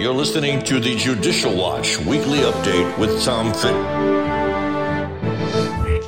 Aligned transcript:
You're 0.00 0.14
listening 0.14 0.62
to 0.62 0.80
the 0.80 0.96
Judicial 0.96 1.54
Watch 1.54 1.98
weekly 1.98 2.38
update 2.38 2.98
with 2.98 3.22
Tom 3.22 3.52
Fitton. 3.52 3.84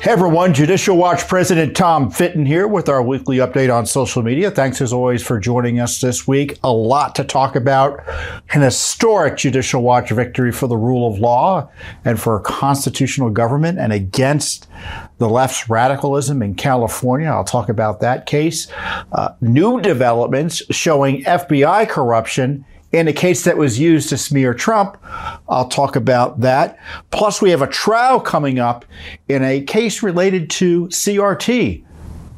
Hey 0.01 0.09
everyone, 0.09 0.55
Judicial 0.55 0.97
Watch 0.97 1.27
President 1.27 1.75
Tom 1.77 2.09
Fitton 2.09 2.43
here 2.43 2.67
with 2.67 2.89
our 2.89 3.03
weekly 3.03 3.37
update 3.37 3.71
on 3.71 3.85
social 3.85 4.23
media. 4.23 4.49
Thanks 4.49 4.81
as 4.81 4.93
always 4.93 5.21
for 5.21 5.39
joining 5.39 5.79
us 5.79 6.01
this 6.01 6.27
week. 6.27 6.57
A 6.63 6.71
lot 6.71 7.13
to 7.17 7.23
talk 7.23 7.55
about. 7.55 8.01
An 8.49 8.63
historic 8.63 9.37
Judicial 9.37 9.83
Watch 9.83 10.09
victory 10.09 10.51
for 10.51 10.65
the 10.65 10.75
rule 10.75 11.07
of 11.07 11.19
law 11.19 11.69
and 12.03 12.19
for 12.19 12.39
constitutional 12.39 13.29
government 13.29 13.77
and 13.77 13.93
against 13.93 14.67
the 15.19 15.29
left's 15.29 15.69
radicalism 15.69 16.41
in 16.41 16.55
California. 16.55 17.27
I'll 17.27 17.43
talk 17.43 17.69
about 17.69 17.99
that 17.99 18.25
case. 18.25 18.67
Uh, 19.11 19.35
new 19.39 19.79
developments 19.79 20.63
showing 20.71 21.23
FBI 21.25 21.87
corruption 21.87 22.65
in 22.93 23.07
a 23.07 23.13
case 23.13 23.43
that 23.43 23.57
was 23.57 23.79
used 23.79 24.07
to 24.09 24.17
smear 24.17 24.53
Trump. 24.53 24.97
I'll 25.49 25.67
talk 25.67 25.95
about 25.95 26.39
that. 26.41 26.79
Plus, 27.11 27.41
we 27.41 27.49
have 27.49 27.61
a 27.61 27.67
trial 27.67 28.19
coming 28.19 28.59
up 28.59 28.85
in 29.27 29.43
a 29.43 29.61
case 29.61 30.03
related 30.03 30.49
to 30.51 30.87
CRT 30.87 31.83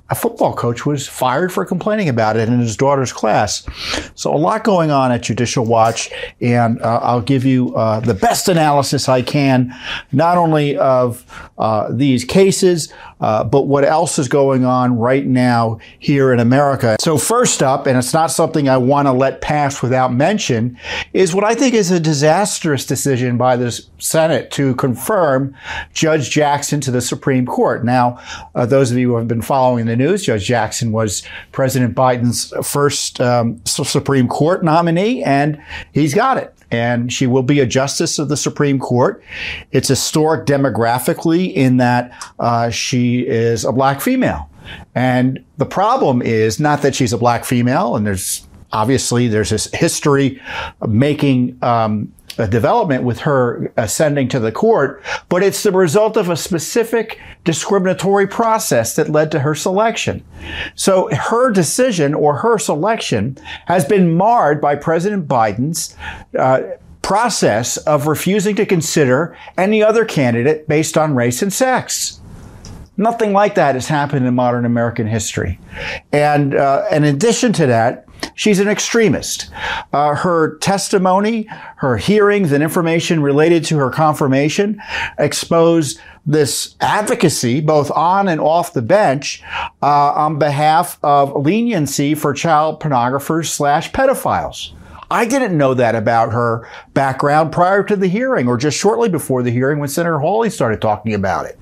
a 0.10 0.16
football 0.16 0.54
coach 0.54 0.86
was 0.86 1.08
fired 1.08 1.52
for 1.52 1.66
complaining 1.66 2.10
about 2.10 2.38
it 2.38 2.48
in 2.48 2.60
his 2.60 2.78
daughter's 2.78 3.12
class. 3.12 3.66
So 4.14 4.34
a 4.34 4.38
lot 4.38 4.64
going 4.64 4.92
on 4.92 5.12
at 5.12 5.24
Judicial 5.24 5.66
Watch, 5.66 6.12
and 6.40 6.80
uh, 6.82 7.00
I'll 7.02 7.22
give 7.22 7.44
you 7.44 7.76
uh, 7.76 8.02
the 8.02 8.14
best 8.14 8.48
analysis 8.48 9.10
I 9.10 9.24
can, 9.24 9.74
not 10.12 10.38
only 10.38 10.78
of 10.78 11.26
uh, 11.58 11.92
these 11.92 12.24
cases, 12.24 12.94
uh, 13.26 13.44
but 13.44 13.64
what 13.64 13.84
else 13.84 14.20
is 14.20 14.28
going 14.28 14.66
on 14.66 15.00
right 15.00 15.26
now 15.26 15.80
here 15.98 16.32
in 16.32 16.40
America. 16.40 16.96
So 17.00 17.18
first 17.18 17.64
up, 17.64 17.88
and 17.88 17.98
it's 17.98 18.14
not 18.14 18.30
something 18.30 18.70
I 18.70 18.78
want 18.78 19.08
to 19.08 19.12
let 19.12 19.42
pass 19.42 19.82
without 19.82 20.14
mention, 20.14 20.78
is 21.12 21.34
what 21.34 21.44
I 21.44 21.56
think 21.56 21.74
is 21.74 21.90
a 21.90 22.00
disastrous 22.00 22.86
decision 22.86 23.36
by 23.36 23.56
the 23.56 23.72
Senate 23.98 24.52
to 24.52 24.76
confirm 24.76 25.58
Judge 25.92 26.30
Jackson 26.30 26.80
to 26.82 26.92
the 26.92 27.02
Supreme 27.02 27.48
Court. 27.48 27.84
Now, 27.84 28.20
uh, 28.54 28.68
those 28.68 28.92
of 28.92 28.98
you 29.00 29.10
who 29.10 29.16
have 29.16 29.28
been 29.28 29.42
following 29.42 29.88
the 29.88 29.96
news. 29.96 30.24
Judge 30.24 30.46
Jackson 30.46 30.92
was 30.92 31.24
President 31.52 31.96
Biden's 31.96 32.54
first 32.64 33.20
um, 33.20 33.60
Supreme 33.66 34.28
Court 34.28 34.64
nominee, 34.64 35.24
and 35.24 35.60
he's 35.94 36.14
got 36.14 36.38
it. 36.38 36.54
And 36.72 37.12
she 37.12 37.28
will 37.28 37.44
be 37.44 37.60
a 37.60 37.66
justice 37.66 38.20
of 38.20 38.30
the 38.30 38.38
Supreme 38.38 38.80
Court. 38.80 39.24
It's 39.72 39.88
historic 39.88 40.46
demographically 40.46 41.54
in 41.54 41.78
that 41.78 42.14
uh, 42.40 42.70
she 42.70 43.22
is 43.22 43.66
a 43.66 43.72
black 43.72 44.02
female. 44.02 44.50
And 44.96 45.44
the 45.58 45.66
problem 45.66 46.22
is 46.22 46.60
not 46.60 46.82
that 46.82 46.96
she's 46.96 47.14
a 47.14 47.18
black 47.18 47.46
female, 47.46 47.96
and 47.96 48.06
there's 48.06 48.45
obviously 48.72 49.28
there's 49.28 49.50
this 49.50 49.72
history 49.74 50.42
making 50.86 51.58
um, 51.62 52.12
a 52.38 52.48
development 52.48 53.04
with 53.04 53.20
her 53.20 53.72
ascending 53.78 54.28
to 54.30 54.40
the 54.40 54.52
court, 54.52 55.02
but 55.30 55.42
it's 55.42 55.64
the 55.64 55.72
result 55.72 56.18
of 56.18 56.30
a 56.30 56.36
specific 56.36 57.20
discriminatory 57.44 58.28
process 58.28 58.96
that 58.96 59.10
led 59.10 59.32
to 59.32 59.40
her 59.40 59.56
selection. 59.56 60.24
So 60.76 61.10
her 61.16 61.52
decision 61.52 62.14
or 62.14 62.38
her 62.38 62.58
selection 62.58 63.38
has 63.68 63.86
been 63.86 64.16
marred 64.18 64.60
by 64.60 64.76
President 64.76 65.28
Biden's 65.28 65.96
uh, 66.38 66.62
process 67.02 67.78
of 67.78 68.08
refusing 68.08 68.56
to 68.56 68.66
consider 68.66 69.38
any 69.58 69.82
other 69.84 70.04
candidate 70.06 70.68
based 70.68 70.98
on 70.98 71.16
race 71.16 71.42
and 71.42 71.54
sex. 71.54 72.20
Nothing 72.98 73.34
like 73.34 73.56
that 73.56 73.76
has 73.76 73.88
happened 73.88 74.26
in 74.26 74.34
modern 74.34 74.66
American 74.66 75.06
history. 75.06 75.60
And 76.12 76.56
uh, 76.56 76.86
in 76.92 77.04
addition 77.04 77.54
to 77.54 77.66
that, 77.68 78.05
She's 78.36 78.60
an 78.60 78.68
extremist. 78.68 79.50
Uh, 79.94 80.14
her 80.16 80.58
testimony, 80.58 81.48
her 81.78 81.96
hearings, 81.98 82.52
and 82.52 82.62
information 82.62 83.22
related 83.22 83.64
to 83.66 83.78
her 83.78 83.90
confirmation 83.90 84.82
expose 85.18 85.98
this 86.26 86.76
advocacy, 86.82 87.62
both 87.62 87.92
on 87.92 88.28
and 88.28 88.42
off 88.42 88.74
the 88.74 88.82
bench, 88.82 89.42
uh, 89.82 90.12
on 90.14 90.38
behalf 90.38 91.00
of 91.02 91.46
leniency 91.46 92.14
for 92.14 92.34
child 92.34 92.82
pornographers 92.82 93.48
slash 93.48 93.92
pedophiles. 93.92 94.72
I 95.10 95.26
didn't 95.26 95.58
know 95.58 95.74
that 95.76 95.96
about 95.96 96.34
her 96.34 96.68
background 96.94 97.52
prior 97.52 97.84
to 97.84 97.96
the 97.96 98.08
hearing 98.08 98.48
or 98.48 98.58
just 98.58 98.78
shortly 98.78 99.08
before 99.08 99.44
the 99.44 99.52
hearing 99.52 99.80
when 99.80 99.88
Senator 99.88 100.20
Hawley 100.20 100.50
started 100.50 100.82
talking 100.82 101.14
about 101.14 101.46
it. 101.46 101.60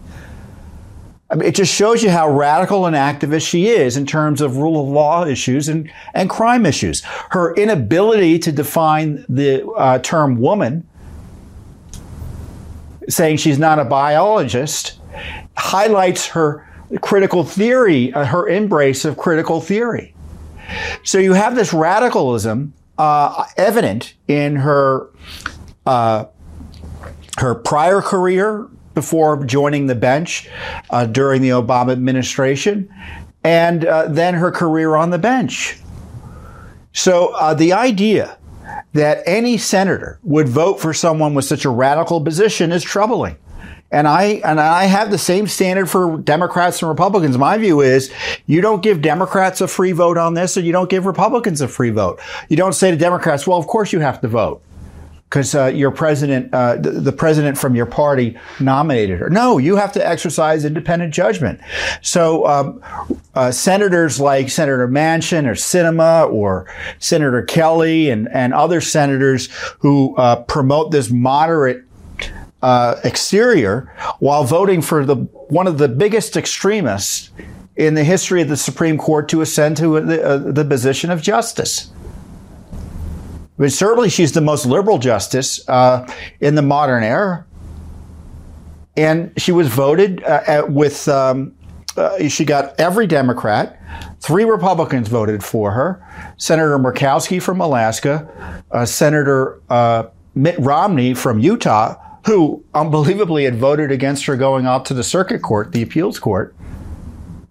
I 1.29 1.35
mean, 1.35 1.47
it 1.47 1.55
just 1.55 1.73
shows 1.73 2.03
you 2.03 2.09
how 2.09 2.29
radical 2.29 2.85
an 2.85 2.93
activist 2.93 3.47
she 3.47 3.67
is 3.67 3.97
in 3.97 4.05
terms 4.05 4.41
of 4.41 4.57
rule 4.57 4.81
of 4.81 4.87
law 4.87 5.25
issues 5.25 5.67
and, 5.67 5.91
and 6.13 6.29
crime 6.29 6.65
issues. 6.65 7.01
Her 7.31 7.55
inability 7.55 8.39
to 8.39 8.51
define 8.51 9.25
the 9.29 9.65
uh, 9.71 9.99
term 9.99 10.39
woman, 10.39 10.87
saying 13.09 13.37
she's 13.37 13.57
not 13.57 13.79
a 13.79 13.85
biologist, 13.85 14.99
highlights 15.57 16.27
her 16.27 16.67
critical 17.01 17.43
theory, 17.43 18.13
uh, 18.13 18.25
her 18.25 18.47
embrace 18.47 19.05
of 19.05 19.17
critical 19.17 19.59
theory. 19.59 20.13
So 21.03 21.17
you 21.17 21.33
have 21.33 21.55
this 21.55 21.73
radicalism 21.73 22.73
uh, 22.97 23.45
evident 23.57 24.13
in 24.27 24.55
her 24.55 25.09
uh, 25.85 26.25
her 27.37 27.55
prior 27.55 28.01
career, 28.01 28.67
before 28.93 29.43
joining 29.45 29.87
the 29.87 29.95
bench 29.95 30.49
uh, 30.89 31.05
during 31.05 31.41
the 31.41 31.49
Obama 31.49 31.91
administration, 31.91 32.93
and 33.43 33.85
uh, 33.85 34.07
then 34.07 34.33
her 34.33 34.51
career 34.51 34.95
on 34.95 35.09
the 35.09 35.19
bench. 35.19 35.79
So 36.93 37.33
uh, 37.35 37.53
the 37.53 37.73
idea 37.73 38.37
that 38.93 39.23
any 39.25 39.57
senator 39.57 40.19
would 40.23 40.47
vote 40.47 40.79
for 40.79 40.93
someone 40.93 41.33
with 41.33 41.45
such 41.45 41.65
a 41.65 41.69
radical 41.69 42.21
position 42.21 42.71
is 42.71 42.83
troubling. 42.83 43.35
And 43.91 44.07
I 44.07 44.41
and 44.43 44.59
I 44.59 44.85
have 44.85 45.11
the 45.11 45.19
same 45.19 45.45
standard 45.45 45.87
for 45.87 46.17
Democrats 46.17 46.81
and 46.81 46.89
Republicans. 46.89 47.37
My 47.37 47.59
view 47.59 47.81
is 47.81 48.11
you 48.47 48.59
don't 48.59 48.81
give 48.81 49.03
Democrats 49.03 49.61
a 49.61 49.67
free 49.67 49.91
vote 49.91 50.17
on 50.17 50.33
this, 50.33 50.57
and 50.57 50.65
you 50.65 50.71
don't 50.71 50.89
give 50.89 51.05
Republicans 51.05 51.61
a 51.61 51.67
free 51.67 51.91
vote. 51.91 52.19
You 52.49 52.57
don't 52.57 52.73
say 52.73 52.89
to 52.89 52.97
Democrats, 52.97 53.45
"Well, 53.45 53.59
of 53.59 53.67
course 53.67 53.93
you 53.93 53.99
have 53.99 54.19
to 54.21 54.27
vote." 54.27 54.63
Because 55.33 55.55
uh, 55.55 55.65
your 55.65 55.89
president, 55.89 56.53
uh, 56.53 56.75
the, 56.75 56.91
the, 56.91 57.11
president 57.11 57.57
from 57.57 57.73
your 57.75 57.87
party 57.87 58.37
nominated 58.59 59.17
her. 59.17 59.31
No, 59.31 59.57
you 59.57 59.75
have 59.77 59.91
to 59.93 60.07
exercise 60.07 60.63
independent 60.63 61.11
judgment. 61.11 61.59
So 62.03 62.45
um, 62.45 62.83
uh, 63.33 63.49
senators 63.49 64.19
like 64.19 64.51
Senator 64.51 64.87
Manchin 64.87 65.47
or 65.47 65.53
Sinema 65.55 66.31
or 66.31 66.71
Senator 66.99 67.41
Kelly 67.41 68.11
and, 68.11 68.29
and 68.31 68.53
other 68.53 68.79
senators 68.79 69.49
who 69.79 70.15
uh, 70.17 70.43
promote 70.43 70.91
this 70.91 71.09
moderate 71.09 71.83
uh, 72.61 72.97
exterior 73.03 73.91
while 74.19 74.43
voting 74.43 74.83
for 74.83 75.03
the 75.03 75.15
one 75.15 75.65
of 75.65 75.79
the 75.79 75.87
biggest 75.87 76.37
extremists 76.37 77.31
in 77.75 77.95
the 77.95 78.03
history 78.03 78.43
of 78.43 78.49
the 78.49 78.57
Supreme 78.57 78.99
Court 78.99 79.27
to 79.29 79.41
ascend 79.41 79.77
to 79.77 79.99
the, 79.99 80.23
uh, 80.23 80.37
the 80.37 80.63
position 80.63 81.09
of 81.09 81.23
justice. 81.23 81.91
But 83.63 83.71
certainly 83.71 84.09
she's 84.09 84.33
the 84.33 84.41
most 84.41 84.65
liberal 84.65 84.97
justice 84.97 85.63
uh, 85.69 86.05
in 86.41 86.55
the 86.55 86.61
modern 86.61 87.01
era. 87.01 87.45
And 88.97 89.31
she 89.37 89.53
was 89.53 89.69
voted 89.69 90.21
uh, 90.25 90.41
at, 90.45 90.69
with, 90.69 91.07
um, 91.07 91.55
uh, 91.95 92.27
she 92.27 92.43
got 92.43 92.77
every 92.77 93.07
Democrat. 93.07 93.79
Three 94.19 94.43
Republicans 94.43 95.07
voted 95.07 95.45
for 95.45 95.71
her. 95.71 96.05
Senator 96.35 96.77
Murkowski 96.77 97.41
from 97.41 97.61
Alaska, 97.61 98.61
uh, 98.71 98.85
Senator 98.85 99.61
uh, 99.69 100.07
Mitt 100.35 100.59
Romney 100.59 101.13
from 101.13 101.39
Utah, 101.39 101.95
who 102.25 102.61
unbelievably 102.73 103.45
had 103.45 103.55
voted 103.55 103.93
against 103.93 104.25
her 104.25 104.35
going 104.35 104.65
out 104.65 104.83
to 104.87 104.93
the 104.93 105.05
circuit 105.05 105.41
court, 105.41 105.71
the 105.71 105.81
appeals 105.81 106.19
court, 106.19 106.53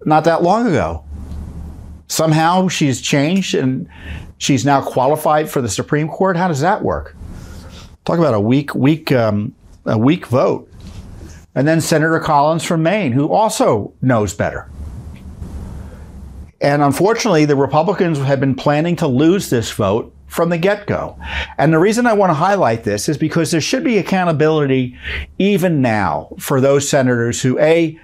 not 0.05 0.25
that 0.25 0.43
long 0.43 0.67
ago. 0.67 1.07
Somehow 2.07 2.69
she's 2.69 3.01
changed 3.01 3.55
and 3.55 3.89
she's 4.43 4.65
now 4.65 4.83
qualified 4.83 5.49
for 5.49 5.63
the 5.63 5.69
Supreme 5.69 6.09
Court. 6.09 6.37
How 6.37 6.49
does 6.49 6.61
that 6.61 6.83
work? 6.83 7.15
Talk 8.05 8.19
about 8.19 8.35
a 8.35 8.41
weak, 8.41 8.75
weak, 8.75 9.13
um, 9.13 9.55
a 9.87 9.97
weak 9.97 10.27
vote. 10.27 10.69
And 11.55 11.69
then 11.69 11.81
Senator 11.81 12.19
Collins 12.19 12.65
from 12.65 12.83
Maine, 12.83 13.13
who 13.13 13.33
also 13.33 13.93
knows 14.03 14.35
better. 14.35 14.69
And 16.61 16.83
unfortunately, 16.83 17.45
the 17.45 17.55
Republicans 17.55 18.19
have 18.19 18.41
been 18.41 18.57
planning 18.57 18.97
to 18.97 19.07
lose 19.07 19.49
this 19.49 19.71
vote 19.71 20.13
from 20.27 20.49
the 20.49 20.59
get 20.59 20.87
go. 20.87 21.17
And 21.59 21.73
the 21.73 21.79
reason 21.79 22.07
I 22.07 22.15
want 22.15 22.31
to 22.31 22.35
highlight 22.35 22.83
this 22.83 23.09
is 23.09 23.19
because 23.19 23.51
there 23.53 23.61
should 23.61 23.85
be 23.85 23.99
accountability 23.99 24.97
even 25.39 25.83
now 25.83 26.35
for 26.39 26.61
those 26.61 26.89
senators 26.89 27.43
who, 27.43 27.59
A, 27.61 28.01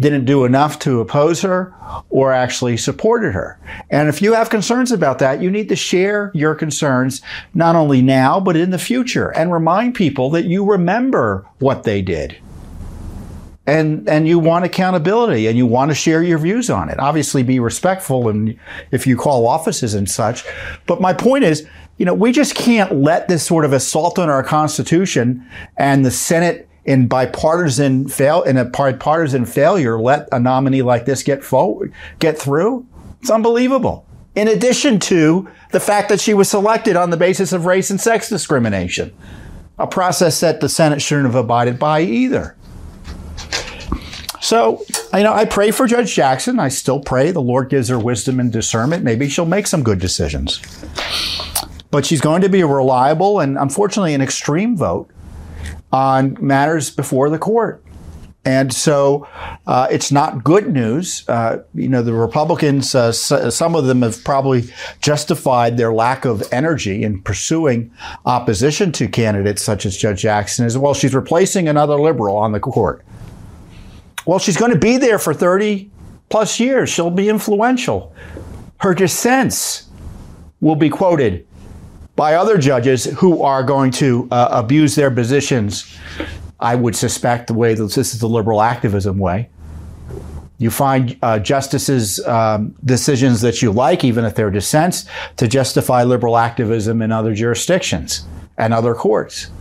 didn't 0.00 0.24
do 0.24 0.44
enough 0.44 0.78
to 0.80 1.00
oppose 1.00 1.42
her 1.42 1.74
or 2.10 2.32
actually 2.32 2.76
supported 2.76 3.32
her. 3.32 3.58
And 3.90 4.08
if 4.08 4.22
you 4.22 4.34
have 4.34 4.50
concerns 4.50 4.92
about 4.92 5.18
that, 5.18 5.42
you 5.42 5.50
need 5.50 5.68
to 5.70 5.76
share 5.76 6.30
your 6.34 6.54
concerns 6.54 7.20
not 7.54 7.74
only 7.74 8.00
now, 8.00 8.38
but 8.38 8.56
in 8.56 8.70
the 8.70 8.78
future 8.78 9.30
and 9.30 9.52
remind 9.52 9.94
people 9.94 10.30
that 10.30 10.44
you 10.44 10.64
remember 10.64 11.46
what 11.58 11.82
they 11.82 12.02
did. 12.02 12.36
And, 13.66 14.08
and 14.08 14.26
you 14.26 14.38
want 14.38 14.64
accountability 14.64 15.46
and 15.46 15.58
you 15.58 15.66
want 15.66 15.90
to 15.90 15.94
share 15.94 16.22
your 16.22 16.38
views 16.38 16.70
on 16.70 16.88
it. 16.88 16.98
Obviously, 16.98 17.42
be 17.42 17.60
respectful 17.60 18.30
and 18.30 18.58
if 18.92 19.06
you 19.06 19.14
call 19.14 19.46
offices 19.46 19.92
and 19.92 20.08
such. 20.08 20.42
But 20.86 21.02
my 21.02 21.12
point 21.12 21.44
is, 21.44 21.66
you 21.98 22.06
know, 22.06 22.14
we 22.14 22.32
just 22.32 22.54
can't 22.54 22.94
let 22.94 23.28
this 23.28 23.44
sort 23.44 23.66
of 23.66 23.74
assault 23.74 24.18
on 24.18 24.30
our 24.30 24.42
Constitution 24.42 25.46
and 25.76 26.06
the 26.06 26.10
Senate 26.10 26.67
in 26.88 27.06
bipartisan 27.06 28.08
fail 28.08 28.42
in 28.44 28.56
a 28.56 28.64
bipartisan 28.64 29.44
failure 29.44 30.00
let 30.00 30.26
a 30.32 30.40
nominee 30.40 30.80
like 30.80 31.04
this 31.04 31.22
get 31.22 31.44
forward, 31.44 31.92
get 32.18 32.38
through. 32.38 32.86
It's 33.20 33.30
unbelievable. 33.30 34.06
In 34.34 34.48
addition 34.48 34.98
to 35.00 35.46
the 35.70 35.80
fact 35.80 36.08
that 36.08 36.18
she 36.18 36.32
was 36.32 36.48
selected 36.48 36.96
on 36.96 37.10
the 37.10 37.18
basis 37.18 37.52
of 37.52 37.66
race 37.66 37.90
and 37.90 38.00
sex 38.00 38.30
discrimination, 38.30 39.14
a 39.78 39.86
process 39.86 40.40
that 40.40 40.62
the 40.62 40.68
Senate 40.70 41.02
shouldn't 41.02 41.26
have 41.26 41.34
abided 41.34 41.78
by 41.78 42.00
either. 42.00 42.56
So, 44.40 44.82
you 45.12 45.24
know, 45.24 45.34
I 45.34 45.44
pray 45.44 45.72
for 45.72 45.86
Judge 45.86 46.14
Jackson. 46.14 46.58
I 46.58 46.68
still 46.68 47.00
pray 47.00 47.32
the 47.32 47.42
Lord 47.42 47.68
gives 47.68 47.90
her 47.90 47.98
wisdom 47.98 48.40
and 48.40 48.50
discernment. 48.50 49.04
Maybe 49.04 49.28
she'll 49.28 49.44
make 49.44 49.66
some 49.66 49.82
good 49.82 49.98
decisions. 49.98 50.62
But 51.90 52.06
she's 52.06 52.22
going 52.22 52.40
to 52.40 52.48
be 52.48 52.62
a 52.62 52.66
reliable 52.66 53.40
and 53.40 53.58
unfortunately 53.58 54.14
an 54.14 54.22
extreme 54.22 54.74
vote 54.74 55.10
on 55.92 56.36
matters 56.40 56.90
before 56.90 57.30
the 57.30 57.38
court. 57.38 57.84
And 58.44 58.72
so 58.72 59.28
uh, 59.66 59.88
it's 59.90 60.10
not 60.10 60.42
good 60.42 60.72
news. 60.72 61.28
Uh, 61.28 61.58
you 61.74 61.88
know, 61.88 62.02
the 62.02 62.14
Republicans, 62.14 62.94
uh, 62.94 63.12
some 63.12 63.74
of 63.74 63.84
them 63.84 64.02
have 64.02 64.24
probably 64.24 64.72
justified 65.00 65.76
their 65.76 65.92
lack 65.92 66.24
of 66.24 66.42
energy 66.52 67.02
in 67.02 67.20
pursuing 67.20 67.90
opposition 68.24 68.92
to 68.92 69.08
candidates 69.08 69.60
such 69.60 69.84
as 69.84 69.96
Judge 69.96 70.22
Jackson 70.22 70.64
as 70.64 70.78
well. 70.78 70.94
She's 70.94 71.14
replacing 71.14 71.68
another 71.68 72.00
liberal 72.00 72.36
on 72.36 72.52
the 72.52 72.60
court. 72.60 73.04
Well, 74.24 74.38
she's 74.38 74.56
going 74.56 74.72
to 74.72 74.78
be 74.78 74.98
there 74.98 75.18
for 75.18 75.34
30 75.34 75.90
plus 76.28 76.60
years. 76.60 76.88
She'll 76.88 77.10
be 77.10 77.28
influential. 77.28 78.14
Her 78.78 78.94
dissents 78.94 79.88
will 80.60 80.76
be 80.76 80.88
quoted 80.90 81.46
by 82.18 82.34
other 82.34 82.58
judges 82.58 83.04
who 83.04 83.44
are 83.44 83.62
going 83.62 83.92
to 83.92 84.26
uh, 84.32 84.48
abuse 84.50 84.96
their 84.96 85.08
positions. 85.08 85.96
I 86.58 86.74
would 86.74 86.96
suspect 86.96 87.46
the 87.46 87.54
way 87.54 87.74
that 87.74 87.92
this 87.92 88.12
is 88.12 88.18
the 88.18 88.28
liberal 88.28 88.60
activism 88.60 89.18
way. 89.18 89.48
You 90.58 90.72
find 90.72 91.16
uh, 91.22 91.38
justices' 91.38 92.18
um, 92.26 92.74
decisions 92.84 93.40
that 93.42 93.62
you 93.62 93.70
like, 93.70 94.02
even 94.02 94.24
if 94.24 94.34
they're 94.34 94.50
dissents, 94.50 95.04
to 95.36 95.46
justify 95.46 96.02
liberal 96.02 96.36
activism 96.36 97.02
in 97.02 97.12
other 97.12 97.34
jurisdictions 97.36 98.26
and 98.56 98.74
other 98.74 98.96
courts. 98.96 99.52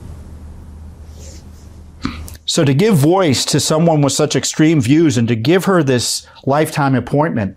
So, 2.48 2.66
to 2.66 2.74
give 2.74 2.96
voice 2.96 3.46
to 3.46 3.60
someone 3.60 4.02
with 4.02 4.14
such 4.14 4.36
extreme 4.36 4.82
views 4.82 5.16
and 5.16 5.28
to 5.28 5.36
give 5.36 5.66
her 5.66 5.84
this 5.84 6.26
lifetime 6.48 6.96
appointment, 6.96 7.56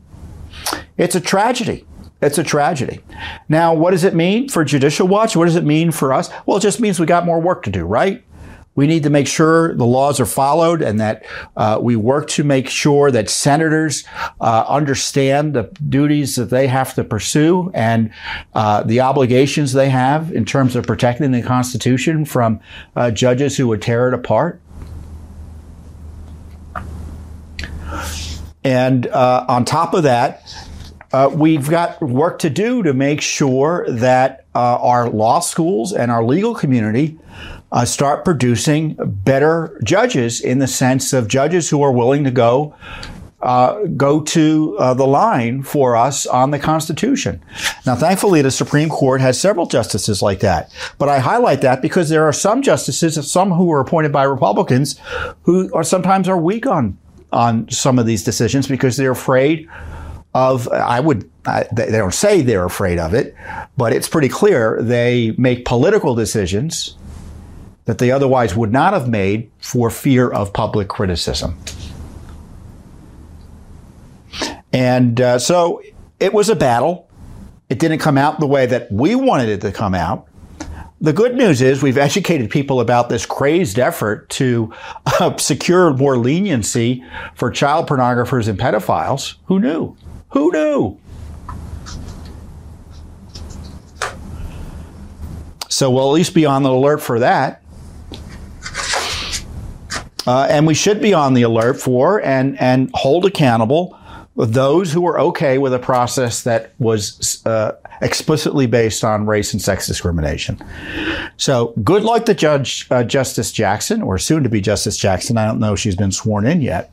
it's 0.98 1.14
a 1.14 1.22
tragedy. 1.22 1.86
It's 2.22 2.38
a 2.38 2.44
tragedy. 2.44 3.00
Now, 3.48 3.72
what 3.74 3.92
does 3.92 4.04
it 4.04 4.14
mean 4.14 4.48
for 4.48 4.64
Judicial 4.64 5.08
Watch? 5.08 5.36
What 5.36 5.46
does 5.46 5.56
it 5.56 5.64
mean 5.64 5.90
for 5.90 6.12
us? 6.12 6.30
Well, 6.44 6.58
it 6.58 6.60
just 6.60 6.80
means 6.80 7.00
we 7.00 7.06
got 7.06 7.24
more 7.24 7.40
work 7.40 7.62
to 7.62 7.70
do, 7.70 7.84
right? 7.84 8.22
We 8.74 8.86
need 8.86 9.02
to 9.02 9.10
make 9.10 9.26
sure 9.26 9.74
the 9.74 9.84
laws 9.84 10.20
are 10.20 10.26
followed 10.26 10.80
and 10.80 11.00
that 11.00 11.26
uh, 11.56 11.78
we 11.82 11.96
work 11.96 12.28
to 12.30 12.44
make 12.44 12.68
sure 12.68 13.10
that 13.10 13.28
senators 13.28 14.04
uh, 14.40 14.64
understand 14.68 15.54
the 15.54 15.64
duties 15.88 16.36
that 16.36 16.50
they 16.50 16.68
have 16.68 16.94
to 16.94 17.04
pursue 17.04 17.70
and 17.74 18.12
uh, 18.54 18.82
the 18.84 19.00
obligations 19.00 19.72
they 19.72 19.90
have 19.90 20.32
in 20.32 20.44
terms 20.44 20.76
of 20.76 20.86
protecting 20.86 21.32
the 21.32 21.42
Constitution 21.42 22.24
from 22.24 22.60
uh, 22.94 23.10
judges 23.10 23.56
who 23.56 23.66
would 23.68 23.82
tear 23.82 24.08
it 24.08 24.14
apart. 24.14 24.60
And 28.62 29.06
uh, 29.08 29.46
on 29.48 29.64
top 29.64 29.94
of 29.94 30.04
that, 30.04 30.44
uh, 31.12 31.30
we've 31.32 31.68
got 31.68 32.00
work 32.00 32.38
to 32.40 32.50
do 32.50 32.82
to 32.82 32.94
make 32.94 33.20
sure 33.20 33.86
that 33.88 34.44
uh, 34.54 34.78
our 34.80 35.08
law 35.08 35.40
schools 35.40 35.92
and 35.92 36.10
our 36.10 36.24
legal 36.24 36.54
community 36.54 37.18
uh, 37.72 37.84
start 37.84 38.24
producing 38.24 38.96
better 38.98 39.80
judges 39.84 40.40
in 40.40 40.58
the 40.58 40.66
sense 40.66 41.12
of 41.12 41.28
judges 41.28 41.68
who 41.70 41.82
are 41.82 41.92
willing 41.92 42.24
to 42.24 42.30
go 42.30 42.74
uh, 43.42 43.84
go 43.96 44.20
to 44.20 44.76
uh, 44.78 44.92
the 44.92 45.06
line 45.06 45.62
for 45.62 45.96
us 45.96 46.26
on 46.26 46.50
the 46.50 46.58
Constitution. 46.58 47.42
Now, 47.86 47.94
thankfully, 47.94 48.42
the 48.42 48.50
Supreme 48.50 48.90
Court 48.90 49.22
has 49.22 49.40
several 49.40 49.64
justices 49.64 50.20
like 50.20 50.40
that. 50.40 50.70
But 50.98 51.08
I 51.08 51.20
highlight 51.20 51.62
that 51.62 51.80
because 51.80 52.10
there 52.10 52.24
are 52.24 52.34
some 52.34 52.60
justices, 52.60 53.30
some 53.30 53.52
who 53.52 53.72
are 53.72 53.80
appointed 53.80 54.12
by 54.12 54.24
Republicans, 54.24 55.00
who 55.44 55.72
are 55.72 55.82
sometimes 55.82 56.28
are 56.28 56.36
weak 56.36 56.66
on 56.66 56.98
on 57.32 57.66
some 57.70 57.98
of 57.98 58.04
these 58.04 58.24
decisions 58.24 58.66
because 58.66 58.96
they're 58.96 59.12
afraid 59.12 59.68
of, 60.34 60.68
I 60.68 61.00
would, 61.00 61.28
I, 61.44 61.66
they 61.72 61.90
don't 61.90 62.14
say 62.14 62.42
they're 62.42 62.64
afraid 62.64 62.98
of 62.98 63.14
it, 63.14 63.34
but 63.76 63.92
it's 63.92 64.08
pretty 64.08 64.28
clear 64.28 64.80
they 64.80 65.34
make 65.36 65.64
political 65.64 66.14
decisions 66.14 66.96
that 67.86 67.98
they 67.98 68.10
otherwise 68.12 68.54
would 68.54 68.72
not 68.72 68.92
have 68.92 69.08
made 69.08 69.50
for 69.58 69.90
fear 69.90 70.28
of 70.30 70.52
public 70.52 70.88
criticism. 70.88 71.58
And 74.72 75.20
uh, 75.20 75.38
so 75.38 75.82
it 76.20 76.32
was 76.32 76.48
a 76.48 76.54
battle. 76.54 77.08
It 77.68 77.80
didn't 77.80 77.98
come 77.98 78.16
out 78.16 78.38
the 78.38 78.46
way 78.46 78.66
that 78.66 78.92
we 78.92 79.14
wanted 79.16 79.48
it 79.48 79.60
to 79.62 79.72
come 79.72 79.94
out. 79.94 80.28
The 81.00 81.12
good 81.14 81.34
news 81.34 81.62
is 81.62 81.82
we've 81.82 81.96
educated 81.96 82.50
people 82.50 82.80
about 82.80 83.08
this 83.08 83.24
crazed 83.24 83.78
effort 83.78 84.28
to 84.30 84.72
uh, 85.06 85.36
secure 85.38 85.94
more 85.94 86.18
leniency 86.18 87.02
for 87.34 87.50
child 87.50 87.88
pornographers 87.88 88.48
and 88.48 88.58
pedophiles. 88.58 89.36
Who 89.46 89.58
knew? 89.58 89.96
Who 90.30 90.52
knew? 90.52 90.98
So 95.68 95.90
we'll 95.90 96.08
at 96.08 96.14
least 96.14 96.34
be 96.34 96.46
on 96.46 96.62
the 96.62 96.70
alert 96.70 96.98
for 96.98 97.20
that. 97.20 97.62
Uh, 100.26 100.46
and 100.50 100.66
we 100.66 100.74
should 100.74 101.00
be 101.00 101.14
on 101.14 101.34
the 101.34 101.42
alert 101.42 101.80
for 101.80 102.22
and, 102.22 102.60
and 102.60 102.90
hold 102.94 103.24
accountable 103.24 103.96
those 104.36 104.92
who 104.92 105.00
were 105.00 105.18
okay 105.18 105.58
with 105.58 105.74
a 105.74 105.78
process 105.78 106.42
that 106.44 106.72
was 106.78 107.44
uh, 107.46 107.72
explicitly 108.00 108.66
based 108.66 109.04
on 109.04 109.26
race 109.26 109.52
and 109.52 109.60
sex 109.60 109.86
discrimination. 109.86 110.58
So 111.36 111.74
good 111.82 112.04
luck 112.04 112.24
to 112.26 112.34
Judge 112.34 112.86
uh, 112.90 113.04
Justice 113.04 113.52
Jackson, 113.52 114.02
or 114.02 114.18
soon 114.18 114.42
to 114.42 114.48
be 114.48 114.60
Justice 114.60 114.96
Jackson. 114.96 115.36
I 115.36 115.46
don't 115.46 115.58
know 115.58 115.74
if 115.74 115.80
she's 115.80 115.96
been 115.96 116.12
sworn 116.12 116.46
in 116.46 116.62
yet. 116.62 116.90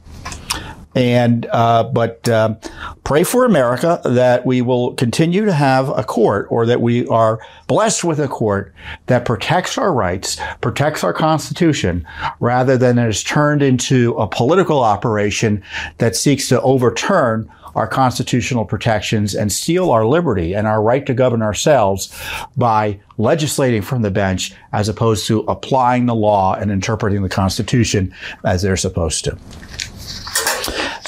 And 0.98 1.46
uh, 1.52 1.84
but 1.84 2.28
uh, 2.28 2.56
pray 3.04 3.24
for 3.24 3.46
America 3.46 4.02
that 4.04 4.48
we 4.48 4.64
will 4.64 4.96
continue 4.96 5.46
to 5.46 5.54
have 5.54 5.90
a 5.90 6.04
court, 6.04 6.48
or 6.50 6.66
that 6.66 6.82
we 6.82 7.06
are 7.08 7.40
blessed 7.68 8.04
with 8.04 8.20
a 8.20 8.28
court 8.28 8.74
that 9.06 9.24
protects 9.24 9.78
our 9.78 9.94
rights, 9.94 10.40
protects 10.60 11.04
our 11.04 11.14
Constitution, 11.14 12.04
rather 12.40 12.80
than 12.80 12.98
is 12.98 13.24
turned 13.24 13.62
into 13.62 14.16
a 14.16 14.28
political 14.28 14.84
operation 14.84 15.64
that 16.00 16.16
seeks 16.16 16.50
to 16.50 16.60
overturn 16.62 17.48
our 17.76 17.88
constitutional 17.88 18.66
protections 18.66 19.36
and 19.36 19.52
steal 19.52 19.92
our 19.92 20.04
liberty 20.04 20.56
and 20.56 20.66
our 20.66 20.82
right 20.82 21.06
to 21.06 21.14
govern 21.14 21.44
ourselves 21.44 22.12
by 22.58 23.00
legislating 23.20 23.84
from 23.84 24.02
the 24.02 24.10
bench 24.10 24.52
as 24.74 24.90
opposed 24.90 25.28
to 25.28 25.42
applying 25.42 26.08
the 26.08 26.16
law 26.16 26.56
and 26.56 26.72
interpreting 26.72 27.22
the 27.22 27.30
Constitution 27.30 28.12
as 28.44 28.64
they're 28.64 28.76
supposed 28.76 29.24
to. 29.26 29.38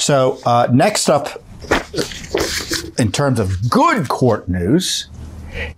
So, 0.00 0.40
uh, 0.46 0.66
next 0.72 1.10
up, 1.10 1.42
in 2.98 3.12
terms 3.12 3.38
of 3.38 3.68
good 3.68 4.08
court 4.08 4.48
news, 4.48 5.08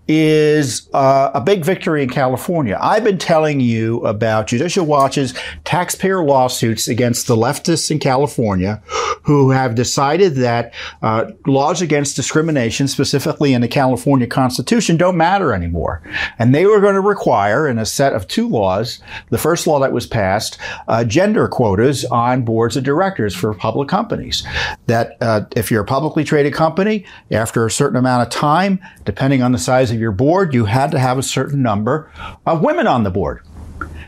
is 0.09 0.89
uh, 0.93 1.31
a 1.35 1.41
big 1.41 1.65
victory 1.65 2.03
in 2.03 2.09
California. 2.09 2.79
I've 2.81 3.05
been 3.05 3.19
telling 3.19 3.61
you 3.61 4.01
about 4.07 4.47
Judicial 4.47 4.87
Watch's 4.87 5.35
taxpayer 5.65 6.25
lawsuits 6.25 6.89
against 6.89 7.27
the 7.27 7.37
leftists 7.37 7.91
in 7.91 7.99
California 7.99 8.83
who 9.23 9.51
have 9.51 9.75
decided 9.75 10.35
that 10.35 10.75
uh, 11.03 11.31
laws 11.47 11.81
against 11.81 12.17
discrimination, 12.17 12.89
specifically 12.89 13.55
in 13.55 13.61
the 13.61 13.69
California 13.69 14.27
Constitution, 14.27 14.97
don't 14.97 15.17
matter 15.17 15.53
anymore. 15.53 16.03
And 16.39 16.55
they 16.55 16.67
were 16.67 16.81
going 16.81 16.95
to 16.95 17.01
require, 17.01 17.69
in 17.69 17.79
a 17.79 17.87
set 17.87 18.13
of 18.13 18.27
two 18.29 18.49
laws, 18.49 19.01
the 19.31 19.39
first 19.39 19.67
law 19.67 19.79
that 19.81 19.93
was 19.93 20.07
passed, 20.07 20.59
uh, 20.89 21.05
gender 21.05 21.49
quotas 21.49 22.05
on 22.07 22.45
boards 22.45 22.77
of 22.77 22.85
directors 22.85 23.35
for 23.35 23.55
public 23.55 23.89
companies. 23.89 24.45
That 24.87 25.17
uh, 25.21 25.43
if 25.57 25.71
you're 25.71 25.83
a 25.83 25.87
publicly 25.87 26.25
traded 26.25 26.53
company, 26.53 27.05
after 27.31 27.65
a 27.65 27.71
certain 27.71 27.97
amount 27.97 28.23
of 28.23 28.31
time, 28.31 28.81
depending 29.05 29.43
on 29.43 29.53
the 29.53 29.59
size 29.63 29.91
of 29.91 30.01
your 30.01 30.13
board, 30.13 30.53
you 30.55 30.65
had 30.65 30.91
to 30.91 30.99
have 30.99 31.19
a 31.19 31.23
certain 31.23 31.63
number 31.63 32.11
of 32.45 32.63
women 32.63 32.87
on 32.87 33.05
the 33.05 33.11
board. 33.11 33.43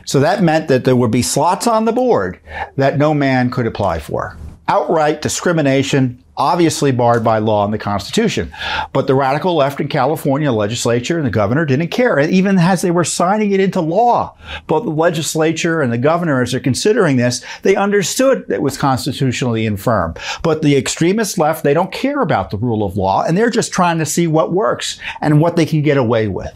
So 0.05 0.19
that 0.19 0.43
meant 0.43 0.67
that 0.67 0.83
there 0.83 0.95
would 0.95 1.11
be 1.11 1.21
slots 1.21 1.65
on 1.65 1.85
the 1.85 1.91
board 1.91 2.39
that 2.75 2.97
no 2.97 3.13
man 3.13 3.49
could 3.49 3.65
apply 3.65 3.99
for. 3.99 4.37
Outright 4.67 5.21
discrimination 5.21 6.23
obviously 6.37 6.91
barred 6.91 7.23
by 7.23 7.37
law 7.37 7.63
and 7.63 7.73
the 7.73 7.77
Constitution. 7.77 8.51
But 8.93 9.07
the 9.07 9.15
radical 9.15 9.55
left 9.55 9.79
in 9.79 9.87
California 9.87 10.51
legislature 10.51 11.17
and 11.17 11.25
the 11.25 11.31
governor 11.31 11.65
didn't 11.65 11.89
care, 11.89 12.19
even 12.19 12.57
as 12.57 12.81
they 12.81 12.91
were 12.91 13.03
signing 13.03 13.51
it 13.51 13.59
into 13.59 13.81
law. 13.81 14.37
Both 14.67 14.83
the 14.83 14.91
legislature 14.91 15.81
and 15.81 15.91
the 15.91 15.97
governor, 15.97 16.41
as 16.41 16.51
they're 16.51 16.59
considering 16.59 17.17
this, 17.17 17.43
they 17.61 17.75
understood 17.75 18.45
it 18.49 18.61
was 18.61 18.77
constitutionally 18.77 19.65
infirm. 19.65 20.15
But 20.43 20.61
the 20.61 20.75
extremist 20.75 21.37
left, 21.37 21.63
they 21.63 21.73
don't 21.73 21.91
care 21.91 22.21
about 22.21 22.49
the 22.49 22.57
rule 22.57 22.83
of 22.83 22.97
law, 22.97 23.23
and 23.23 23.37
they're 23.37 23.49
just 23.49 23.71
trying 23.71 23.99
to 23.99 24.05
see 24.05 24.27
what 24.27 24.51
works 24.51 24.99
and 25.21 25.39
what 25.39 25.55
they 25.55 25.65
can 25.65 25.81
get 25.81 25.97
away 25.97 26.27
with. 26.27 26.53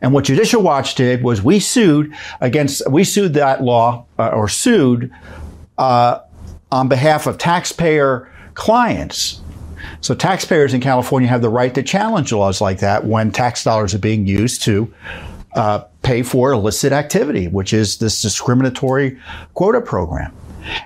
And 0.00 0.12
what 0.12 0.24
Judicial 0.24 0.62
Watch 0.62 0.94
did 0.94 1.22
was 1.22 1.42
we 1.42 1.58
sued 1.58 2.14
against, 2.40 2.88
we 2.90 3.04
sued 3.04 3.34
that 3.34 3.62
law 3.62 4.04
uh, 4.18 4.28
or 4.28 4.48
sued 4.48 5.10
uh, 5.78 6.20
on 6.70 6.88
behalf 6.88 7.26
of 7.26 7.38
taxpayer 7.38 8.30
clients. 8.60 9.40
So 10.02 10.14
taxpayers 10.14 10.74
in 10.74 10.82
California 10.82 11.26
have 11.28 11.40
the 11.40 11.48
right 11.48 11.74
to 11.74 11.82
challenge 11.82 12.30
laws 12.30 12.60
like 12.60 12.78
that 12.80 13.06
when 13.06 13.32
tax 13.32 13.64
dollars 13.64 13.94
are 13.94 13.98
being 13.98 14.26
used 14.26 14.62
to 14.64 14.92
uh, 15.54 15.80
pay 16.02 16.22
for 16.22 16.52
illicit 16.52 16.92
activity, 16.92 17.48
which 17.48 17.72
is 17.72 17.96
this 17.98 18.20
discriminatory 18.20 19.18
quota 19.54 19.80
program. 19.80 20.36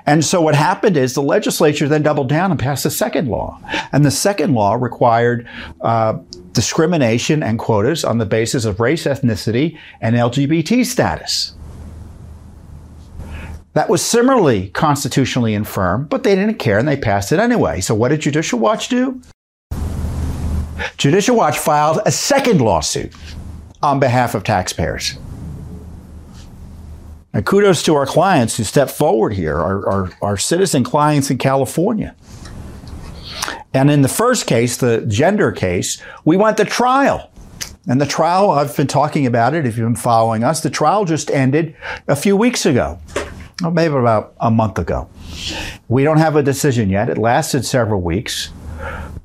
And 0.07 0.25
so 0.25 0.41
what 0.41 0.55
happened 0.55 0.97
is 0.97 1.15
the 1.15 1.23
legislature 1.23 1.89
then 1.89 2.05
doubled 2.05 2.29
down 2.29 2.53
and 2.53 2.61
passed 2.61 2.87
a 2.87 2.91
second 2.91 3.27
law. 3.27 3.61
And 3.91 4.05
the 4.05 4.11
second 4.13 4.55
law 4.55 4.75
required 4.75 5.49
uh, 5.81 6.19
discrimination 6.53 7.43
and 7.43 7.59
quotas 7.59 8.05
on 8.05 8.19
the 8.19 8.27
basis 8.27 8.65
of 8.65 8.79
race, 8.79 9.03
ethnicity, 9.05 9.77
and 10.01 10.15
LGBT 10.15 10.87
status. 10.87 11.55
That 13.75 13.89
was 13.89 14.05
similarly 14.05 14.69
constitutionally 14.69 15.53
infirm, 15.53 16.07
but 16.07 16.23
they 16.23 16.35
didn't 16.35 16.59
care 16.59 16.79
and 16.79 16.89
they 16.89 16.97
passed 16.97 17.33
it 17.33 17.41
anyway. 17.41 17.81
So 17.81 17.95
what 17.95 18.09
did 18.09 18.21
Judicial 18.21 18.59
Watch 18.59 18.89
do? 18.89 19.21
Judicial 20.97 21.37
Watch 21.37 21.59
filed 21.59 22.01
a 22.07 22.13
second 22.13 22.61
lawsuit 22.61 23.13
on 23.83 24.01
behalf 24.01 24.35
of 24.35 24.45
taxpayers. 24.45 25.19
And 27.33 27.45
kudos 27.45 27.83
to 27.83 27.97
our 27.97 28.07
clients 28.07 28.57
who 28.57 28.63
stepped 28.63 28.93
forward 28.93 29.33
here, 29.33 29.59
our, 29.59 29.89
our, 29.89 30.11
our 30.23 30.37
citizen 30.37 30.85
clients 30.85 31.31
in 31.31 31.39
California. 31.39 32.15
And 33.75 33.91
in 33.91 34.03
the 34.03 34.09
first 34.09 34.47
case, 34.47 34.77
the 34.77 35.05
gender 35.09 35.51
case, 35.51 36.01
we 36.25 36.37
went 36.37 36.57
to 36.59 36.65
trial. 36.65 37.33
And 37.89 38.01
the 38.01 38.07
trial, 38.07 38.53
I've 38.53 38.75
been 38.77 38.87
talking 38.87 39.27
about 39.27 39.53
it 39.53 39.67
if 39.67 39.77
you've 39.77 39.87
been 39.87 39.97
following 39.97 40.45
us, 40.45 40.61
the 40.61 40.71
trial 40.71 41.05
just 41.05 41.29
ended 41.29 41.77
a 42.07 42.15
few 42.15 42.37
weeks 42.37 42.65
ago, 42.65 43.01
maybe 43.63 43.95
about 43.95 44.35
a 44.41 44.51
month 44.51 44.79
ago. 44.79 45.09
We 45.89 46.05
don't 46.05 46.19
have 46.19 46.37
a 46.37 46.43
decision 46.43 46.91
yet. 46.91 47.09
It 47.09 47.19
lasted 47.19 47.65
several 47.65 48.01
weeks. 48.01 48.51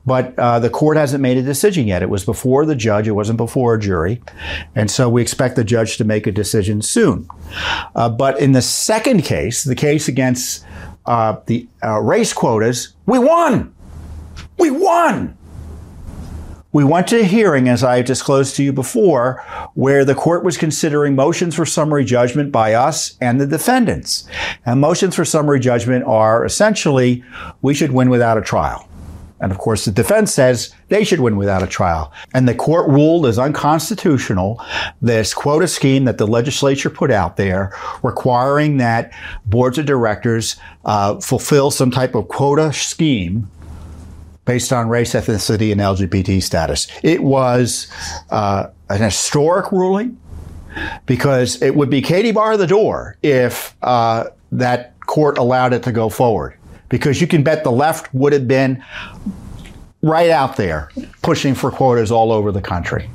But 0.05 0.37
uh, 0.39 0.59
the 0.59 0.69
court 0.69 0.97
hasn't 0.97 1.21
made 1.21 1.37
a 1.37 1.43
decision 1.43 1.87
yet. 1.87 2.01
It 2.01 2.09
was 2.09 2.25
before 2.25 2.65
the 2.65 2.75
judge, 2.75 3.07
it 3.07 3.11
wasn't 3.11 3.37
before 3.37 3.75
a 3.75 3.79
jury. 3.79 4.21
And 4.73 4.89
so 4.89 5.09
we 5.09 5.21
expect 5.21 5.55
the 5.55 5.63
judge 5.63 5.97
to 5.97 6.03
make 6.03 6.25
a 6.25 6.31
decision 6.31 6.81
soon. 6.81 7.27
Uh, 7.95 8.09
but 8.09 8.39
in 8.39 8.53
the 8.53 8.61
second 8.61 9.23
case, 9.23 9.63
the 9.63 9.75
case 9.75 10.07
against 10.07 10.65
uh, 11.05 11.37
the 11.45 11.67
uh, 11.83 11.99
race 11.99 12.33
quotas, 12.33 12.95
we 13.05 13.19
won! 13.19 13.73
We 14.57 14.71
won! 14.71 15.37
We 16.71 16.83
went 16.83 17.07
to 17.07 17.21
a 17.21 17.23
hearing, 17.23 17.67
as 17.67 17.83
I 17.83 17.97
have 17.97 18.05
disclosed 18.05 18.55
to 18.55 18.63
you 18.63 18.71
before, 18.71 19.43
where 19.73 20.05
the 20.05 20.13
court 20.13 20.43
was 20.43 20.55
considering 20.55 21.15
motions 21.15 21.55
for 21.55 21.65
summary 21.65 22.05
judgment 22.05 22.51
by 22.51 22.73
us 22.75 23.17
and 23.19 23.41
the 23.41 23.47
defendants. 23.47 24.27
And 24.67 24.79
motions 24.79 25.15
for 25.15 25.25
summary 25.25 25.59
judgment 25.59 26.05
are 26.05 26.45
essentially, 26.45 27.23
we 27.63 27.73
should 27.73 27.91
win 27.91 28.11
without 28.11 28.37
a 28.37 28.41
trial. 28.41 28.87
And 29.41 29.51
of 29.51 29.57
course, 29.57 29.85
the 29.85 29.91
defense 29.91 30.31
says 30.31 30.71
they 30.89 31.03
should 31.03 31.21
win 31.21 31.37
without 31.37 31.63
a 31.63 31.67
trial. 31.67 32.13
And 32.35 32.47
the 32.47 32.53
court 32.53 32.87
ruled 32.87 33.25
as 33.25 33.39
unconstitutional 33.39 34.61
this 35.01 35.33
quota 35.33 35.67
scheme 35.67 36.05
that 36.05 36.19
the 36.19 36.27
legislature 36.27 36.91
put 36.91 37.09
out 37.09 37.37
there, 37.37 37.73
requiring 38.03 38.77
that 38.77 39.11
boards 39.45 39.79
of 39.79 39.87
directors 39.87 40.57
uh, 40.85 41.19
fulfill 41.19 41.71
some 41.71 41.89
type 41.89 42.13
of 42.13 42.27
quota 42.27 42.71
scheme 42.73 43.49
based 44.49 44.73
on 44.73 44.89
race, 44.89 45.13
ethnicity, 45.13 45.71
and 45.71 45.79
LGBT 45.79 46.41
status. 46.41 46.87
It 47.03 47.21
was 47.21 47.85
uh, 48.31 48.71
an 48.89 48.99
historic 48.99 49.71
ruling 49.71 50.19
because 51.05 51.61
it 51.61 51.75
would 51.75 51.91
be 51.91 52.01
Katie 52.01 52.31
bar 52.31 52.57
the 52.57 52.65
door 52.65 53.15
if 53.21 53.75
uh, 53.83 54.23
that 54.51 54.99
court 55.01 55.37
allowed 55.37 55.73
it 55.73 55.83
to 55.83 55.91
go 55.91 56.09
forward 56.09 56.55
because 56.89 57.21
you 57.21 57.27
can 57.27 57.43
bet 57.43 57.63
the 57.63 57.71
left 57.71 58.11
would 58.11 58.33
have 58.33 58.47
been 58.47 58.83
right 60.01 60.31
out 60.31 60.57
there 60.57 60.89
pushing 61.21 61.53
for 61.53 61.69
quotas 61.69 62.09
all 62.09 62.31
over 62.31 62.51
the 62.51 62.61
country. 62.61 63.07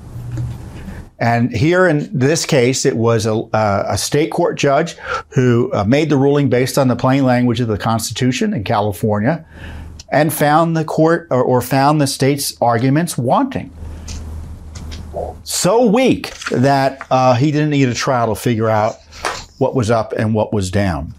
And 1.19 1.53
here 1.53 1.89
in 1.89 2.17
this 2.17 2.47
case, 2.47 2.87
it 2.87 2.97
was 2.97 3.27
a, 3.27 3.35
uh, 3.35 3.87
a 3.89 3.99
state 3.99 4.31
court 4.31 4.57
judge 4.57 4.93
who 5.31 5.73
uh, 5.73 5.83
made 5.83 6.11
the 6.11 6.17
ruling 6.17 6.49
based 6.49 6.79
on 6.79 6.87
the 6.87 6.97
plain 6.97 7.25
language 7.25 7.59
of 7.59 7.67
the 7.67 7.79
Constitution 7.79 8.55
in 8.55 8.63
California 8.63 9.45
and 10.15 10.33
found 10.33 10.77
the 10.77 10.85
court 10.85 11.27
or, 11.31 11.43
or 11.43 11.61
found 11.61 12.01
the 12.01 12.07
state's 12.07 12.57
arguments 12.63 13.19
wanting. 13.19 13.71
So 15.43 15.87
weak 15.87 16.35
that 16.51 17.05
uh, 17.11 17.35
he 17.35 17.51
didn't 17.51 17.71
need 17.71 17.89
a 17.89 17.95
trial 17.95 18.33
to 18.33 18.41
figure 18.41 18.71
out 18.71 18.95
what 19.59 19.75
was 19.75 19.91
up 19.91 20.13
and 20.13 20.33
what 20.33 20.53
was 20.53 20.71
down. 20.71 21.15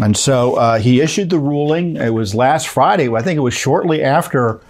And 0.00 0.16
so 0.16 0.54
uh, 0.54 0.78
he 0.78 1.00
issued 1.00 1.30
the 1.30 1.40
ruling. 1.40 1.96
It 1.96 2.10
was 2.10 2.36
last 2.36 2.68
Friday. 2.68 3.12
I 3.12 3.22
think 3.22 3.36
it 3.36 3.40
was 3.40 3.54
shortly 3.54 4.02
after 4.02 4.60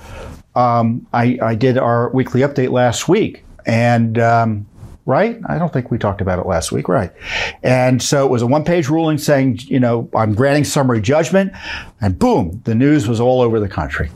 um, 0.54 1.06
I, 1.12 1.38
I, 1.42 1.54
did 1.54 1.76
our 1.76 2.08
weekly 2.10 2.40
update 2.40 2.70
last 2.70 3.08
week. 3.08 3.44
And 3.66 4.18
um, 4.18 4.66
right? 5.08 5.38
I 5.46 5.58
don't 5.58 5.72
think 5.72 5.90
we 5.90 5.98
talked 5.98 6.20
about 6.20 6.38
it 6.38 6.46
last 6.46 6.72
week, 6.72 6.88
right? 6.88 7.12
And 7.68 8.02
so 8.02 8.25
it 8.25 8.30
was 8.30 8.42
a 8.42 8.46
one 8.46 8.64
page 8.64 8.88
ruling 8.88 9.18
saying, 9.18 9.60
you 9.64 9.78
know, 9.78 10.08
I'm 10.14 10.34
granting 10.34 10.64
summary 10.64 11.00
judgment. 11.00 11.52
And 12.00 12.18
boom, 12.18 12.62
the 12.64 12.75
news 12.75 13.06
was 13.06 13.20
all 13.20 13.40
over 13.40 13.60
the 13.60 13.68
country. 13.68 14.10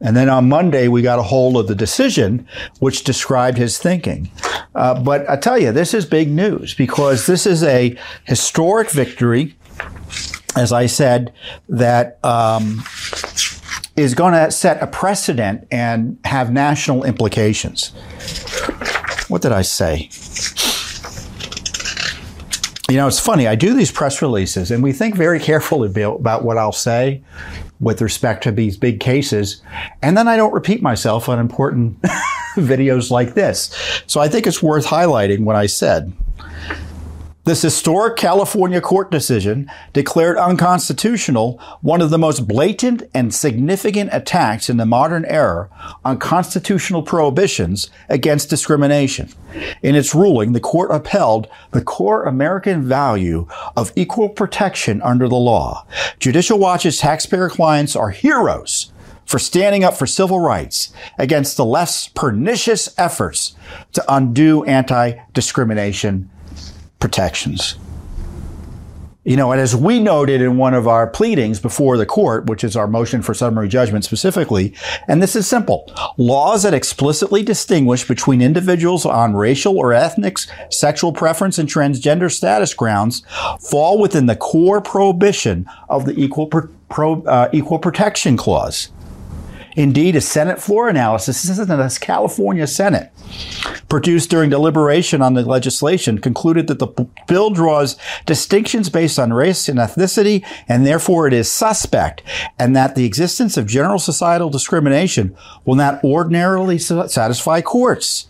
And 0.00 0.16
then 0.16 0.30
on 0.30 0.48
Monday, 0.48 0.88
we 0.88 1.02
got 1.02 1.18
a 1.18 1.22
hold 1.22 1.58
of 1.58 1.66
the 1.66 1.74
decision, 1.74 2.46
which 2.78 3.04
described 3.04 3.58
his 3.58 3.76
thinking. 3.76 4.30
Uh, 4.74 4.98
but 5.02 5.28
I 5.28 5.36
tell 5.36 5.58
you, 5.58 5.72
this 5.72 5.92
is 5.92 6.06
big 6.06 6.30
news 6.30 6.72
because 6.72 7.26
this 7.26 7.44
is 7.44 7.62
a 7.62 7.98
historic 8.24 8.90
victory 8.90 9.56
as 10.56 10.72
I 10.72 10.86
said, 10.86 11.32
that 11.68 12.18
um, 12.24 12.82
is 13.96 14.14
going 14.14 14.34
to 14.34 14.50
set 14.50 14.82
a 14.82 14.86
precedent 14.86 15.66
and 15.70 16.18
have 16.24 16.52
national 16.52 17.04
implications. 17.04 17.90
What 19.28 19.42
did 19.42 19.52
I 19.52 19.62
say? 19.62 20.08
You 22.90 22.96
know, 22.96 23.06
it's 23.06 23.20
funny. 23.20 23.46
I 23.46 23.54
do 23.54 23.72
these 23.72 23.92
press 23.92 24.20
releases, 24.20 24.72
and 24.72 24.82
we 24.82 24.92
think 24.92 25.14
very 25.14 25.38
carefully 25.38 25.88
about 26.02 26.42
what 26.42 26.58
I'll 26.58 26.72
say 26.72 27.22
with 27.78 28.02
respect 28.02 28.42
to 28.42 28.50
these 28.50 28.76
big 28.76 28.98
cases, 28.98 29.62
and 30.02 30.18
then 30.18 30.26
I 30.26 30.36
don't 30.36 30.52
repeat 30.52 30.82
myself 30.82 31.28
on 31.28 31.38
important 31.38 32.02
videos 32.56 33.12
like 33.12 33.34
this. 33.34 34.02
So 34.08 34.20
I 34.20 34.28
think 34.28 34.48
it's 34.48 34.60
worth 34.60 34.86
highlighting 34.86 35.44
what 35.44 35.54
I 35.54 35.66
said. 35.66 36.12
This 37.50 37.62
historic 37.62 38.14
California 38.14 38.80
court 38.80 39.10
decision 39.10 39.68
declared 39.92 40.38
unconstitutional 40.38 41.60
one 41.80 42.00
of 42.00 42.10
the 42.10 42.16
most 42.16 42.46
blatant 42.46 43.02
and 43.12 43.34
significant 43.34 44.10
attacks 44.12 44.70
in 44.70 44.76
the 44.76 44.86
modern 44.86 45.24
era 45.24 45.68
on 46.04 46.20
constitutional 46.20 47.02
prohibitions 47.02 47.90
against 48.08 48.50
discrimination. 48.50 49.30
In 49.82 49.96
its 49.96 50.14
ruling, 50.14 50.52
the 50.52 50.60
court 50.60 50.92
upheld 50.92 51.48
the 51.72 51.82
core 51.82 52.22
American 52.22 52.84
value 52.84 53.48
of 53.76 53.92
equal 53.96 54.28
protection 54.28 55.02
under 55.02 55.26
the 55.26 55.34
law. 55.34 55.84
Judicial 56.20 56.56
Watch's 56.56 56.98
taxpayer 56.98 57.48
clients 57.48 57.96
are 57.96 58.10
heroes 58.10 58.92
for 59.24 59.40
standing 59.40 59.82
up 59.82 59.94
for 59.94 60.06
civil 60.06 60.38
rights 60.38 60.92
against 61.18 61.56
the 61.56 61.64
less 61.64 62.06
pernicious 62.06 62.94
efforts 62.96 63.56
to 63.92 64.04
undo 64.06 64.62
anti-discrimination 64.66 66.30
protections. 67.00 67.76
You 69.22 69.36
know, 69.36 69.52
and 69.52 69.60
as 69.60 69.76
we 69.76 70.00
noted 70.00 70.40
in 70.40 70.56
one 70.56 70.72
of 70.72 70.88
our 70.88 71.06
pleadings 71.06 71.60
before 71.60 71.98
the 71.98 72.06
court, 72.06 72.46
which 72.46 72.64
is 72.64 72.74
our 72.74 72.86
motion 72.86 73.20
for 73.20 73.34
summary 73.34 73.68
judgment 73.68 74.04
specifically, 74.04 74.74
and 75.08 75.22
this 75.22 75.36
is 75.36 75.46
simple. 75.46 75.92
Laws 76.16 76.62
that 76.62 76.72
explicitly 76.72 77.42
distinguish 77.42 78.08
between 78.08 78.40
individuals 78.40 79.04
on 79.04 79.34
racial 79.34 79.76
or 79.76 79.92
ethnic, 79.92 80.38
sexual 80.70 81.12
preference, 81.12 81.58
and 81.58 81.68
transgender 81.68 82.32
status 82.32 82.72
grounds 82.72 83.22
fall 83.60 84.00
within 84.00 84.24
the 84.24 84.36
core 84.36 84.80
prohibition 84.80 85.66
of 85.90 86.06
the 86.06 86.18
Equal, 86.18 86.46
Pro, 86.46 87.22
uh, 87.24 87.50
Equal 87.52 87.78
Protection 87.78 88.38
Clause. 88.38 88.88
Indeed, 89.76 90.16
a 90.16 90.20
Senate 90.20 90.60
floor 90.60 90.88
analysis, 90.88 91.42
this 91.42 91.58
is 91.58 91.66
the 91.66 91.98
California 92.00 92.66
Senate, 92.66 93.12
produced 93.88 94.30
during 94.30 94.50
deliberation 94.50 95.22
on 95.22 95.34
the 95.34 95.42
legislation, 95.42 96.18
concluded 96.18 96.66
that 96.66 96.78
the 96.78 96.88
bill 97.26 97.50
draws 97.50 97.96
distinctions 98.26 98.88
based 98.88 99.18
on 99.18 99.32
race 99.32 99.68
and 99.68 99.78
ethnicity, 99.78 100.44
and 100.68 100.86
therefore 100.86 101.26
it 101.26 101.32
is 101.32 101.50
suspect, 101.50 102.22
and 102.58 102.74
that 102.74 102.94
the 102.94 103.04
existence 103.04 103.56
of 103.56 103.66
general 103.66 103.98
societal 103.98 104.50
discrimination 104.50 105.36
will 105.64 105.76
not 105.76 106.02
ordinarily 106.02 106.78
satisfy 106.78 107.60
courts. 107.60 108.29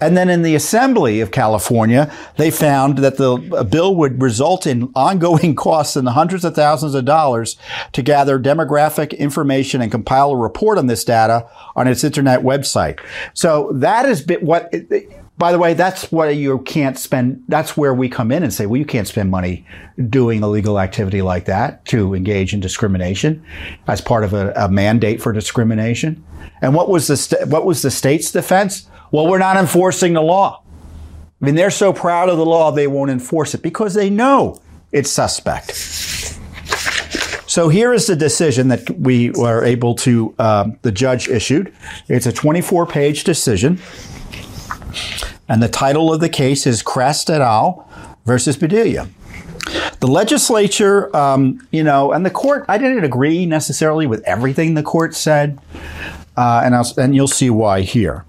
And 0.00 0.16
then 0.16 0.28
in 0.28 0.42
the 0.42 0.54
Assembly 0.54 1.20
of 1.20 1.30
California, 1.30 2.12
they 2.36 2.50
found 2.50 2.98
that 2.98 3.16
the 3.16 3.66
bill 3.70 3.96
would 3.96 4.20
result 4.20 4.66
in 4.66 4.90
ongoing 4.94 5.54
costs 5.56 5.96
in 5.96 6.04
the 6.04 6.12
hundreds 6.12 6.44
of 6.44 6.54
thousands 6.54 6.94
of 6.94 7.04
dollars 7.04 7.56
to 7.92 8.02
gather 8.02 8.38
demographic 8.38 9.16
information 9.18 9.80
and 9.80 9.90
compile 9.90 10.32
a 10.32 10.36
report 10.36 10.76
on 10.76 10.86
this 10.86 11.04
data 11.04 11.48
on 11.74 11.88
its 11.88 12.04
internet 12.04 12.40
website. 12.40 13.00
So 13.34 13.70
that 13.74 14.06
is 14.06 14.26
what. 14.40 14.72
By 15.38 15.52
the 15.52 15.58
way, 15.58 15.74
that's 15.74 16.10
what 16.10 16.34
you 16.34 16.60
can't 16.60 16.98
spend. 16.98 17.44
That's 17.46 17.76
where 17.76 17.92
we 17.92 18.08
come 18.08 18.32
in 18.32 18.42
and 18.42 18.54
say, 18.54 18.64
well, 18.64 18.78
you 18.78 18.86
can't 18.86 19.06
spend 19.06 19.30
money 19.30 19.66
doing 20.08 20.42
illegal 20.42 20.80
activity 20.80 21.20
like 21.20 21.44
that 21.44 21.84
to 21.86 22.14
engage 22.14 22.54
in 22.54 22.60
discrimination 22.60 23.44
as 23.86 24.00
part 24.00 24.24
of 24.24 24.32
a, 24.32 24.54
a 24.56 24.70
mandate 24.70 25.20
for 25.20 25.34
discrimination. 25.34 26.24
And 26.62 26.74
what 26.74 26.88
was 26.88 27.06
the 27.08 27.18
st- 27.18 27.48
what 27.48 27.66
was 27.66 27.82
the 27.82 27.90
state's 27.90 28.30
defense? 28.30 28.88
Well, 29.10 29.26
we're 29.26 29.38
not 29.38 29.56
enforcing 29.56 30.12
the 30.14 30.22
law. 30.22 30.62
I 31.40 31.44
mean, 31.44 31.54
they're 31.54 31.70
so 31.70 31.92
proud 31.92 32.28
of 32.28 32.38
the 32.38 32.46
law 32.46 32.70
they 32.70 32.86
won't 32.86 33.10
enforce 33.10 33.54
it 33.54 33.62
because 33.62 33.94
they 33.94 34.10
know 34.10 34.60
it's 34.92 35.10
suspect. 35.10 35.70
So 37.56 37.70
here 37.70 37.94
is 37.94 38.06
the 38.06 38.16
decision 38.16 38.68
that 38.68 38.90
we 38.98 39.30
were 39.30 39.64
able 39.64 39.94
to, 39.96 40.34
um, 40.38 40.78
the 40.82 40.92
judge 40.92 41.28
issued. 41.28 41.72
It's 42.06 42.26
a 42.26 42.32
24 42.32 42.84
page 42.84 43.24
decision. 43.24 43.80
And 45.48 45.62
the 45.62 45.68
title 45.68 46.12
of 46.12 46.20
the 46.20 46.28
case 46.28 46.66
is 46.66 46.82
Crest 46.82 47.30
et 47.30 47.40
al. 47.40 47.88
versus 48.26 48.58
Padilla. 48.58 49.08
The 50.00 50.06
legislature, 50.06 51.14
um, 51.16 51.66
you 51.70 51.82
know, 51.82 52.12
and 52.12 52.26
the 52.26 52.30
court, 52.30 52.66
I 52.68 52.76
didn't 52.76 53.04
agree 53.04 53.46
necessarily 53.46 54.06
with 54.06 54.22
everything 54.24 54.74
the 54.74 54.82
court 54.82 55.14
said, 55.14 55.58
uh, 56.36 56.60
and, 56.62 56.74
and 56.98 57.14
you'll 57.14 57.26
see 57.26 57.48
why 57.48 57.80
here. 57.80 58.25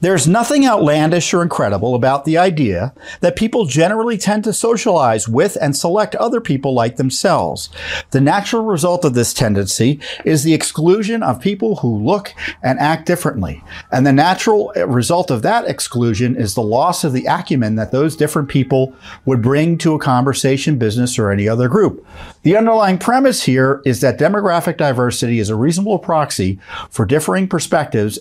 There's 0.00 0.28
nothing 0.28 0.66
outlandish 0.66 1.32
or 1.32 1.42
incredible 1.42 1.94
about 1.94 2.24
the 2.24 2.36
idea 2.36 2.92
that 3.20 3.36
people 3.36 3.64
generally 3.64 4.18
tend 4.18 4.44
to 4.44 4.52
socialize 4.52 5.28
with 5.28 5.56
and 5.60 5.74
select 5.74 6.14
other 6.16 6.40
people 6.40 6.74
like 6.74 6.96
themselves. 6.96 7.70
The 8.10 8.20
natural 8.20 8.64
result 8.64 9.04
of 9.04 9.14
this 9.14 9.32
tendency 9.32 10.00
is 10.24 10.42
the 10.42 10.52
exclusion 10.52 11.22
of 11.22 11.40
people 11.40 11.76
who 11.76 11.96
look 12.04 12.34
and 12.62 12.78
act 12.78 13.06
differently. 13.06 13.62
And 13.90 14.06
the 14.06 14.12
natural 14.12 14.72
result 14.86 15.30
of 15.30 15.42
that 15.42 15.66
exclusion 15.66 16.36
is 16.36 16.54
the 16.54 16.62
loss 16.62 17.02
of 17.04 17.12
the 17.12 17.26
acumen 17.26 17.76
that 17.76 17.92
those 17.92 18.16
different 18.16 18.48
people 18.48 18.94
would 19.24 19.40
bring 19.40 19.78
to 19.78 19.94
a 19.94 19.98
conversation, 19.98 20.76
business, 20.76 21.18
or 21.18 21.30
any 21.30 21.48
other 21.48 21.68
group. 21.68 22.06
The 22.42 22.56
underlying 22.56 22.98
premise 22.98 23.44
here 23.44 23.80
is 23.86 24.02
that 24.02 24.18
demographic 24.18 24.76
diversity 24.76 25.38
is 25.38 25.48
a 25.48 25.56
reasonable 25.56 25.98
proxy 25.98 26.58
for 26.90 27.06
differing 27.06 27.48
perspectives 27.48 28.18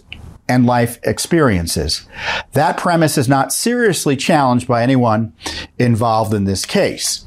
and 0.47 0.65
life 0.65 0.99
experiences. 1.03 2.05
That 2.51 2.77
premise 2.77 3.17
is 3.17 3.29
not 3.29 3.53
seriously 3.53 4.15
challenged 4.15 4.67
by 4.67 4.83
anyone 4.83 5.33
involved 5.79 6.33
in 6.33 6.43
this 6.45 6.65
case. 6.65 7.25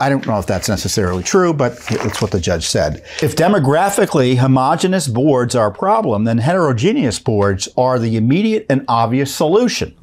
I 0.00 0.08
don't 0.08 0.26
know 0.26 0.38
if 0.38 0.46
that's 0.46 0.68
necessarily 0.68 1.22
true, 1.22 1.52
but 1.52 1.78
it's 1.90 2.20
what 2.20 2.32
the 2.32 2.40
judge 2.40 2.66
said. 2.66 3.04
If 3.22 3.36
demographically 3.36 4.36
homogenous 4.36 5.06
boards 5.06 5.54
are 5.54 5.68
a 5.68 5.74
problem, 5.74 6.24
then 6.24 6.38
heterogeneous 6.38 7.20
boards 7.20 7.68
are 7.76 7.98
the 7.98 8.16
immediate 8.16 8.66
and 8.68 8.84
obvious 8.88 9.32
solution. 9.32 9.94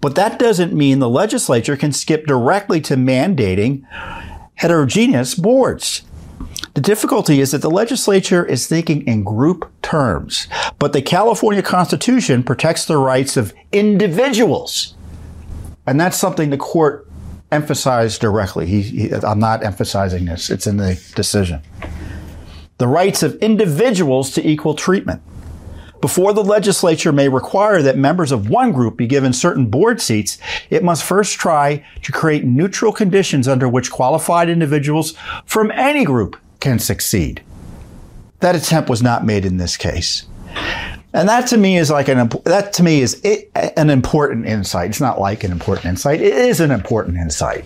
But 0.00 0.16
that 0.16 0.38
doesn't 0.38 0.74
mean 0.74 0.98
the 0.98 1.08
legislature 1.08 1.76
can 1.76 1.92
skip 1.92 2.26
directly 2.26 2.80
to 2.82 2.96
mandating 2.96 3.84
heterogeneous 4.56 5.34
boards. 5.34 6.02
The 6.74 6.80
difficulty 6.80 7.40
is 7.40 7.50
that 7.50 7.60
the 7.60 7.70
legislature 7.70 8.46
is 8.46 8.66
thinking 8.66 9.06
in 9.06 9.24
group 9.24 9.70
terms, 9.82 10.46
but 10.78 10.94
the 10.94 11.02
California 11.02 11.62
Constitution 11.62 12.42
protects 12.42 12.86
the 12.86 12.96
rights 12.96 13.36
of 13.36 13.52
individuals. 13.72 14.94
And 15.86 16.00
that's 16.00 16.16
something 16.16 16.48
the 16.48 16.56
court 16.56 17.06
emphasized 17.50 18.22
directly. 18.22 18.64
He, 18.64 18.80
he, 18.82 19.12
I'm 19.12 19.38
not 19.38 19.62
emphasizing 19.62 20.24
this, 20.24 20.48
it's 20.48 20.66
in 20.66 20.78
the 20.78 20.98
decision. 21.14 21.60
The 22.78 22.88
rights 22.88 23.22
of 23.22 23.34
individuals 23.36 24.30
to 24.32 24.48
equal 24.48 24.74
treatment. 24.74 25.20
Before 26.00 26.32
the 26.32 26.42
legislature 26.42 27.12
may 27.12 27.28
require 27.28 27.82
that 27.82 27.98
members 27.98 28.32
of 28.32 28.48
one 28.48 28.72
group 28.72 28.96
be 28.96 29.06
given 29.06 29.34
certain 29.34 29.66
board 29.66 30.00
seats, 30.00 30.38
it 30.70 30.82
must 30.82 31.04
first 31.04 31.34
try 31.38 31.84
to 32.00 32.12
create 32.12 32.44
neutral 32.44 32.92
conditions 32.92 33.46
under 33.46 33.68
which 33.68 33.92
qualified 33.92 34.48
individuals 34.48 35.14
from 35.44 35.70
any 35.72 36.04
group 36.04 36.38
can 36.62 36.78
succeed. 36.78 37.42
That 38.40 38.56
attempt 38.56 38.88
was 38.88 39.02
not 39.02 39.26
made 39.26 39.44
in 39.44 39.58
this 39.58 39.76
case. 39.76 40.24
And 41.12 41.28
that 41.28 41.46
to 41.48 41.58
me 41.58 41.76
is 41.76 41.90
like 41.90 42.08
an 42.08 42.30
that 42.44 42.72
to 42.74 42.82
me 42.82 43.02
is 43.02 43.20
it, 43.22 43.50
an 43.76 43.90
important 43.90 44.46
insight. 44.46 44.90
It's 44.90 45.00
not 45.00 45.20
like 45.20 45.44
an 45.44 45.52
important 45.52 45.86
insight. 45.86 46.22
It 46.22 46.32
is 46.32 46.60
an 46.60 46.70
important 46.70 47.18
insight, 47.18 47.64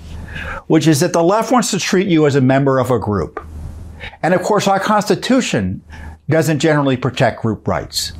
which 0.66 0.88
is 0.88 0.98
that 1.00 1.12
the 1.12 1.22
left 1.22 1.52
wants 1.52 1.70
to 1.70 1.78
treat 1.78 2.08
you 2.08 2.26
as 2.26 2.34
a 2.34 2.40
member 2.40 2.80
of 2.80 2.90
a 2.90 2.98
group. 2.98 3.40
And 4.22 4.34
of 4.34 4.42
course, 4.42 4.66
our 4.66 4.80
Constitution 4.80 5.82
doesn't 6.28 6.58
generally 6.58 6.96
protect 6.96 7.42
group 7.42 7.68
rights. 7.68 8.12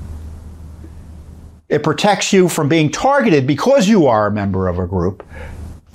It 1.69 1.83
protects 1.83 2.33
you 2.33 2.49
from 2.49 2.69
being 2.69 2.91
targeted 2.91 3.47
because 3.47 3.89
you 3.89 4.07
are 4.07 4.29
a 4.29 4.31
member 4.31 4.69
of 4.69 4.79
a 4.79 4.87
group, 4.87 5.27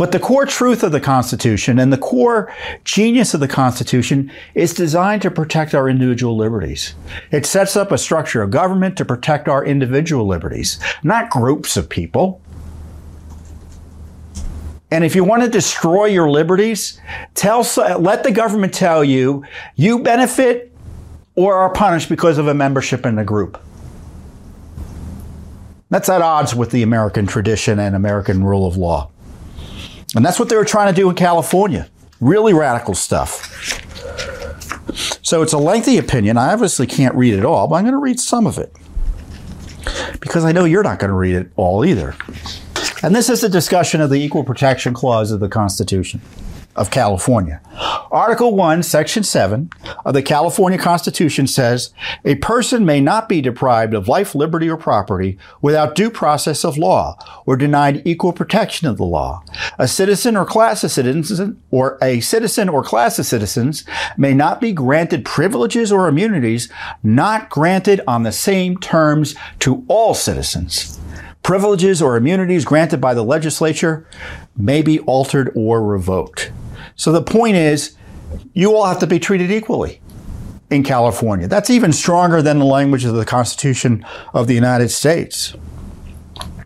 but 0.01 0.11
the 0.11 0.19
core 0.19 0.47
truth 0.47 0.81
of 0.81 0.91
the 0.91 0.99
Constitution 0.99 1.77
and 1.77 1.93
the 1.93 1.97
core 1.97 2.51
genius 2.83 3.35
of 3.35 3.39
the 3.39 3.47
Constitution 3.47 4.31
is 4.55 4.73
designed 4.73 5.21
to 5.21 5.29
protect 5.29 5.75
our 5.75 5.87
individual 5.87 6.35
liberties. 6.35 6.95
It 7.29 7.45
sets 7.45 7.75
up 7.75 7.91
a 7.91 7.99
structure 7.99 8.41
of 8.41 8.49
government 8.49 8.97
to 8.97 9.05
protect 9.05 9.47
our 9.47 9.63
individual 9.63 10.25
liberties, 10.25 10.79
not 11.03 11.29
groups 11.29 11.77
of 11.77 11.87
people. 11.87 12.41
And 14.89 15.03
if 15.05 15.15
you 15.15 15.23
want 15.23 15.43
to 15.43 15.47
destroy 15.47 16.05
your 16.05 16.31
liberties, 16.31 16.99
tell, 17.35 17.63
let 17.99 18.23
the 18.23 18.31
government 18.31 18.73
tell 18.73 19.03
you 19.03 19.45
you 19.75 19.99
benefit 19.99 20.75
or 21.35 21.53
are 21.53 21.71
punished 21.71 22.09
because 22.09 22.39
of 22.39 22.47
a 22.47 22.55
membership 22.55 23.05
in 23.05 23.19
a 23.19 23.23
group. 23.23 23.61
That's 25.91 26.09
at 26.09 26.23
odds 26.23 26.55
with 26.55 26.71
the 26.71 26.81
American 26.81 27.27
tradition 27.27 27.77
and 27.77 27.95
American 27.95 28.43
rule 28.43 28.65
of 28.65 28.77
law. 28.77 29.11
And 30.15 30.25
that's 30.25 30.39
what 30.39 30.49
they 30.49 30.55
were 30.55 30.65
trying 30.65 30.93
to 30.93 30.99
do 30.99 31.09
in 31.09 31.15
California. 31.15 31.89
Really 32.19 32.53
radical 32.53 32.93
stuff. 32.93 33.79
So 35.21 35.41
it's 35.41 35.53
a 35.53 35.57
lengthy 35.57 35.97
opinion. 35.97 36.37
I 36.37 36.51
obviously 36.51 36.85
can't 36.87 37.15
read 37.15 37.33
it 37.33 37.45
all, 37.45 37.67
but 37.67 37.75
I'm 37.75 37.83
going 37.83 37.93
to 37.93 37.99
read 37.99 38.19
some 38.19 38.45
of 38.45 38.57
it. 38.57 38.73
Because 40.19 40.43
I 40.43 40.51
know 40.51 40.65
you're 40.65 40.83
not 40.83 40.99
going 40.99 41.09
to 41.09 41.15
read 41.15 41.35
it 41.35 41.51
all 41.55 41.85
either. 41.85 42.15
And 43.01 43.15
this 43.15 43.29
is 43.29 43.43
a 43.43 43.49
discussion 43.49 44.01
of 44.01 44.09
the 44.09 44.17
Equal 44.17 44.43
Protection 44.43 44.93
Clause 44.93 45.31
of 45.31 45.39
the 45.39 45.49
Constitution 45.49 46.21
of 46.75 46.91
California. 46.91 47.61
Article 48.11 48.57
1, 48.57 48.83
Section 48.83 49.23
7 49.23 49.69
of 50.03 50.13
the 50.13 50.21
California 50.21 50.77
Constitution 50.77 51.47
says 51.47 51.93
a 52.25 52.35
person 52.35 52.85
may 52.85 52.99
not 52.99 53.29
be 53.29 53.41
deprived 53.41 53.93
of 53.93 54.09
life, 54.09 54.35
liberty, 54.35 54.69
or 54.69 54.75
property 54.75 55.37
without 55.61 55.95
due 55.95 56.09
process 56.09 56.65
of 56.65 56.77
law 56.77 57.17
or 57.45 57.55
denied 57.55 58.01
equal 58.05 58.33
protection 58.33 58.85
of 58.85 58.97
the 58.97 59.05
law. 59.05 59.41
A 59.79 59.87
citizen 59.87 60.35
or 60.35 60.43
class 60.43 60.83
of 60.83 60.91
citizens 60.91 61.55
or 61.71 61.97
a 62.01 62.19
citizen 62.19 62.67
or 62.67 62.83
class 62.83 63.17
of 63.17 63.25
citizens 63.25 63.85
may 64.17 64.33
not 64.33 64.59
be 64.59 64.73
granted 64.73 65.23
privileges 65.23 65.89
or 65.89 66.09
immunities 66.09 66.69
not 67.03 67.49
granted 67.49 68.01
on 68.07 68.23
the 68.23 68.33
same 68.33 68.77
terms 68.77 69.35
to 69.59 69.85
all 69.87 70.13
citizens. 70.13 70.99
Privileges 71.43 72.01
or 72.01 72.17
immunities 72.17 72.65
granted 72.65 72.99
by 72.99 73.13
the 73.13 73.23
legislature 73.23 74.05
may 74.57 74.81
be 74.81 74.99
altered 74.99 75.49
or 75.55 75.81
revoked. 75.81 76.51
So 76.97 77.13
the 77.13 77.23
point 77.23 77.55
is, 77.55 77.95
you 78.53 78.75
all 78.75 78.85
have 78.85 78.99
to 78.99 79.07
be 79.07 79.19
treated 79.19 79.51
equally 79.51 80.01
in 80.69 80.83
California. 80.83 81.47
That's 81.47 81.69
even 81.69 81.91
stronger 81.91 82.41
than 82.41 82.59
the 82.59 82.65
language 82.65 83.05
of 83.05 83.13
the 83.13 83.25
Constitution 83.25 84.05
of 84.33 84.47
the 84.47 84.55
United 84.55 84.89
States. 84.89 85.55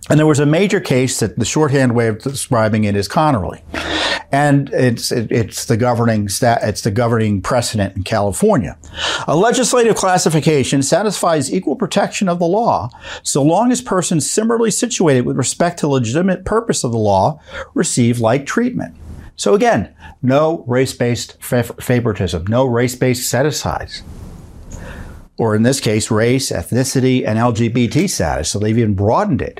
And 0.07 0.19
there 0.19 0.27
was 0.27 0.39
a 0.39 0.45
major 0.45 0.79
case 0.79 1.19
that 1.19 1.37
the 1.37 1.45
shorthand 1.45 1.95
way 1.95 2.07
of 2.07 2.19
describing 2.19 2.83
it 2.83 2.95
is 2.95 3.09
Connerly. 3.09 3.61
And 4.31 4.69
it's, 4.69 5.11
it, 5.11 5.31
it's 5.31 5.65
the 5.65 5.77
governing 5.77 6.29
stat, 6.29 6.59
it's 6.61 6.81
the 6.81 6.91
governing 6.91 7.41
precedent 7.41 7.95
in 7.95 8.03
California. 8.03 8.77
A 9.27 9.35
legislative 9.35 9.95
classification 9.95 10.83
satisfies 10.83 11.51
equal 11.51 11.75
protection 11.75 12.29
of 12.29 12.37
the 12.37 12.45
law 12.45 12.89
so 13.23 13.41
long 13.41 13.71
as 13.71 13.81
persons 13.81 14.29
similarly 14.29 14.71
situated 14.71 15.25
with 15.25 15.37
respect 15.37 15.79
to 15.79 15.87
legitimate 15.87 16.45
purpose 16.45 16.83
of 16.83 16.91
the 16.91 16.97
law 16.97 17.39
receive 17.73 18.19
like 18.19 18.45
treatment. 18.45 18.95
So 19.35 19.53
again, 19.53 19.93
no 20.21 20.63
race-based 20.67 21.41
favoritism, 21.41 22.47
no 22.47 22.65
race-based 22.65 23.29
set-asides. 23.29 24.03
Or 25.37 25.55
in 25.55 25.63
this 25.63 25.81
case, 25.81 26.09
race, 26.09 26.51
ethnicity, 26.51 27.27
and 27.27 27.37
LGBT 27.37 28.09
status. 28.09 28.49
So 28.49 28.59
they've 28.59 28.77
even 28.77 28.95
broadened 28.95 29.41
it. 29.41 29.59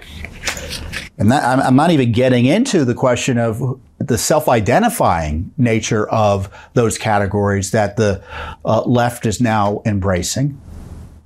And 1.18 1.32
that, 1.32 1.44
I'm 1.44 1.76
not 1.76 1.92
even 1.92 2.12
getting 2.14 2.46
into 2.46 2.86
the 2.86 2.94
question 2.94 3.38
of 3.38 3.80
the 3.98 4.18
self-identifying 4.18 5.52
nature 5.58 6.08
of 6.10 6.50
those 6.74 6.98
categories 6.98 7.72
that 7.72 7.98
the 7.98 8.24
uh, 8.64 8.82
left 8.84 9.26
is 9.26 9.42
now 9.42 9.82
embracing, 9.86 10.60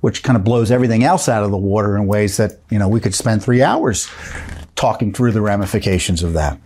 which 0.00 0.22
kind 0.22 0.36
of 0.36 0.44
blows 0.44 0.70
everything 0.70 1.04
else 1.04 1.28
out 1.28 1.44
of 1.44 1.50
the 1.50 1.58
water 1.58 1.96
in 1.96 2.06
ways 2.06 2.36
that, 2.36 2.60
you 2.70 2.78
know, 2.78 2.88
we 2.88 3.00
could 3.00 3.14
spend 3.14 3.42
three 3.42 3.62
hours 3.62 4.08
talking 4.74 5.12
through 5.12 5.32
the 5.32 5.40
ramifications 5.40 6.22
of 6.22 6.32
that. 6.32 6.58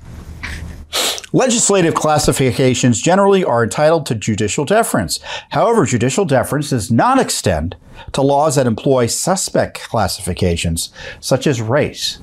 Legislative 1.34 1.94
classifications 1.94 3.00
generally 3.00 3.42
are 3.42 3.64
entitled 3.64 4.06
to 4.06 4.14
judicial 4.14 4.64
deference. 4.64 5.18
However, 5.48 5.84
judicial 5.84 6.24
deference 6.24 6.70
does 6.70 6.92
not 6.92 7.18
extend 7.18 7.74
to 8.12 8.22
laws 8.22 8.54
that 8.54 8.68
employ 8.68 9.06
suspect 9.06 9.80
classifications, 9.80 10.90
such 11.18 11.48
as 11.48 11.60
race. 11.60 12.20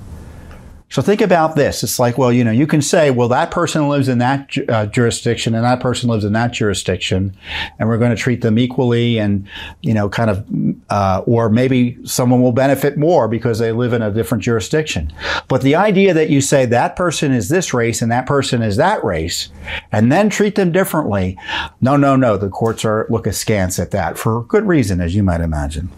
So 0.91 1.01
think 1.01 1.21
about 1.21 1.55
this. 1.55 1.83
It's 1.83 1.99
like, 1.99 2.17
well, 2.17 2.33
you 2.33 2.43
know, 2.43 2.51
you 2.51 2.67
can 2.67 2.81
say, 2.81 3.11
well, 3.11 3.29
that 3.29 3.49
person 3.49 3.87
lives 3.87 4.09
in 4.09 4.17
that 4.17 4.53
uh, 4.67 4.87
jurisdiction 4.87 5.55
and 5.55 5.63
that 5.63 5.79
person 5.79 6.09
lives 6.09 6.25
in 6.25 6.33
that 6.33 6.51
jurisdiction, 6.51 7.33
and 7.79 7.87
we're 7.87 7.97
going 7.97 8.11
to 8.11 8.21
treat 8.21 8.41
them 8.41 8.59
equally, 8.59 9.17
and 9.17 9.47
you 9.81 9.93
know, 9.93 10.09
kind 10.09 10.29
of, 10.29 10.45
uh, 10.89 11.23
or 11.25 11.47
maybe 11.47 11.97
someone 12.05 12.41
will 12.41 12.51
benefit 12.51 12.97
more 12.97 13.29
because 13.29 13.57
they 13.57 13.71
live 13.71 13.93
in 13.93 14.01
a 14.01 14.11
different 14.11 14.43
jurisdiction. 14.43 15.13
But 15.47 15.61
the 15.61 15.75
idea 15.75 16.13
that 16.13 16.29
you 16.29 16.41
say 16.41 16.65
that 16.65 16.97
person 16.97 17.31
is 17.31 17.47
this 17.47 17.73
race 17.73 18.01
and 18.01 18.11
that 18.11 18.25
person 18.25 18.61
is 18.61 18.75
that 18.75 19.01
race, 19.01 19.47
and 19.93 20.11
then 20.11 20.29
treat 20.29 20.55
them 20.55 20.73
differently, 20.73 21.39
no, 21.79 21.95
no, 21.95 22.17
no. 22.17 22.35
The 22.35 22.49
courts 22.49 22.83
are 22.83 23.07
look 23.09 23.27
askance 23.27 23.79
at 23.79 23.91
that 23.91 24.17
for 24.17 24.43
good 24.43 24.67
reason, 24.67 24.99
as 24.99 25.15
you 25.15 25.23
might 25.23 25.39
imagine. 25.39 25.89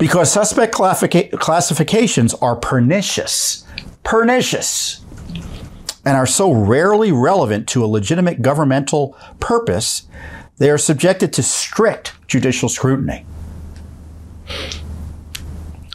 Because 0.00 0.32
suspect 0.32 0.74
classifications 0.74 2.34
are 2.34 2.56
pernicious 2.56 3.65
pernicious 4.06 5.04
and 6.04 6.16
are 6.16 6.26
so 6.26 6.52
rarely 6.52 7.10
relevant 7.10 7.66
to 7.66 7.84
a 7.84 7.88
legitimate 7.88 8.40
governmental 8.40 9.18
purpose, 9.40 10.06
they 10.58 10.70
are 10.70 10.78
subjected 10.78 11.32
to 11.32 11.42
strict 11.42 12.12
judicial 12.28 12.68
scrutiny. 12.68 13.26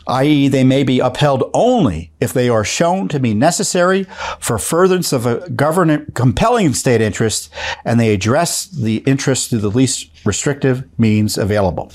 i.e., 0.08 0.50
they 0.50 0.64
may 0.66 0.84
be 0.84 1.00
upheld 1.00 1.50
only 1.54 2.12
if 2.20 2.34
they 2.34 2.50
are 2.50 2.66
shown 2.66 3.08
to 3.08 3.18
be 3.18 3.34
necessary 3.34 4.04
for 4.42 4.60
furtherance 4.60 5.14
of 5.14 5.26
a 5.26 5.50
government 5.52 6.14
compelling 6.14 6.74
state 6.74 7.00
interest 7.00 7.50
and 7.86 7.98
they 7.98 8.14
address 8.14 8.66
the 8.66 8.98
interest 9.08 9.50
through 9.50 9.60
the 9.60 9.72
least 9.72 10.10
restrictive 10.26 10.84
means 11.00 11.38
available. 11.38 11.90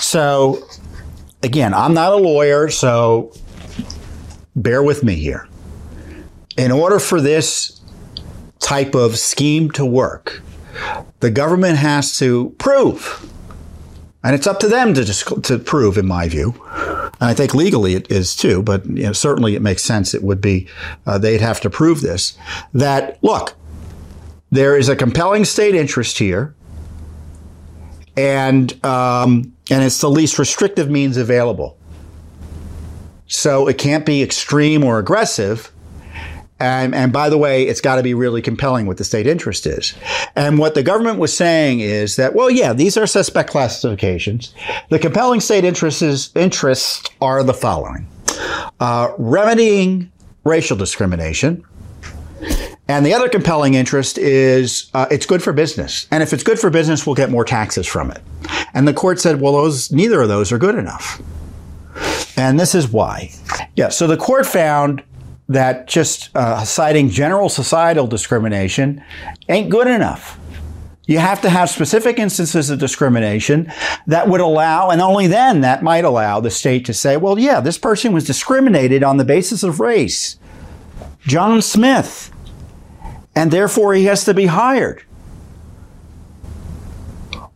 So, 0.00 0.66
again, 1.44 1.74
I'm 1.74 1.94
not 1.94 2.12
a 2.12 2.16
lawyer, 2.16 2.68
so 2.68 3.32
bear 4.54 4.82
with 4.82 5.02
me 5.02 5.14
here. 5.14 5.48
In 6.56 6.70
order 6.70 6.98
for 6.98 7.20
this 7.20 7.80
type 8.60 8.94
of 8.94 9.18
scheme 9.18 9.70
to 9.72 9.84
work, 9.84 10.42
the 11.20 11.30
government 11.30 11.78
has 11.78 12.18
to 12.18 12.50
prove, 12.58 13.30
and 14.22 14.34
it's 14.34 14.46
up 14.46 14.60
to 14.60 14.68
them 14.68 14.94
to, 14.94 15.04
to 15.40 15.58
prove, 15.58 15.98
in 15.98 16.06
my 16.06 16.28
view. 16.28 16.54
And 17.20 17.30
I 17.30 17.34
think 17.34 17.54
legally 17.54 17.94
it 17.94 18.10
is 18.10 18.34
too, 18.34 18.62
but 18.62 18.84
you 18.86 19.04
know, 19.04 19.12
certainly 19.12 19.54
it 19.54 19.62
makes 19.62 19.82
sense. 19.82 20.14
It 20.14 20.22
would 20.22 20.40
be 20.40 20.68
uh, 21.06 21.18
they'd 21.18 21.40
have 21.40 21.60
to 21.60 21.70
prove 21.70 22.00
this 22.00 22.36
that 22.74 23.22
look, 23.22 23.54
there 24.50 24.76
is 24.76 24.88
a 24.88 24.96
compelling 24.96 25.44
state 25.44 25.74
interest 25.74 26.18
here, 26.18 26.54
and 28.16 28.72
um, 28.84 29.52
and 29.70 29.82
it's 29.82 30.00
the 30.00 30.10
least 30.10 30.38
restrictive 30.38 30.90
means 30.90 31.16
available. 31.16 31.78
So 33.32 33.66
it 33.66 33.78
can't 33.78 34.04
be 34.04 34.22
extreme 34.22 34.84
or 34.84 34.98
aggressive. 34.98 35.72
And, 36.60 36.94
and 36.94 37.12
by 37.12 37.30
the 37.30 37.38
way, 37.38 37.64
it's 37.64 37.80
got 37.80 37.96
to 37.96 38.02
be 38.02 38.12
really 38.12 38.42
compelling 38.42 38.86
what 38.86 38.98
the 38.98 39.04
state 39.04 39.26
interest 39.26 39.66
is. 39.66 39.94
And 40.36 40.58
what 40.58 40.74
the 40.74 40.82
government 40.82 41.18
was 41.18 41.34
saying 41.34 41.80
is 41.80 42.16
that, 42.16 42.34
well, 42.34 42.50
yeah, 42.50 42.74
these 42.74 42.96
are 42.98 43.06
suspect 43.06 43.50
classifications. 43.50 44.54
The 44.90 44.98
compelling 44.98 45.40
state 45.40 45.64
interests, 45.64 46.30
interests 46.36 47.02
are 47.20 47.42
the 47.42 47.54
following. 47.54 48.06
Uh, 48.78 49.12
remedying 49.18 50.12
racial 50.44 50.76
discrimination, 50.76 51.64
and 52.86 53.06
the 53.06 53.14
other 53.14 53.28
compelling 53.28 53.74
interest 53.74 54.18
is 54.18 54.90
uh, 54.94 55.06
it's 55.10 55.24
good 55.24 55.42
for 55.42 55.52
business. 55.52 56.06
And 56.10 56.22
if 56.22 56.32
it's 56.32 56.42
good 56.42 56.58
for 56.58 56.68
business, 56.68 57.06
we'll 57.06 57.16
get 57.16 57.30
more 57.30 57.44
taxes 57.44 57.86
from 57.86 58.10
it. 58.10 58.20
And 58.74 58.86
the 58.86 58.92
court 58.92 59.20
said, 59.20 59.40
well, 59.40 59.54
those, 59.54 59.90
neither 59.90 60.20
of 60.20 60.28
those 60.28 60.52
are 60.52 60.58
good 60.58 60.74
enough. 60.74 61.20
And 62.36 62.58
this 62.58 62.74
is 62.74 62.88
why. 62.88 63.30
Yeah, 63.76 63.88
so 63.88 64.06
the 64.06 64.16
court 64.16 64.46
found 64.46 65.02
that 65.48 65.86
just 65.86 66.34
uh, 66.34 66.64
citing 66.64 67.10
general 67.10 67.48
societal 67.48 68.06
discrimination 68.06 69.02
ain't 69.48 69.70
good 69.70 69.86
enough. 69.86 70.38
You 71.06 71.18
have 71.18 71.42
to 71.42 71.50
have 71.50 71.68
specific 71.68 72.18
instances 72.18 72.70
of 72.70 72.78
discrimination 72.78 73.70
that 74.06 74.28
would 74.28 74.40
allow, 74.40 74.90
and 74.90 75.02
only 75.02 75.26
then 75.26 75.60
that 75.62 75.82
might 75.82 76.04
allow 76.04 76.40
the 76.40 76.50
state 76.50 76.84
to 76.86 76.94
say, 76.94 77.16
well, 77.16 77.38
yeah, 77.38 77.60
this 77.60 77.76
person 77.76 78.12
was 78.12 78.24
discriminated 78.24 79.02
on 79.02 79.16
the 79.16 79.24
basis 79.24 79.62
of 79.62 79.80
race. 79.80 80.38
John 81.20 81.60
Smith. 81.60 82.30
And 83.34 83.50
therefore 83.50 83.94
he 83.94 84.04
has 84.04 84.24
to 84.26 84.34
be 84.34 84.46
hired 84.46 85.04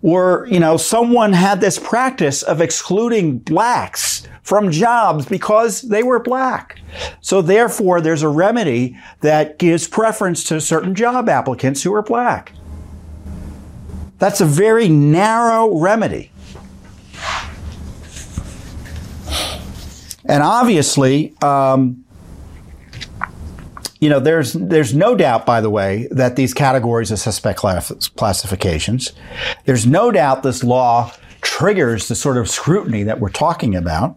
or, 0.06 0.46
you 0.48 0.60
know, 0.60 0.76
someone 0.76 1.32
had 1.32 1.60
this 1.60 1.80
practice 1.80 2.44
of 2.44 2.60
excluding 2.60 3.38
blacks 3.38 4.22
from 4.46 4.70
jobs 4.70 5.26
because 5.26 5.82
they 5.82 6.04
were 6.04 6.20
black. 6.20 6.78
So 7.20 7.42
therefore, 7.42 8.00
there's 8.00 8.22
a 8.22 8.28
remedy 8.28 8.96
that 9.20 9.59
gives 9.59 9.88
preference 9.88 10.44
to 10.44 10.61
certain 10.61 10.94
job 10.94 11.28
applicants 11.28 11.82
who 11.82 11.92
are 11.92 12.02
black. 12.02 12.52
That's 14.20 14.40
a 14.40 14.44
very 14.44 14.88
narrow 14.88 15.76
remedy. 15.76 16.30
And 20.28 20.44
obviously, 20.44 21.35
um, 21.42 22.04
you 23.98 24.09
know, 24.09 24.20
there's 24.20 24.52
there's 24.52 24.94
no 24.94 25.16
doubt, 25.16 25.44
by 25.44 25.61
the 25.61 25.70
way, 25.70 26.06
that 26.12 26.37
these 26.37 26.54
categories 26.54 27.11
of 27.11 27.18
suspect 27.18 27.59
class- 27.59 28.11
classifications. 28.11 29.12
There's 29.64 29.87
no 29.87 30.12
doubt 30.12 30.44
this 30.44 30.62
law 30.62 31.11
triggers 31.40 32.06
the 32.06 32.14
sort 32.14 32.37
of 32.37 32.48
scrutiny 32.48 33.02
that 33.02 33.18
we're 33.18 33.30
talking 33.30 33.74
about. 33.74 34.16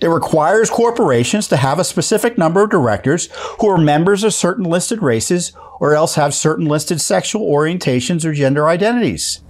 It 0.00 0.08
requires 0.08 0.68
corporations 0.68 1.48
to 1.48 1.56
have 1.56 1.78
a 1.78 1.84
specific 1.84 2.36
number 2.36 2.62
of 2.62 2.70
directors 2.70 3.28
who 3.60 3.68
are 3.68 3.78
members 3.78 4.24
of 4.24 4.34
certain 4.34 4.64
listed 4.64 5.02
races 5.02 5.52
or 5.80 5.94
else 5.94 6.16
have 6.16 6.34
certain 6.34 6.66
listed 6.66 7.00
sexual 7.00 7.50
orientations 7.50 8.24
or 8.24 8.32
gender 8.32 8.68
identities. 8.68 9.40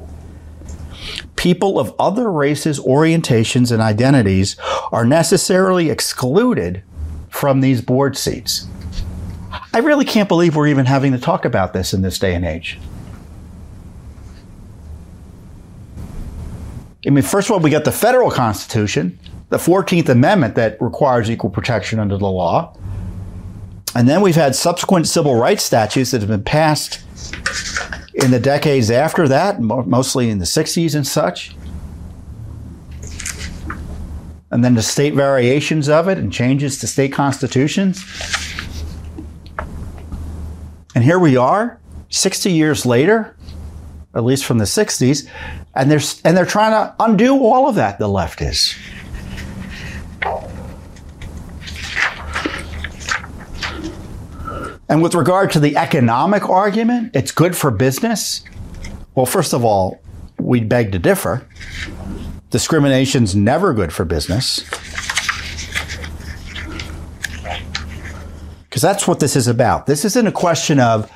People 1.34 1.78
of 1.78 1.94
other 1.98 2.30
races, 2.30 2.80
orientations, 2.80 3.70
and 3.70 3.82
identities 3.82 4.56
are 4.92 5.04
necessarily 5.04 5.90
excluded 5.90 6.82
from 7.28 7.60
these 7.60 7.80
board 7.80 8.16
seats. 8.16 8.66
I 9.72 9.78
really 9.78 10.04
can't 10.04 10.28
believe 10.28 10.56
we're 10.56 10.68
even 10.68 10.86
having 10.86 11.12
to 11.12 11.18
talk 11.18 11.44
about 11.44 11.72
this 11.72 11.92
in 11.92 12.02
this 12.02 12.18
day 12.18 12.34
and 12.34 12.44
age. 12.44 12.78
I 17.06 17.10
mean, 17.10 17.22
first 17.22 17.48
of 17.48 17.52
all, 17.52 17.60
we 17.60 17.70
got 17.70 17.84
the 17.84 17.92
federal 17.92 18.30
Constitution, 18.30 19.18
the 19.48 19.58
14th 19.58 20.08
Amendment 20.08 20.54
that 20.56 20.80
requires 20.80 21.30
equal 21.30 21.50
protection 21.50 21.98
under 21.98 22.16
the 22.18 22.28
law. 22.28 22.76
And 23.94 24.08
then 24.08 24.20
we've 24.20 24.34
had 24.34 24.54
subsequent 24.54 25.06
civil 25.06 25.36
rights 25.36 25.64
statutes 25.64 26.10
that 26.10 26.20
have 26.20 26.28
been 26.28 26.44
passed 26.44 27.00
in 28.14 28.30
the 28.30 28.40
decades 28.40 28.90
after 28.90 29.28
that, 29.28 29.60
mostly 29.60 30.30
in 30.30 30.38
the 30.38 30.44
60s 30.44 30.94
and 30.94 31.06
such. 31.06 31.54
And 34.50 34.64
then 34.64 34.74
the 34.74 34.82
state 34.82 35.14
variations 35.14 35.88
of 35.88 36.08
it 36.08 36.18
and 36.18 36.32
changes 36.32 36.78
to 36.80 36.86
state 36.86 37.12
constitutions. 37.12 38.04
And 40.94 41.04
here 41.04 41.18
we 41.18 41.36
are, 41.36 41.78
60 42.08 42.50
years 42.50 42.86
later, 42.86 43.36
at 44.14 44.24
least 44.24 44.44
from 44.44 44.58
the 44.58 44.64
60s, 44.64 45.28
and 45.74 45.90
they're, 45.90 46.00
and 46.24 46.36
they're 46.36 46.46
trying 46.46 46.72
to 46.72 46.94
undo 47.00 47.36
all 47.44 47.68
of 47.68 47.74
that, 47.74 47.98
the 47.98 48.08
left 48.08 48.40
is. 48.40 48.74
And 54.88 55.02
with 55.02 55.14
regard 55.14 55.50
to 55.52 55.60
the 55.60 55.76
economic 55.76 56.48
argument, 56.48 57.14
it's 57.14 57.32
good 57.32 57.56
for 57.56 57.70
business. 57.70 58.44
Well, 59.14 59.26
first 59.26 59.52
of 59.52 59.64
all, 59.64 60.00
we 60.38 60.60
beg 60.60 60.92
to 60.92 60.98
differ. 60.98 61.46
Discrimination's 62.50 63.34
never 63.34 63.74
good 63.74 63.92
for 63.92 64.04
business. 64.04 64.64
Because 68.68 68.82
that's 68.82 69.08
what 69.08 69.20
this 69.20 69.34
is 69.34 69.48
about. 69.48 69.86
This 69.86 70.04
isn't 70.04 70.26
a 70.26 70.32
question 70.32 70.78
of, 70.78 71.10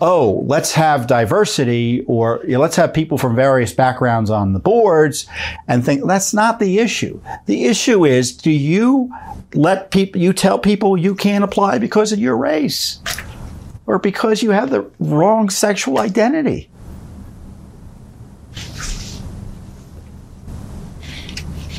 oh, 0.00 0.44
let's 0.46 0.72
have 0.72 1.06
diversity 1.06 2.04
or 2.06 2.40
you 2.44 2.52
know, 2.52 2.60
let's 2.60 2.76
have 2.76 2.92
people 2.92 3.16
from 3.16 3.34
various 3.34 3.72
backgrounds 3.72 4.30
on 4.30 4.52
the 4.52 4.58
boards 4.58 5.26
and 5.66 5.84
think 5.84 6.06
that's 6.06 6.34
not 6.34 6.60
the 6.60 6.78
issue. 6.78 7.20
The 7.46 7.64
issue 7.64 8.04
is, 8.04 8.36
do 8.36 8.50
you 8.50 9.10
let 9.54 9.90
people, 9.90 10.20
you 10.20 10.32
tell 10.32 10.58
people 10.58 10.96
you 10.96 11.14
can't 11.14 11.44
apply 11.44 11.78
because 11.78 12.12
of 12.12 12.18
your 12.18 12.36
race 12.36 13.00
or 13.86 13.98
because 13.98 14.42
you 14.42 14.50
have 14.50 14.70
the 14.70 14.90
wrong 14.98 15.48
sexual 15.50 15.98
identity. 15.98 16.68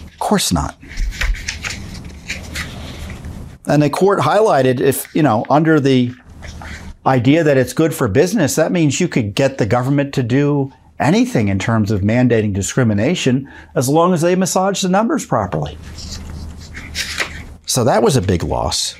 Of 0.07 0.19
course 0.19 0.51
not. 0.51 0.77
And 3.67 3.83
the 3.83 3.89
court 3.89 4.19
highlighted 4.19 4.79
if, 4.79 5.13
you 5.13 5.21
know, 5.21 5.45
under 5.49 5.79
the 5.79 6.11
idea 7.05 7.43
that 7.43 7.57
it's 7.57 7.73
good 7.73 7.93
for 7.93 8.07
business, 8.07 8.55
that 8.55 8.71
means 8.71 8.99
you 8.99 9.07
could 9.07 9.35
get 9.35 9.59
the 9.59 9.65
government 9.67 10.13
to 10.15 10.23
do 10.23 10.73
anything 10.99 11.47
in 11.47 11.59
terms 11.59 11.91
of 11.91 12.01
mandating 12.01 12.53
discrimination 12.53 13.49
as 13.75 13.87
long 13.87 14.13
as 14.13 14.21
they 14.21 14.35
massage 14.35 14.81
the 14.81 14.89
numbers 14.89 15.25
properly. 15.25 15.77
So 17.69 17.83
that 17.83 18.01
was 18.01 18.17
a 18.17 18.21
big 18.23 18.41
loss. 18.41 18.95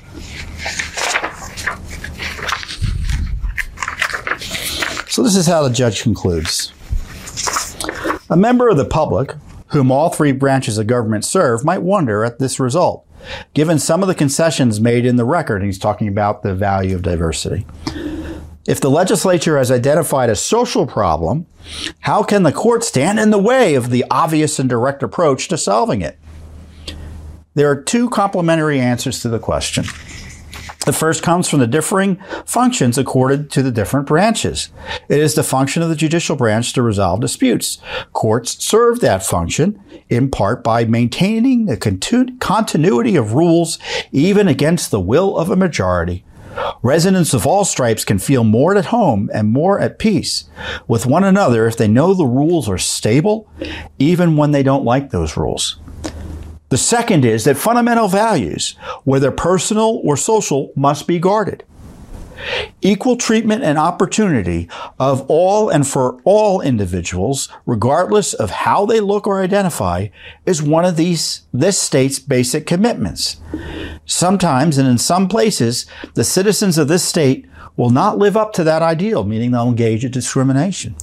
So 5.08 5.24
this 5.24 5.34
is 5.34 5.48
how 5.48 5.64
the 5.64 5.74
judge 5.74 6.02
concludes. 6.02 6.72
A 8.30 8.36
member 8.36 8.68
of 8.68 8.76
the 8.76 8.84
public, 8.84 9.34
whom 9.72 9.90
all 9.90 10.10
three 10.10 10.30
branches 10.30 10.78
of 10.78 10.86
government 10.86 11.24
serve, 11.24 11.64
might 11.64 11.82
wonder 11.82 12.24
at 12.24 12.38
this 12.38 12.60
result, 12.60 13.04
given 13.54 13.80
some 13.80 14.02
of 14.02 14.06
the 14.08 14.14
concessions 14.14 14.80
made 14.80 15.04
in 15.04 15.16
the 15.16 15.24
record. 15.24 15.64
He's 15.64 15.76
talking 15.76 16.06
about 16.06 16.44
the 16.44 16.54
value 16.54 16.94
of 16.94 17.02
diversity. 17.02 17.66
If 18.68 18.80
the 18.80 18.88
legislature 18.88 19.58
has 19.58 19.72
identified 19.72 20.30
a 20.30 20.36
social 20.36 20.86
problem, 20.86 21.46
how 21.98 22.22
can 22.22 22.44
the 22.44 22.52
court 22.52 22.84
stand 22.84 23.18
in 23.18 23.30
the 23.30 23.38
way 23.38 23.74
of 23.74 23.90
the 23.90 24.04
obvious 24.12 24.60
and 24.60 24.68
direct 24.68 25.02
approach 25.02 25.48
to 25.48 25.58
solving 25.58 26.02
it? 26.02 26.20
There 27.54 27.68
are 27.70 27.82
two 27.82 28.08
complementary 28.10 28.78
answers 28.78 29.20
to 29.20 29.28
the 29.28 29.40
question. 29.40 29.84
The 30.86 30.92
first 30.94 31.22
comes 31.22 31.48
from 31.48 31.58
the 31.58 31.66
differing 31.66 32.16
functions 32.46 32.96
accorded 32.96 33.50
to 33.50 33.62
the 33.62 33.70
different 33.70 34.06
branches. 34.06 34.70
It 35.08 35.18
is 35.18 35.34
the 35.34 35.42
function 35.42 35.82
of 35.82 35.88
the 35.88 35.96
judicial 35.96 36.36
branch 36.36 36.72
to 36.72 36.82
resolve 36.82 37.20
disputes. 37.20 37.78
Courts 38.12 38.64
serve 38.64 39.00
that 39.00 39.22
function 39.22 39.78
in 40.08 40.30
part 40.30 40.64
by 40.64 40.84
maintaining 40.84 41.66
the 41.66 41.76
continuity 41.76 43.16
of 43.16 43.34
rules 43.34 43.78
even 44.10 44.48
against 44.48 44.90
the 44.90 45.00
will 45.00 45.36
of 45.36 45.50
a 45.50 45.56
majority. 45.56 46.24
Residents 46.82 47.34
of 47.34 47.46
all 47.46 47.64
stripes 47.64 48.04
can 48.04 48.18
feel 48.18 48.42
more 48.42 48.74
at 48.76 48.86
home 48.86 49.30
and 49.34 49.48
more 49.48 49.78
at 49.78 49.98
peace 49.98 50.44
with 50.88 51.06
one 51.06 51.24
another 51.24 51.66
if 51.66 51.76
they 51.76 51.88
know 51.88 52.14
the 52.14 52.24
rules 52.24 52.68
are 52.68 52.78
stable, 52.78 53.48
even 53.98 54.36
when 54.36 54.52
they 54.52 54.62
don't 54.62 54.84
like 54.84 55.10
those 55.10 55.36
rules. 55.36 55.78
The 56.70 56.78
second 56.78 57.24
is 57.24 57.44
that 57.44 57.56
fundamental 57.56 58.08
values, 58.08 58.76
whether 59.04 59.30
personal 59.30 60.00
or 60.04 60.16
social, 60.16 60.72
must 60.74 61.06
be 61.06 61.18
guarded. 61.18 61.64
Equal 62.80 63.16
treatment 63.16 63.64
and 63.64 63.76
opportunity 63.76 64.68
of 64.98 65.28
all 65.28 65.68
and 65.68 65.86
for 65.86 66.20
all 66.24 66.60
individuals, 66.60 67.48
regardless 67.66 68.32
of 68.32 68.50
how 68.50 68.86
they 68.86 69.00
look 69.00 69.26
or 69.26 69.42
identify, 69.42 70.08
is 70.46 70.62
one 70.62 70.84
of 70.84 70.96
these, 70.96 71.42
this 71.52 71.78
state's 71.78 72.18
basic 72.18 72.66
commitments. 72.66 73.38
Sometimes 74.06 74.78
and 74.78 74.88
in 74.88 74.96
some 74.96 75.28
places, 75.28 75.86
the 76.14 76.24
citizens 76.24 76.78
of 76.78 76.88
this 76.88 77.04
state 77.04 77.46
will 77.76 77.90
not 77.90 78.18
live 78.18 78.36
up 78.36 78.52
to 78.54 78.64
that 78.64 78.82
ideal, 78.82 79.24
meaning 79.24 79.50
they'll 79.50 79.68
engage 79.68 80.04
in 80.04 80.10
discrimination. 80.10 80.94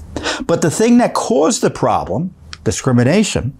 But 0.46 0.62
the 0.62 0.72
thing 0.72 0.98
that 1.00 1.14
caused 1.14 1.62
the 1.62 1.70
problem, 1.70 2.34
discrimination, 2.68 3.58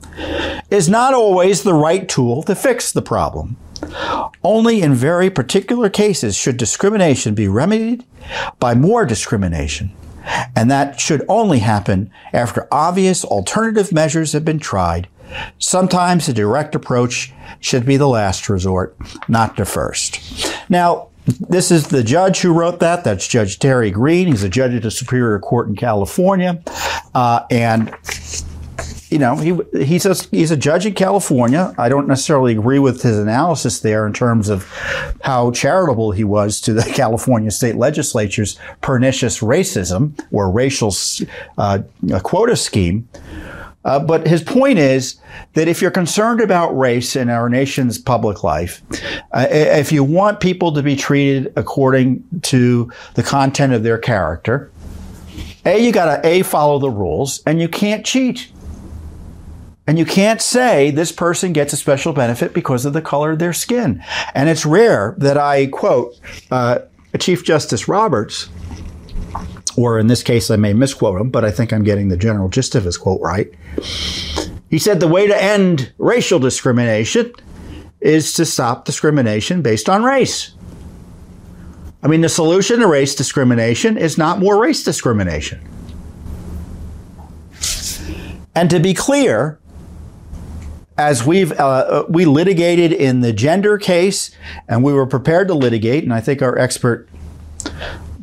is 0.70 0.90
not 0.90 1.14
always 1.14 1.64
the 1.64 1.74
right 1.74 2.10
tool 2.10 2.44
to 2.44 2.54
fix 2.54 2.92
the 2.92 3.02
problem. 3.02 3.56
Only 4.44 4.82
in 4.82 4.94
very 4.94 5.30
particular 5.30 5.90
cases 5.90 6.36
should 6.36 6.58
discrimination 6.58 7.34
be 7.34 7.48
remedied 7.48 8.04
by 8.60 8.76
more 8.76 9.06
discrimination. 9.06 9.94
And 10.58 10.70
that 10.70 11.00
should 11.00 11.24
only 11.30 11.60
happen 11.60 12.12
after 12.34 12.68
obvious 12.70 13.24
alternative 13.24 13.94
measures 13.94 14.34
have 14.34 14.44
been 14.44 14.60
tried. 14.60 15.08
Sometimes 15.58 16.28
a 16.28 16.34
direct 16.34 16.76
approach 16.76 17.32
should 17.62 17.86
be 17.86 17.96
the 17.96 18.10
last 18.10 18.50
resort, 18.50 18.98
not 19.30 19.56
the 19.56 19.64
first. 19.64 20.20
Now, 20.68 21.08
this 21.28 21.72
is 21.72 21.88
the 21.88 22.04
judge 22.04 22.42
who 22.42 22.54
wrote 22.54 22.80
that. 22.80 23.04
That's 23.04 23.28
Judge 23.28 23.60
Terry 23.60 23.92
Green. 23.92 24.28
He's 24.28 24.44
a 24.44 24.50
judge 24.50 24.74
at 24.74 24.84
the 24.84 24.92
Superior 24.92 25.40
Court 25.40 25.68
in 25.68 25.76
California. 25.76 26.62
Uh, 27.14 27.46
and 27.52 27.94
you 29.10 29.20
know, 29.20 29.36
he 29.38 29.58
he's 29.86 30.06
a, 30.06 30.16
he's 30.32 30.52
a 30.52 30.58
judge 30.58 30.86
in 30.86 30.94
California. 30.94 31.74
I 31.78 31.90
don't 31.90 32.08
necessarily 32.08 32.54
agree 32.54 32.80
with 32.80 33.02
his 33.02 33.18
analysis 33.18 33.80
there 33.80 34.06
in 34.06 34.14
terms 34.14 34.50
of 34.50 34.66
how 35.22 35.52
charitable 35.52 36.12
he 36.12 36.24
was 36.24 36.60
to 36.62 36.74
the 36.74 36.84
California 36.96 37.52
state 37.52 37.76
legislature's 37.76 38.60
pernicious 38.82 39.40
racism 39.40 40.20
or 40.32 40.52
racial 40.52 40.94
uh, 41.58 41.80
quota 42.24 42.56
scheme. 42.56 43.08
Uh, 43.86 44.00
but 44.00 44.28
his 44.28 44.44
point 44.44 44.78
is 44.78 45.18
that 45.54 45.70
if 45.70 45.82
you're 45.82 45.90
concerned 45.90 46.42
about 46.42 46.78
race 46.78 47.16
in 47.16 47.30
our 47.30 47.48
nation's 47.48 47.98
public 47.98 48.44
life, 48.44 48.82
uh, 49.32 49.48
if 49.50 49.94
you 49.94 50.04
want 50.04 50.42
people 50.42 50.74
to 50.74 50.84
be 50.84 50.94
treated 50.94 51.54
according 51.56 52.22
to 52.42 52.92
the 53.14 53.24
content 53.24 53.72
of 53.72 53.84
their 53.84 53.98
character, 53.98 54.70
a 55.66 55.82
you 55.82 55.94
got 55.94 56.22
to 56.22 56.28
a 56.28 56.44
follow 56.44 56.80
the 56.80 56.90
rules, 56.90 57.42
and 57.46 57.62
you 57.62 57.70
can't 57.70 58.06
cheat. 58.06 58.52
And 59.88 59.98
you 59.98 60.06
can't 60.06 60.42
say 60.42 60.92
this 60.92 61.14
person 61.14 61.54
gets 61.54 61.72
a 61.72 61.78
special 61.78 62.12
benefit 62.12 62.54
because 62.54 62.86
of 62.86 62.92
the 62.92 63.02
color 63.02 63.32
of 63.32 63.40
their 63.40 63.54
skin. 63.54 64.04
And 64.36 64.50
it's 64.50 64.66
rare 64.66 65.16
that 65.18 65.38
I 65.38 65.68
quote 65.68 66.20
uh, 66.52 66.80
Chief 67.18 67.44
Justice 67.46 67.88
Roberts, 67.88 68.50
or 69.78 69.98
in 69.98 70.08
this 70.08 70.24
case, 70.24 70.52
I 70.52 70.58
may 70.58 70.74
misquote 70.74 71.22
him, 71.22 71.30
but 71.30 71.46
I 71.46 71.52
think 71.52 71.72
I'm 71.72 71.84
getting 71.84 72.10
the 72.10 72.18
general 72.18 72.50
gist 72.50 72.76
of 72.76 72.84
his 72.84 72.98
quote 72.98 73.22
right. 73.22 73.50
He 74.70 74.78
said 74.78 75.00
the 75.00 75.08
way 75.08 75.26
to 75.26 75.42
end 75.42 75.94
racial 75.98 76.40
discrimination 76.40 77.32
is 78.02 78.34
to 78.34 78.46
stop 78.46 78.86
discrimination 78.86 79.62
based 79.62 79.88
on 79.88 80.04
race. 80.04 80.52
I 82.04 82.08
mean, 82.08 82.22
the 82.22 82.30
solution 82.30 82.80
to 82.80 82.88
race 82.88 83.16
discrimination 83.16 83.98
is 83.98 84.18
not 84.18 84.40
more 84.40 84.62
race 84.62 84.84
discrimination. 84.84 85.60
And 88.54 88.70
to 88.70 88.80
be 88.80 88.94
clear, 88.94 89.60
as 90.98 91.26
we've 91.26 91.52
uh, 91.54 91.64
uh, 91.64 92.06
we 92.10 92.26
litigated 92.26 92.92
in 92.92 93.22
the 93.22 93.34
gender 93.34 93.78
case, 93.78 94.32
and 94.68 94.84
we 94.84 94.94
were 94.94 95.06
prepared 95.06 95.48
to 95.50 95.54
litigate, 95.54 96.04
and 96.04 96.14
I 96.14 96.22
think 96.22 96.42
our 96.42 96.58
expert 96.58 97.08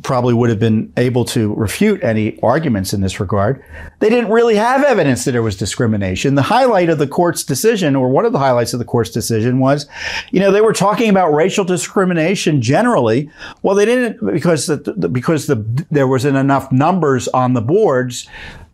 probably 0.05 0.35
would 0.35 0.51
have 0.51 0.59
been 0.59 0.93
able 0.97 1.25
to 1.25 1.51
refute 1.55 2.03
any 2.03 2.39
arguments 2.41 2.93
in 2.93 3.01
this 3.01 3.19
regard. 3.19 3.63
They 3.99 4.09
didn't 4.09 4.29
really 4.29 4.55
have 4.55 4.83
evidence 4.83 5.25
that 5.25 5.31
there 5.31 5.41
was 5.41 5.57
discrimination. 5.57 6.35
The 6.35 6.43
highlight 6.43 6.89
of 6.89 6.99
the 6.99 7.07
court's 7.07 7.43
decision, 7.43 7.95
or 7.95 8.09
one 8.09 8.23
of 8.23 8.31
the 8.31 8.37
highlights 8.37 8.71
of 8.73 8.79
the 8.79 8.85
court's 8.85 9.09
decision, 9.09 9.57
was, 9.57 9.87
you 10.31 10.39
know, 10.39 10.51
they 10.51 10.61
were 10.61 10.73
talking 10.73 11.09
about 11.09 11.33
racial 11.33 11.65
discrimination 11.65 12.61
generally. 12.61 13.31
Well, 13.63 13.75
they 13.75 13.85
didn't 13.85 14.23
because 14.31 14.67
the, 14.67 14.77
because 15.11 15.47
the, 15.47 15.55
there 15.89 16.07
wasn't 16.07 16.37
enough 16.37 16.71
numbers 16.71 17.27
on 17.29 17.53
the 17.53 17.61
boards 17.61 18.27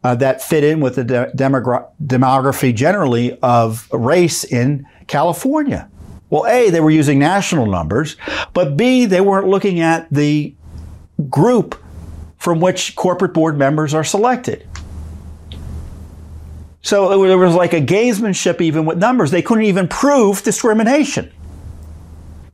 uh, 0.03 0.15
that 0.15 0.41
fit 0.41 0.63
in 0.63 0.79
with 0.79 0.95
the 0.95 1.03
de- 1.03 1.31
demogra- 1.35 1.87
demography 2.03 2.73
generally 2.73 3.37
of 3.41 3.87
race 3.91 4.43
in 4.43 4.85
California. 5.07 5.89
Well, 6.29 6.47
A, 6.47 6.69
they 6.69 6.79
were 6.79 6.91
using 6.91 7.19
national 7.19 7.65
numbers, 7.65 8.15
but 8.53 8.77
B, 8.77 9.05
they 9.05 9.21
weren't 9.21 9.47
looking 9.47 9.81
at 9.81 10.07
the 10.11 10.55
group 11.29 11.81
from 12.37 12.59
which 12.59 12.95
corporate 12.95 13.33
board 13.33 13.57
members 13.57 13.93
are 13.93 14.03
selected. 14.03 14.67
So 16.81 17.23
there 17.27 17.37
was 17.37 17.53
like 17.53 17.73
a 17.73 17.81
gamesmanship 17.81 18.59
even 18.59 18.85
with 18.85 18.97
numbers. 18.97 19.29
They 19.29 19.43
couldn't 19.43 19.65
even 19.65 19.87
prove 19.87 20.41
discrimination, 20.41 21.31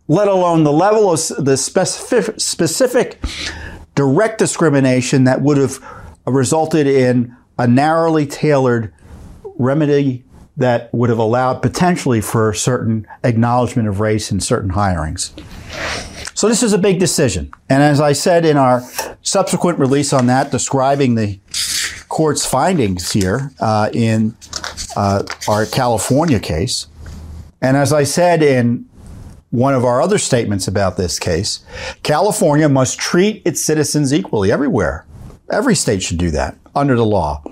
let 0.10 0.27
alone 0.27 0.65
the 0.65 0.73
level 0.73 1.12
of 1.12 1.45
the 1.45 1.55
specific, 1.55 2.39
specific 2.39 3.23
direct 3.95 4.38
discrimination 4.38 5.23
that 5.23 5.41
would 5.41 5.57
have 5.57 5.79
resulted 6.32 6.88
in 6.88 7.36
a 7.58 7.68
narrowly 7.68 8.26
tailored 8.26 8.94
remedy 9.58 10.24
that 10.58 10.94
would 10.94 11.10
have 11.10 11.20
allowed 11.20 11.62
potentially 11.62 12.20
for 12.20 12.54
certain 12.54 13.08
acknowledgement 13.24 13.88
of 13.88 14.00
race 14.00 14.32
in 14.32 14.40
certain 14.40 14.72
hirings. 14.72 15.32
So 16.36 16.48
this 16.48 16.63
is 16.63 16.74
a 16.74 16.78
big 16.78 17.00
decision. 17.00 17.52
And 17.70 17.82
as 17.82 18.00
I 18.00 18.13
said 18.13 18.46
in 18.46 18.58
our 18.58 18.82
subsequent 19.22 19.80
release 19.80 20.13
on 20.13 20.28
that, 20.28 20.52
describing 20.52 21.16
the 21.16 21.40
court's 22.10 22.46
findings 22.46 23.12
here 23.12 23.52
uh, 23.60 23.90
in 23.94 24.36
uh, 24.96 25.24
our 25.48 25.66
California 25.66 26.40
case, 26.40 26.88
and 27.62 27.76
as 27.76 27.92
I 27.94 28.04
said 28.04 28.44
in 28.44 28.88
one 29.50 29.74
of 29.74 29.86
our 29.86 30.02
other 30.02 30.18
statements 30.18 30.68
about 30.68 30.98
this 30.98 31.18
case, 31.20 31.63
California 32.04 32.70
must 32.70 33.00
treat 33.00 33.42
its 33.46 33.63
citizens 33.63 34.13
equally 34.13 34.52
everywhere. 34.52 35.06
Every 35.49 35.75
state 35.75 36.03
should 36.03 36.17
do 36.17 36.31
that 36.31 36.57
under 36.75 36.95
the 36.95 37.05
law 37.05 37.43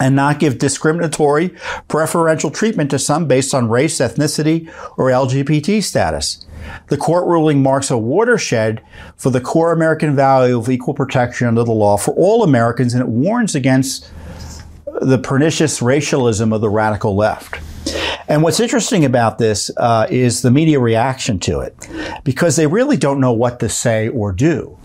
and 0.00 0.16
not 0.16 0.40
give 0.40 0.58
discriminatory 0.58 1.54
preferential 1.86 2.50
treatment 2.50 2.90
to 2.90 2.98
some 2.98 3.28
based 3.28 3.54
on 3.54 3.68
race, 3.68 3.98
ethnicity, 3.98 4.68
or 4.96 5.10
LGBT 5.10 5.82
status. 5.82 6.44
The 6.88 6.96
court 6.96 7.26
ruling 7.26 7.62
marks 7.62 7.90
a 7.90 7.98
watershed 7.98 8.82
for 9.16 9.30
the 9.30 9.40
core 9.40 9.72
American 9.72 10.16
value 10.16 10.58
of 10.58 10.68
equal 10.68 10.94
protection 10.94 11.46
under 11.46 11.62
the 11.62 11.72
law 11.72 11.96
for 11.96 12.12
all 12.14 12.42
Americans, 12.42 12.94
and 12.94 13.02
it 13.02 13.08
warns 13.08 13.54
against 13.54 14.10
the 15.00 15.18
pernicious 15.18 15.82
racialism 15.82 16.52
of 16.52 16.60
the 16.60 16.70
radical 16.70 17.14
left. 17.14 17.60
And 18.26 18.42
what's 18.42 18.60
interesting 18.60 19.04
about 19.04 19.38
this 19.38 19.70
uh, 19.76 20.06
is 20.10 20.42
the 20.42 20.50
media 20.50 20.80
reaction 20.80 21.38
to 21.40 21.60
it, 21.60 21.76
because 22.24 22.56
they 22.56 22.66
really 22.66 22.96
don't 22.96 23.20
know 23.20 23.32
what 23.32 23.60
to 23.60 23.68
say 23.68 24.08
or 24.08 24.32
do, 24.32 24.78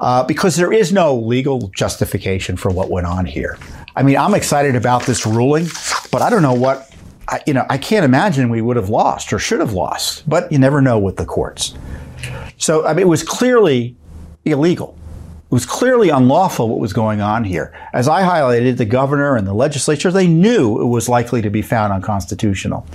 uh, 0.00 0.24
because 0.24 0.56
there 0.56 0.72
is 0.72 0.92
no 0.92 1.14
legal 1.14 1.68
justification 1.68 2.56
for 2.56 2.70
what 2.70 2.90
went 2.90 3.06
on 3.06 3.26
here. 3.26 3.58
I 3.94 4.02
mean, 4.02 4.16
I'm 4.16 4.34
excited 4.34 4.74
about 4.76 5.04
this 5.04 5.26
ruling, 5.26 5.66
but 6.10 6.22
I 6.22 6.30
don't 6.30 6.42
know 6.42 6.54
what. 6.54 6.88
I, 7.28 7.40
you 7.46 7.54
know, 7.54 7.64
I 7.70 7.78
can't 7.78 8.04
imagine 8.04 8.50
we 8.50 8.62
would 8.62 8.76
have 8.76 8.88
lost 8.88 9.32
or 9.32 9.38
should 9.38 9.60
have 9.60 9.72
lost, 9.72 10.28
but 10.28 10.50
you 10.50 10.58
never 10.58 10.82
know 10.82 10.98
with 10.98 11.16
the 11.16 11.24
courts. 11.24 11.74
So, 12.58 12.84
I 12.84 12.94
mean, 12.94 13.06
it 13.06 13.08
was 13.08 13.22
clearly 13.22 13.96
illegal. 14.44 14.98
It 15.46 15.52
was 15.52 15.66
clearly 15.66 16.08
unlawful 16.08 16.68
what 16.68 16.78
was 16.78 16.92
going 16.92 17.20
on 17.20 17.44
here. 17.44 17.72
As 17.92 18.08
I 18.08 18.22
highlighted, 18.22 18.76
the 18.76 18.84
governor 18.84 19.36
and 19.36 19.46
the 19.46 19.52
legislature, 19.52 20.10
they 20.10 20.26
knew 20.26 20.80
it 20.80 20.86
was 20.86 21.08
likely 21.08 21.42
to 21.42 21.50
be 21.50 21.62
found 21.62 21.92
unconstitutional. 21.92 22.86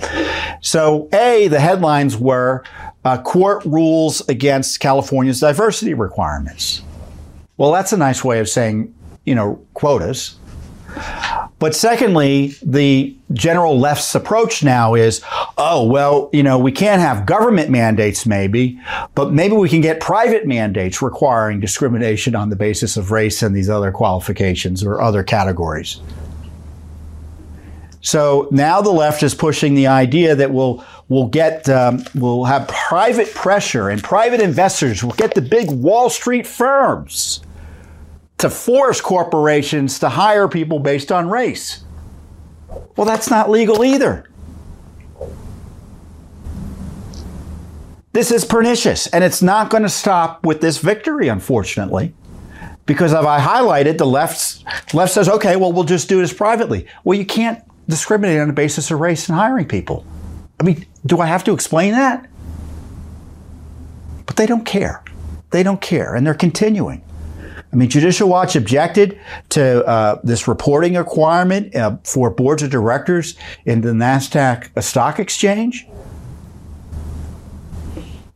So, 0.60 1.08
A, 1.12 1.48
the 1.48 1.60
headlines 1.60 2.16
were 2.16 2.64
uh, 3.04 3.20
court 3.22 3.64
rules 3.64 4.26
against 4.28 4.80
California's 4.80 5.40
diversity 5.40 5.94
requirements. 5.94 6.82
Well, 7.56 7.72
that's 7.72 7.92
a 7.92 7.96
nice 7.96 8.24
way 8.24 8.40
of 8.40 8.48
saying, 8.48 8.94
you 9.24 9.34
know, 9.34 9.64
quotas. 9.74 10.36
But 11.58 11.74
secondly, 11.74 12.54
the 12.62 13.16
general 13.32 13.78
left's 13.78 14.14
approach 14.14 14.62
now 14.62 14.94
is, 14.94 15.22
oh, 15.56 15.84
well, 15.84 16.30
you 16.32 16.42
know, 16.42 16.58
we 16.58 16.70
can't 16.70 17.00
have 17.00 17.26
government 17.26 17.68
mandates 17.68 18.26
maybe, 18.26 18.80
but 19.14 19.32
maybe 19.32 19.54
we 19.54 19.68
can 19.68 19.80
get 19.80 20.00
private 20.00 20.46
mandates 20.46 21.02
requiring 21.02 21.58
discrimination 21.58 22.36
on 22.36 22.48
the 22.50 22.56
basis 22.56 22.96
of 22.96 23.10
race 23.10 23.42
and 23.42 23.56
these 23.56 23.68
other 23.68 23.90
qualifications 23.90 24.84
or 24.84 25.00
other 25.00 25.22
categories. 25.22 26.00
So 28.00 28.48
now 28.52 28.80
the 28.80 28.90
left 28.90 29.24
is 29.24 29.34
pushing 29.34 29.74
the 29.74 29.88
idea 29.88 30.36
that 30.36 30.52
we'll 30.52 30.84
we'll 31.08 31.26
get 31.26 31.68
um, 31.68 32.04
we'll 32.14 32.44
have 32.44 32.68
private 32.68 33.32
pressure 33.34 33.88
and 33.88 34.02
private 34.02 34.40
investors 34.40 35.02
will 35.02 35.12
get 35.12 35.34
the 35.34 35.42
big 35.42 35.70
Wall 35.70 36.10
Street 36.10 36.46
firms 36.46 37.40
to 38.38 38.48
force 38.48 39.00
corporations 39.00 39.98
to 39.98 40.08
hire 40.08 40.48
people 40.48 40.78
based 40.78 41.10
on 41.10 41.28
race. 41.28 41.84
Well, 42.96 43.06
that's 43.06 43.30
not 43.30 43.50
legal 43.50 43.84
either. 43.84 44.24
This 48.12 48.30
is 48.30 48.44
pernicious, 48.44 49.06
and 49.08 49.22
it's 49.22 49.42
not 49.42 49.70
going 49.70 49.82
to 49.82 49.88
stop 49.88 50.44
with 50.44 50.60
this 50.60 50.78
victory, 50.78 51.28
unfortunately. 51.28 52.14
Because 52.86 53.12
as 53.12 53.24
I 53.24 53.38
highlighted, 53.38 53.98
the 53.98 54.06
left, 54.06 54.64
left 54.94 55.12
says, 55.12 55.28
okay, 55.28 55.56
well, 55.56 55.72
we'll 55.72 55.84
just 55.84 56.08
do 56.08 56.20
this 56.20 56.32
privately. 56.32 56.86
Well, 57.04 57.18
you 57.18 57.26
can't 57.26 57.62
discriminate 57.86 58.40
on 58.40 58.48
the 58.48 58.54
basis 58.54 58.90
of 58.90 58.98
race 58.98 59.28
in 59.28 59.34
hiring 59.34 59.68
people. 59.68 60.06
I 60.60 60.64
mean, 60.64 60.86
do 61.06 61.20
I 61.20 61.26
have 61.26 61.44
to 61.44 61.52
explain 61.52 61.92
that? 61.92 62.28
But 64.26 64.36
they 64.36 64.46
don't 64.46 64.64
care. 64.64 65.02
They 65.50 65.62
don't 65.62 65.80
care, 65.80 66.14
and 66.14 66.26
they're 66.26 66.34
continuing. 66.34 67.02
I 67.72 67.76
mean, 67.76 67.90
Judicial 67.90 68.28
Watch 68.28 68.56
objected 68.56 69.20
to 69.50 69.84
uh, 69.86 70.20
this 70.24 70.48
reporting 70.48 70.94
requirement 70.94 71.74
uh, 71.74 71.98
for 72.04 72.30
boards 72.30 72.62
of 72.62 72.70
directors 72.70 73.36
in 73.66 73.82
the 73.82 73.90
NASDAQ 73.90 74.82
stock 74.82 75.18
exchange. 75.18 75.86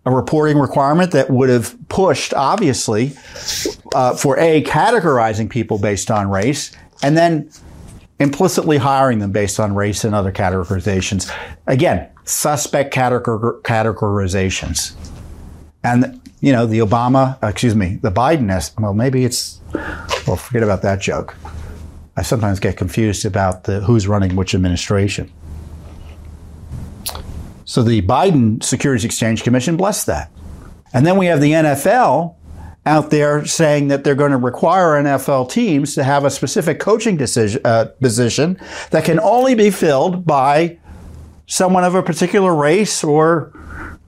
A 0.04 0.10
reporting 0.10 0.58
requirement 0.58 1.12
that 1.12 1.30
would 1.30 1.48
have 1.48 1.76
pushed, 1.88 2.34
obviously, 2.34 3.12
uh, 3.94 4.14
for 4.16 4.38
A, 4.38 4.62
categorizing 4.64 5.48
people 5.48 5.78
based 5.78 6.10
on 6.10 6.28
race, 6.28 6.72
and 7.02 7.16
then 7.16 7.50
implicitly 8.18 8.78
hiring 8.78 9.18
them 9.18 9.32
based 9.32 9.58
on 9.58 9.74
race 9.74 10.04
and 10.04 10.14
other 10.14 10.32
categorizations. 10.32 11.32
Again, 11.66 12.08
suspect 12.24 12.94
categor- 12.94 13.60
categorizations. 13.62 14.94
And 15.84 16.20
you 16.42 16.52
know, 16.52 16.66
the 16.66 16.80
Obama, 16.80 17.38
excuse 17.42 17.76
me, 17.76 18.00
the 18.02 18.10
Biden, 18.10 18.80
well, 18.80 18.92
maybe 18.92 19.24
it's, 19.24 19.60
well, 20.26 20.36
forget 20.36 20.64
about 20.64 20.82
that 20.82 21.00
joke. 21.00 21.36
I 22.16 22.22
sometimes 22.22 22.58
get 22.58 22.76
confused 22.76 23.24
about 23.24 23.64
the, 23.64 23.80
who's 23.80 24.08
running 24.08 24.34
which 24.34 24.54
administration. 24.54 25.32
So 27.64 27.82
the 27.82 28.02
Biden 28.02 28.62
Securities 28.62 29.04
Exchange 29.04 29.44
Commission 29.44 29.76
blessed 29.76 30.06
that. 30.06 30.30
And 30.92 31.06
then 31.06 31.16
we 31.16 31.26
have 31.26 31.40
the 31.40 31.52
NFL 31.52 32.34
out 32.84 33.10
there 33.10 33.46
saying 33.46 33.88
that 33.88 34.02
they're 34.02 34.16
going 34.16 34.32
to 34.32 34.36
require 34.36 35.00
NFL 35.00 35.48
teams 35.48 35.94
to 35.94 36.02
have 36.02 36.24
a 36.24 36.30
specific 36.30 36.80
coaching 36.80 37.16
decision, 37.16 37.60
uh, 37.64 37.86
position 38.00 38.58
that 38.90 39.04
can 39.04 39.20
only 39.20 39.54
be 39.54 39.70
filled 39.70 40.26
by 40.26 40.78
someone 41.46 41.84
of 41.84 41.94
a 41.94 42.02
particular 42.02 42.54
race 42.54 43.02
or 43.04 43.52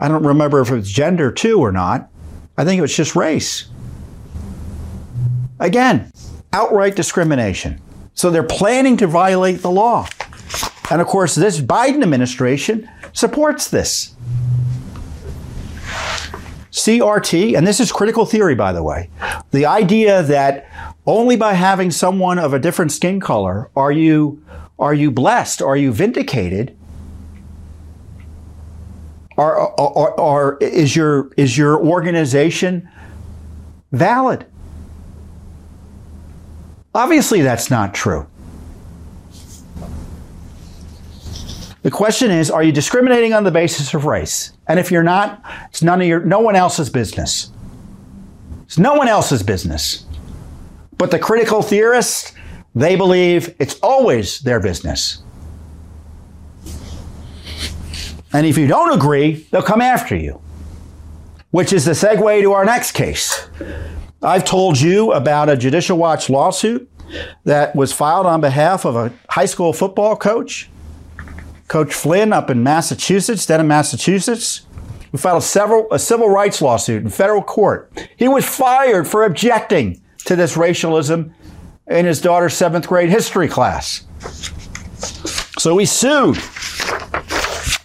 I 0.00 0.08
don't 0.08 0.24
remember 0.24 0.60
if 0.60 0.70
it's 0.70 0.88
gender 0.88 1.30
too 1.30 1.60
or 1.60 1.72
not. 1.72 2.10
I 2.56 2.64
think 2.64 2.78
it 2.78 2.82
was 2.82 2.96
just 2.96 3.16
race. 3.16 3.68
Again, 5.58 6.12
outright 6.52 6.96
discrimination. 6.96 7.80
So 8.14 8.30
they're 8.30 8.42
planning 8.42 8.96
to 8.98 9.06
violate 9.06 9.62
the 9.62 9.70
law. 9.70 10.08
And 10.90 11.00
of 11.00 11.06
course, 11.06 11.34
this 11.34 11.60
Biden 11.60 12.02
administration 12.02 12.88
supports 13.12 13.68
this. 13.68 14.14
CRT, 16.70 17.56
and 17.56 17.66
this 17.66 17.80
is 17.80 17.92
critical 17.92 18.26
theory, 18.26 18.54
by 18.54 18.72
the 18.72 18.82
way, 18.82 19.08
the 19.52 19.64
idea 19.64 20.22
that 20.24 20.68
only 21.06 21.36
by 21.36 21.54
having 21.54 21.90
someone 21.90 22.38
of 22.38 22.52
a 22.52 22.58
different 22.58 22.92
skin 22.92 23.20
color 23.20 23.70
are 23.76 23.92
you, 23.92 24.44
are 24.78 24.92
you 24.92 25.10
blessed, 25.10 25.62
are 25.62 25.76
you 25.76 25.92
vindicated, 25.92 26.76
are, 29.36 29.80
are, 29.80 30.20
are, 30.20 30.58
is 30.60 30.94
your 30.94 31.30
is 31.36 31.58
your 31.58 31.84
organization 31.84 32.88
valid? 33.90 34.46
Obviously, 36.94 37.42
that's 37.42 37.70
not 37.70 37.94
true. 37.94 38.26
The 41.82 41.90
question 41.90 42.30
is, 42.30 42.50
are 42.50 42.62
you 42.62 42.72
discriminating 42.72 43.34
on 43.34 43.44
the 43.44 43.50
basis 43.50 43.92
of 43.92 44.04
race? 44.06 44.52
And 44.68 44.78
if 44.78 44.90
you're 44.90 45.02
not, 45.02 45.42
it's 45.68 45.82
none 45.82 46.00
of 46.00 46.06
your 46.06 46.20
no 46.20 46.40
one 46.40 46.54
else's 46.54 46.88
business. 46.88 47.50
It's 48.62 48.78
no 48.78 48.94
one 48.94 49.08
else's 49.08 49.42
business. 49.42 50.06
But 50.96 51.10
the 51.10 51.18
critical 51.18 51.60
theorists, 51.60 52.32
they 52.74 52.94
believe 52.94 53.54
it's 53.58 53.78
always 53.82 54.40
their 54.40 54.60
business. 54.60 55.23
And 58.34 58.44
if 58.46 58.58
you 58.58 58.66
don't 58.66 58.92
agree, 58.92 59.46
they'll 59.50 59.62
come 59.62 59.80
after 59.80 60.16
you. 60.16 60.42
Which 61.52 61.72
is 61.72 61.84
the 61.84 61.92
segue 61.92 62.42
to 62.42 62.52
our 62.52 62.64
next 62.64 62.92
case. 62.92 63.48
I've 64.20 64.44
told 64.44 64.80
you 64.80 65.12
about 65.12 65.48
a 65.48 65.56
Judicial 65.56 65.96
Watch 65.96 66.28
lawsuit 66.28 66.90
that 67.44 67.76
was 67.76 67.92
filed 67.92 68.26
on 68.26 68.40
behalf 68.40 68.84
of 68.84 68.96
a 68.96 69.12
high 69.30 69.44
school 69.46 69.72
football 69.72 70.16
coach, 70.16 70.68
Coach 71.68 71.94
Flynn 71.94 72.32
up 72.32 72.50
in 72.50 72.62
Massachusetts, 72.64 73.46
Dedham, 73.46 73.68
Massachusetts. 73.68 74.66
We 75.12 75.18
filed 75.20 75.44
several, 75.44 75.86
a 75.92 75.98
civil 76.00 76.28
rights 76.28 76.60
lawsuit 76.60 77.04
in 77.04 77.10
federal 77.10 77.42
court. 77.42 77.92
He 78.16 78.26
was 78.26 78.44
fired 78.44 79.06
for 79.06 79.24
objecting 79.24 80.02
to 80.24 80.34
this 80.34 80.56
racialism 80.56 81.32
in 81.86 82.04
his 82.04 82.20
daughter's 82.20 82.54
seventh 82.54 82.88
grade 82.88 83.10
history 83.10 83.46
class. 83.46 84.06
So 85.58 85.78
he 85.78 85.86
sued 85.86 86.36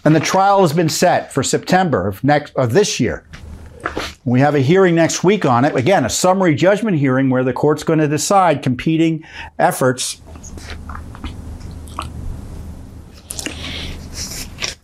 and 0.04 0.14
the 0.14 0.20
trial 0.20 0.62
has 0.62 0.72
been 0.72 0.88
set 0.88 1.32
for 1.32 1.42
September 1.42 2.08
of 2.08 2.22
next 2.24 2.54
of 2.56 2.72
this 2.72 3.00
year. 3.00 3.24
We 4.24 4.40
have 4.40 4.54
a 4.54 4.60
hearing 4.60 4.94
next 4.94 5.24
week 5.24 5.44
on 5.44 5.64
it. 5.64 5.74
Again, 5.74 6.04
a 6.04 6.10
summary 6.10 6.54
judgment 6.54 6.98
hearing 6.98 7.30
where 7.30 7.42
the 7.42 7.52
court's 7.52 7.82
going 7.82 7.98
to 7.98 8.08
decide 8.08 8.62
competing 8.62 9.24
efforts. 9.58 10.20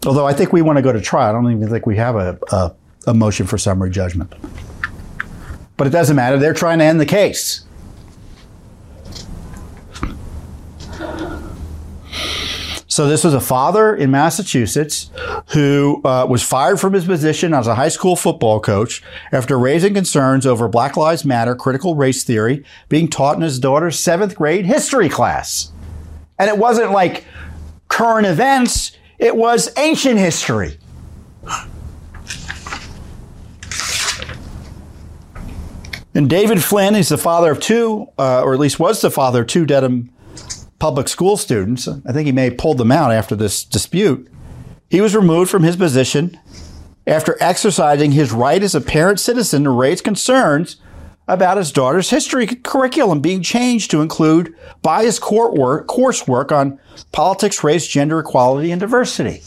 Although 0.07 0.27
I 0.27 0.33
think 0.33 0.53
we 0.53 0.63
want 0.63 0.79
to 0.79 0.83
go 0.83 0.93
to 0.93 1.01
trial. 1.01 1.29
I 1.29 1.33
don't 1.33 1.51
even 1.51 1.69
think 1.69 1.85
we 1.85 1.97
have 1.97 2.17
a, 2.17 2.39
a, 2.51 2.75
a 3.09 3.15
motion 3.15 3.47
for 3.47 3.59
summary 3.59 3.91
judgment. 3.91 4.33
But 5.77 5.87
it 5.87 5.91
doesn't 5.91 6.17
matter. 6.17 6.39
They're 6.39 6.55
trying 6.55 6.79
to 6.79 6.85
end 6.85 7.01
the 7.01 7.07
case. 7.07 7.66
So 12.97 13.07
this 13.07 13.25
was 13.25 13.35
a 13.35 13.43
father 13.43 13.95
in 13.95 14.11
Massachusetts 14.11 15.11
who 15.49 16.01
uh, 16.03 16.25
was 16.27 16.43
fired 16.43 16.81
from 16.81 16.95
his 16.95 17.05
position 17.05 17.53
as 17.53 17.67
a 17.67 17.75
high 17.75 17.91
school 17.91 18.17
football 18.17 18.59
coach 18.59 19.03
after 19.33 19.59
raising 19.59 19.93
concerns 19.93 20.47
over 20.47 20.67
Black 20.67 20.97
Lives 20.97 21.23
Matter 21.23 21.55
critical 21.55 21.95
race 21.95 22.25
theory 22.25 22.65
being 22.89 23.07
taught 23.07 23.37
in 23.37 23.43
his 23.43 23.59
daughter's 23.59 23.99
seventh 23.99 24.35
grade 24.35 24.65
history 24.65 25.11
class. 25.11 25.73
And 26.39 26.49
it 26.49 26.57
wasn't 26.57 26.91
like 26.91 27.27
current 27.89 28.27
events, 28.27 28.97
it 29.19 29.37
was 29.37 29.71
ancient 29.77 30.19
history. 30.19 30.79
And 36.15 36.31
David 36.31 36.65
Flynn 36.65 36.95
is 36.95 37.11
the 37.11 37.19
father 37.19 37.51
of 37.51 37.61
two, 37.61 38.09
uh, 38.19 38.41
or 38.41 38.55
at 38.55 38.59
least 38.59 38.81
was 38.81 39.03
the 39.03 39.11
father 39.11 39.43
of 39.43 39.49
two 39.49 39.67
Dedham 39.67 40.16
public 40.79 41.09
school 41.09 41.37
students. 41.37 41.89
I 41.89 42.13
think 42.13 42.27
he 42.27 42.33
may 42.33 42.45
have 42.45 42.59
pulled 42.59 42.79
them 42.79 42.93
out 42.93 43.13
after 43.13 43.35
this 43.35 43.65
dispute. 43.65 44.29
he 44.89 45.01
was 45.01 45.17
removed 45.17 45.51
from 45.51 45.63
his 45.65 45.77
position 45.77 46.39
after 47.07 47.37
exercising 47.41 48.13
his 48.13 48.33
right 48.33 48.63
as 48.63 48.75
a 48.75 48.81
parent 48.81 49.21
citizen 49.21 49.65
to 49.65 49.71
raise 49.71 50.01
concerns 50.01 50.77
about 51.29 51.57
his 51.57 51.73
daughter's 51.73 52.11
history 52.11 52.47
curriculum 52.47 53.21
being 53.21 53.43
changed 53.43 53.91
to 53.91 54.01
include 54.01 54.55
biased 54.83 55.21
coursework 55.21 56.53
on 56.53 56.79
politics, 57.13 57.65
race, 57.65 57.87
gender 57.87 58.21
equality, 58.21 58.71
and 58.71 58.81
diversity. 58.81 59.43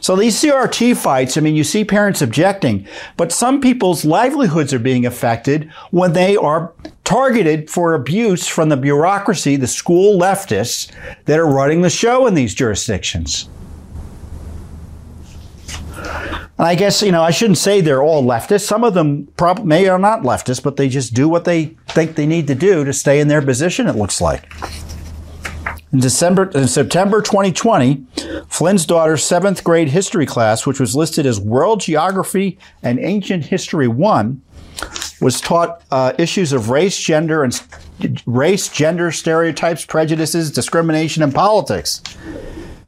So 0.00 0.16
these 0.16 0.40
CRT 0.40 0.96
fights, 0.96 1.36
I 1.36 1.40
mean, 1.42 1.54
you 1.54 1.64
see 1.64 1.84
parents 1.84 2.22
objecting, 2.22 2.86
but 3.16 3.32
some 3.32 3.60
people's 3.60 4.04
livelihoods 4.04 4.72
are 4.72 4.78
being 4.78 5.04
affected 5.04 5.70
when 5.90 6.14
they 6.14 6.36
are 6.36 6.72
targeted 7.06 7.70
for 7.70 7.94
abuse 7.94 8.46
from 8.48 8.68
the 8.68 8.76
bureaucracy, 8.76 9.56
the 9.56 9.66
school 9.66 10.18
leftists 10.18 10.90
that 11.24 11.38
are 11.38 11.46
running 11.46 11.80
the 11.80 11.88
show 11.88 12.26
in 12.26 12.34
these 12.34 12.52
jurisdictions. 12.52 13.48
And 16.58 16.66
I 16.66 16.74
guess, 16.74 17.02
you 17.02 17.12
know, 17.12 17.22
I 17.22 17.30
shouldn't 17.30 17.58
say 17.58 17.80
they're 17.80 18.02
all 18.02 18.24
leftists. 18.24 18.66
Some 18.66 18.82
of 18.82 18.94
them 18.94 19.26
prob- 19.36 19.64
may 19.64 19.86
are 19.88 19.98
not 19.98 20.22
leftists, 20.22 20.62
but 20.62 20.76
they 20.76 20.88
just 20.88 21.14
do 21.14 21.28
what 21.28 21.44
they 21.44 21.76
think 21.88 22.16
they 22.16 22.26
need 22.26 22.48
to 22.48 22.54
do 22.54 22.84
to 22.84 22.92
stay 22.92 23.20
in 23.20 23.28
their 23.28 23.42
position, 23.42 23.86
it 23.86 23.94
looks 23.94 24.20
like. 24.20 24.50
In 25.92 26.00
December, 26.00 26.50
in 26.54 26.66
September 26.66 27.22
2020, 27.22 28.04
Flynn's 28.48 28.84
daughter's 28.84 29.22
seventh 29.22 29.62
grade 29.62 29.90
history 29.90 30.26
class, 30.26 30.66
which 30.66 30.80
was 30.80 30.96
listed 30.96 31.24
as 31.24 31.38
World 31.38 31.80
Geography 31.80 32.58
and 32.82 32.98
Ancient 32.98 33.44
History 33.44 33.86
1, 33.86 34.42
was 35.20 35.40
taught 35.40 35.82
uh, 35.90 36.12
issues 36.18 36.52
of 36.52 36.70
race, 36.70 36.98
gender, 36.98 37.42
and 37.42 37.62
race, 38.26 38.68
gender 38.68 39.10
stereotypes, 39.10 39.84
prejudices, 39.84 40.50
discrimination, 40.50 41.22
and 41.22 41.34
politics. 41.34 42.02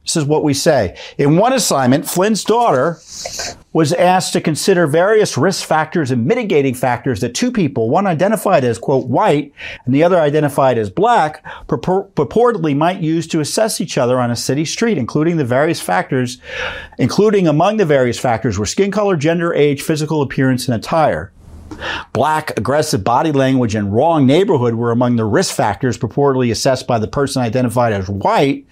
This 0.09 0.15
is 0.15 0.25
what 0.25 0.43
we 0.43 0.55
say. 0.55 0.97
In 1.19 1.37
one 1.37 1.53
assignment, 1.53 2.09
Flynn's 2.09 2.43
daughter 2.43 2.99
was 3.73 3.93
asked 3.93 4.33
to 4.33 4.41
consider 4.41 4.87
various 4.87 5.37
risk 5.37 5.63
factors 5.63 6.09
and 6.09 6.25
mitigating 6.25 6.73
factors 6.73 7.21
that 7.21 7.35
two 7.35 7.51
people, 7.51 7.91
one 7.91 8.07
identified 8.07 8.63
as, 8.63 8.79
quote, 8.79 9.05
white 9.05 9.53
and 9.85 9.93
the 9.93 10.03
other 10.03 10.17
identified 10.19 10.79
as 10.79 10.89
black, 10.89 11.45
purpor- 11.67 12.09
purportedly 12.13 12.75
might 12.75 13.01
use 13.01 13.27
to 13.27 13.39
assess 13.39 13.79
each 13.79 13.99
other 13.99 14.19
on 14.19 14.31
a 14.31 14.35
city 14.35 14.65
street, 14.65 14.97
including 14.97 15.37
the 15.37 15.45
various 15.45 15.79
factors, 15.79 16.41
including 16.97 17.47
among 17.47 17.77
the 17.77 17.85
various 17.85 18.17
factors 18.17 18.57
were 18.57 18.65
skin 18.65 18.89
color, 18.89 19.15
gender, 19.15 19.53
age, 19.53 19.83
physical 19.83 20.23
appearance, 20.23 20.67
and 20.67 20.75
attire. 20.75 21.31
Black, 22.13 22.57
aggressive 22.57 23.03
body 23.03 23.31
language, 23.31 23.75
and 23.75 23.93
wrong 23.93 24.25
neighborhood 24.25 24.75
were 24.75 24.91
among 24.91 25.15
the 25.15 25.25
risk 25.25 25.55
factors 25.55 25.97
purportedly 25.97 26.51
assessed 26.51 26.87
by 26.87 26.99
the 26.99 27.07
person 27.07 27.41
identified 27.41 27.93
as 27.93 28.09
white. 28.09 28.65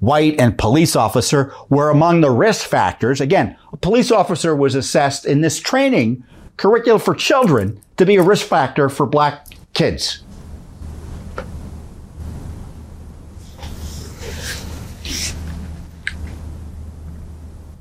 White 0.00 0.38
and 0.40 0.58
police 0.58 0.96
officer 0.96 1.54
were 1.68 1.90
among 1.90 2.20
the 2.20 2.30
risk 2.30 2.66
factors. 2.66 3.20
Again, 3.20 3.56
a 3.72 3.76
police 3.76 4.10
officer 4.10 4.54
was 4.54 4.74
assessed 4.74 5.24
in 5.24 5.40
this 5.40 5.60
training 5.60 6.24
curriculum 6.56 7.00
for 7.00 7.14
children 7.14 7.80
to 7.96 8.06
be 8.06 8.16
a 8.16 8.22
risk 8.22 8.46
factor 8.46 8.88
for 8.88 9.06
black 9.06 9.46
kids. 9.72 10.22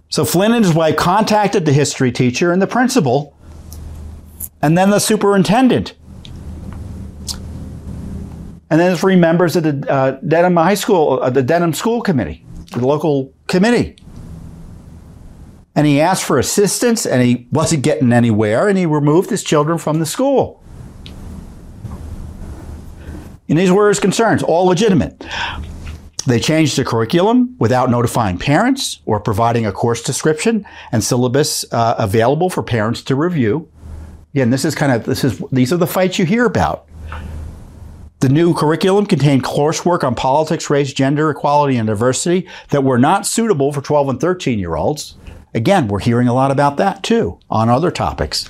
So 0.10 0.26
Flynn 0.26 0.52
and 0.54 0.66
his 0.66 0.74
wife 0.74 0.98
contacted 0.98 1.66
the 1.66 1.72
history 1.72 2.12
teacher 2.12 2.52
and 2.52 2.62
the 2.62 2.68
principal 2.68 3.34
and 4.62 4.78
then 4.78 4.90
the 4.90 5.00
superintendent. 5.00 5.94
And 8.70 8.80
then 8.80 8.96
three 8.96 9.18
members 9.18 9.56
of 9.56 9.64
the 9.64 9.92
uh, 9.92 10.12
Dedham 10.26 10.56
High 10.56 10.76
School, 10.76 11.20
uh, 11.22 11.30
the 11.30 11.44
Dedham 11.44 11.74
School 11.74 12.02
Committee, 12.02 12.46
the 12.72 12.86
local 12.86 13.34
committee. 13.48 13.98
And 15.76 15.86
he 15.88 16.00
asked 16.00 16.24
for 16.24 16.40
assistance 16.40 17.06
and 17.06 17.22
he 17.22 17.48
wasn't 17.52 17.84
getting 17.84 18.14
anywhere 18.14 18.68
and 18.68 18.78
he 18.78 18.86
removed 18.86 19.30
his 19.30 19.44
children 19.44 19.78
from 19.78 20.00
the 20.00 20.06
school. 20.06 20.64
And 23.50 23.58
these 23.58 23.72
were 23.72 23.90
his 23.90 24.00
concerns, 24.00 24.44
all 24.44 24.66
legitimate. 24.66 25.26
They 26.26 26.40
changed 26.40 26.78
the 26.78 26.86
curriculum 26.86 27.56
without 27.60 27.90
notifying 27.90 28.38
parents 28.38 29.02
or 29.06 29.20
providing 29.20 29.66
a 29.66 29.72
course 29.72 30.02
description 30.02 30.66
and 30.92 31.04
syllabus 31.04 31.66
uh, 31.74 31.96
available 31.98 32.50
for 32.50 32.64
parents 32.64 33.02
to 33.04 33.16
review. 33.16 33.70
Again, 34.34 34.50
this 34.50 34.64
is 34.64 34.76
kind 34.76 34.92
of 34.92 35.04
this 35.04 35.24
is 35.24 35.44
these 35.52 35.74
are 35.74 35.78
the 35.78 35.88
fights 35.88 36.18
you 36.18 36.26
hear 36.26 36.46
about. 36.46 36.88
The 38.22 38.30
new 38.30 38.54
curriculum 38.54 39.08
contained 39.08 39.44
coursework 39.44 40.04
on 40.04 40.16
politics, 40.16 40.70
race, 40.70 40.94
gender 40.94 41.32
equality, 41.32 41.76
and 41.78 41.88
diversity 41.88 42.48
that 42.70 42.84
were 42.84 43.00
not 43.00 43.26
suitable 43.26 43.74
for 43.74 43.82
12 43.82 44.10
and 44.10 44.22
13 44.22 44.60
year 44.60 44.76
olds. 44.76 45.16
Again, 45.54 45.88
we're 45.88 46.00
hearing 46.00 46.28
a 46.28 46.34
lot 46.34 46.52
about 46.52 46.78
that 46.78 47.04
too 47.04 47.40
on 47.50 47.68
other 47.68 47.92
topics. 47.92 48.50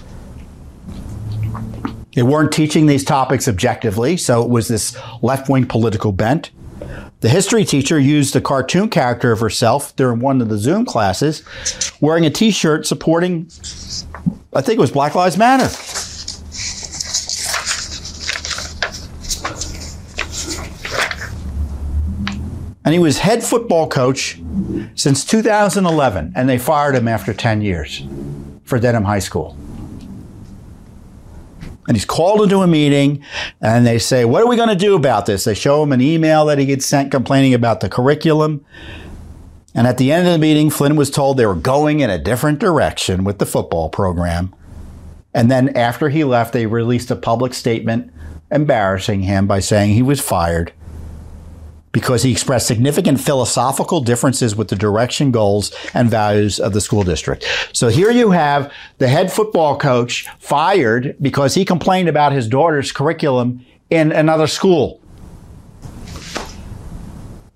They 2.15 2.23
weren't 2.23 2.51
teaching 2.51 2.85
these 2.85 3.05
topics 3.05 3.47
objectively, 3.47 4.17
so 4.17 4.43
it 4.43 4.49
was 4.49 4.67
this 4.67 4.97
left 5.21 5.49
wing 5.49 5.65
political 5.65 6.11
bent. 6.11 6.51
The 7.21 7.29
history 7.29 7.63
teacher 7.65 7.99
used 7.99 8.35
a 8.35 8.41
cartoon 8.41 8.89
character 8.89 9.31
of 9.31 9.39
herself 9.39 9.95
during 9.95 10.19
one 10.19 10.41
of 10.41 10.49
the 10.49 10.57
Zoom 10.57 10.85
classes, 10.85 11.43
wearing 12.01 12.25
a 12.25 12.29
t 12.29 12.51
shirt 12.51 12.85
supporting 12.85 13.47
I 14.53 14.61
think 14.61 14.77
it 14.77 14.81
was 14.81 14.91
Black 14.91 15.15
Lives 15.15 15.37
Matter. 15.37 15.69
And 22.83 22.93
he 22.93 22.99
was 22.99 23.19
head 23.19 23.43
football 23.43 23.87
coach 23.87 24.41
since 24.95 25.23
2011, 25.23 26.33
and 26.35 26.49
they 26.49 26.57
fired 26.57 26.95
him 26.95 27.07
after 27.07 27.33
10 27.33 27.61
years 27.61 28.03
for 28.63 28.79
Dedham 28.79 29.05
High 29.05 29.19
School. 29.19 29.55
And 31.87 31.95
he's 31.95 32.05
called 32.05 32.41
into 32.41 32.59
a 32.59 32.67
meeting, 32.67 33.23
and 33.61 33.87
they 33.87 33.99
say, 33.99 34.25
What 34.25 34.43
are 34.43 34.47
we 34.47 34.57
going 34.57 34.69
to 34.69 34.75
do 34.75 34.95
about 34.95 35.25
this? 35.25 35.45
They 35.45 35.53
show 35.53 35.81
him 35.83 35.93
an 35.93 36.01
email 36.01 36.45
that 36.47 36.57
he 36.57 36.65
had 36.65 36.83
sent 36.83 37.11
complaining 37.11 37.53
about 37.53 37.79
the 37.79 37.89
curriculum. 37.89 38.65
And 39.73 39.87
at 39.87 39.97
the 39.97 40.11
end 40.11 40.27
of 40.27 40.33
the 40.33 40.39
meeting, 40.39 40.69
Flynn 40.69 40.95
was 40.95 41.09
told 41.09 41.37
they 41.37 41.45
were 41.45 41.55
going 41.55 42.01
in 42.01 42.09
a 42.09 42.17
different 42.17 42.59
direction 42.59 43.23
with 43.23 43.39
the 43.39 43.45
football 43.45 43.89
program. 43.89 44.53
And 45.33 45.49
then 45.49 45.75
after 45.77 46.09
he 46.09 46.23
left, 46.23 46.53
they 46.53 46.65
released 46.65 47.09
a 47.09 47.15
public 47.15 47.53
statement 47.53 48.11
embarrassing 48.51 49.21
him 49.21 49.47
by 49.47 49.61
saying 49.61 49.93
he 49.93 50.01
was 50.01 50.19
fired 50.19 50.73
because 51.93 52.23
he 52.23 52.31
expressed 52.31 52.67
significant 52.67 53.19
philosophical 53.19 54.01
differences 54.01 54.55
with 54.55 54.69
the 54.69 54.75
direction, 54.75 55.31
goals, 55.31 55.73
and 55.93 56.09
values 56.09 56.59
of 56.59 56.73
the 56.73 56.81
school 56.81 57.03
district. 57.03 57.45
So 57.73 57.89
here 57.89 58.11
you 58.11 58.31
have 58.31 58.71
the 58.97 59.07
head 59.07 59.31
football 59.31 59.77
coach 59.77 60.27
fired 60.39 61.15
because 61.21 61.53
he 61.53 61.65
complained 61.65 62.07
about 62.09 62.31
his 62.31 62.47
daughter's 62.47 62.91
curriculum 62.91 63.65
in 63.89 64.11
another 64.11 64.47
school, 64.47 65.01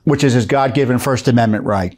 which 0.03 0.24
is 0.24 0.34
his 0.34 0.45
God 0.45 0.74
given 0.74 0.99
First 0.99 1.28
Amendment 1.28 1.63
right. 1.63 1.97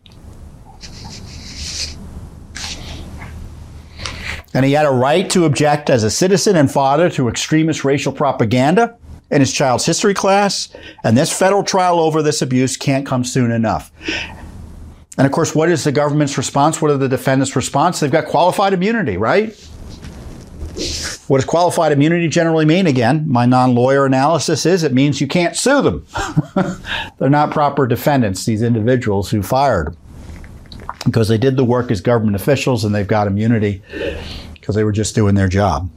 And 4.57 4.65
he 4.65 4.71
had 4.71 4.87
a 4.87 4.91
right 4.91 5.29
to 5.29 5.45
object 5.45 5.87
as 5.87 6.03
a 6.03 6.09
citizen 6.09 6.55
and 6.55 6.71
father 6.71 7.11
to 7.11 7.29
extremist 7.29 7.85
racial 7.85 8.11
propaganda 8.11 8.97
in 9.29 9.39
his 9.39 9.53
child's 9.53 9.85
history 9.85 10.15
class, 10.15 10.75
and 11.03 11.15
this 11.15 11.31
federal 11.31 11.61
trial 11.61 11.99
over 11.99 12.23
this 12.23 12.41
abuse 12.41 12.75
can't 12.75 13.05
come 13.05 13.23
soon 13.23 13.51
enough. 13.51 13.91
And 15.15 15.27
of 15.27 15.31
course, 15.31 15.53
what 15.53 15.69
is 15.69 15.83
the 15.83 15.91
government's 15.91 16.39
response? 16.39 16.81
What 16.81 16.89
are 16.89 16.97
the 16.97 17.07
defendants' 17.07 17.55
response? 17.55 17.99
They've 17.99 18.11
got 18.11 18.25
qualified 18.25 18.73
immunity, 18.73 19.15
right? 19.15 19.55
What 21.27 21.37
does 21.37 21.45
qualified 21.45 21.91
immunity 21.91 22.27
generally 22.27 22.65
mean? 22.65 22.87
Again, 22.87 23.25
my 23.27 23.45
non 23.45 23.75
lawyer 23.75 24.07
analysis 24.07 24.65
is 24.65 24.81
it 24.81 24.91
means 24.91 25.21
you 25.21 25.27
can't 25.27 25.55
sue 25.55 25.83
them. 25.83 26.07
They're 27.19 27.29
not 27.29 27.51
proper 27.51 27.85
defendants, 27.85 28.45
these 28.45 28.63
individuals 28.63 29.29
who 29.29 29.43
fired 29.43 29.95
because 31.05 31.27
they 31.27 31.37
did 31.37 31.57
the 31.57 31.63
work 31.63 31.91
as 31.91 32.01
government 32.01 32.35
officials 32.35 32.83
and 32.83 32.93
they've 32.93 33.07
got 33.07 33.27
immunity 33.27 33.81
because 34.67 34.75
they 34.75 34.83
were 34.83 34.91
just 34.91 35.15
doing 35.15 35.33
their 35.33 35.47
job. 35.47 35.89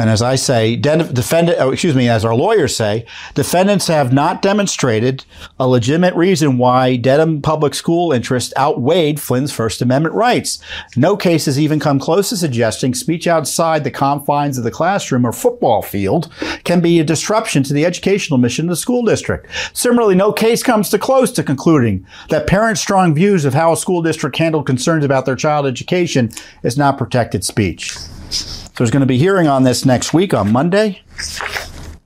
And 0.00 0.08
as 0.08 0.22
I 0.22 0.36
say, 0.36 0.76
defendant, 0.76 1.58
oh, 1.60 1.72
excuse 1.72 1.94
me, 1.94 2.08
as 2.08 2.24
our 2.24 2.34
lawyers 2.34 2.74
say, 2.74 3.04
defendants 3.34 3.86
have 3.88 4.14
not 4.14 4.40
demonstrated 4.40 5.26
a 5.58 5.68
legitimate 5.68 6.14
reason 6.14 6.56
why 6.56 6.96
Dedham 6.96 7.42
public 7.42 7.74
school 7.74 8.10
interest 8.10 8.54
outweighed 8.56 9.20
Flynn's 9.20 9.52
First 9.52 9.82
Amendment 9.82 10.14
rights. 10.14 10.58
No 10.96 11.18
case 11.18 11.44
has 11.44 11.60
even 11.60 11.78
come 11.78 12.00
close 12.00 12.30
to 12.30 12.38
suggesting 12.38 12.94
speech 12.94 13.26
outside 13.26 13.84
the 13.84 13.90
confines 13.90 14.56
of 14.56 14.64
the 14.64 14.70
classroom 14.70 15.26
or 15.26 15.32
football 15.32 15.82
field 15.82 16.32
can 16.64 16.80
be 16.80 16.98
a 16.98 17.04
disruption 17.04 17.62
to 17.64 17.74
the 17.74 17.84
educational 17.84 18.38
mission 18.38 18.64
of 18.64 18.70
the 18.70 18.76
school 18.76 19.04
district. 19.04 19.48
Similarly, 19.74 20.14
no 20.14 20.32
case 20.32 20.62
comes 20.62 20.88
to 20.88 20.98
close 20.98 21.30
to 21.32 21.42
concluding 21.42 22.06
that 22.30 22.46
parents' 22.46 22.80
strong 22.80 23.14
views 23.14 23.44
of 23.44 23.52
how 23.52 23.74
a 23.74 23.76
school 23.76 24.00
district 24.00 24.38
handled 24.38 24.64
concerns 24.64 25.04
about 25.04 25.26
their 25.26 25.36
child 25.36 25.66
education 25.66 26.30
is 26.62 26.78
not 26.78 26.96
protected 26.96 27.44
speech. 27.44 27.98
So 28.30 28.70
there's 28.76 28.90
going 28.90 29.00
to 29.00 29.06
be 29.06 29.18
hearing 29.18 29.46
on 29.46 29.64
this 29.64 29.84
next 29.84 30.14
week 30.14 30.32
on 30.32 30.52
Monday. 30.52 31.02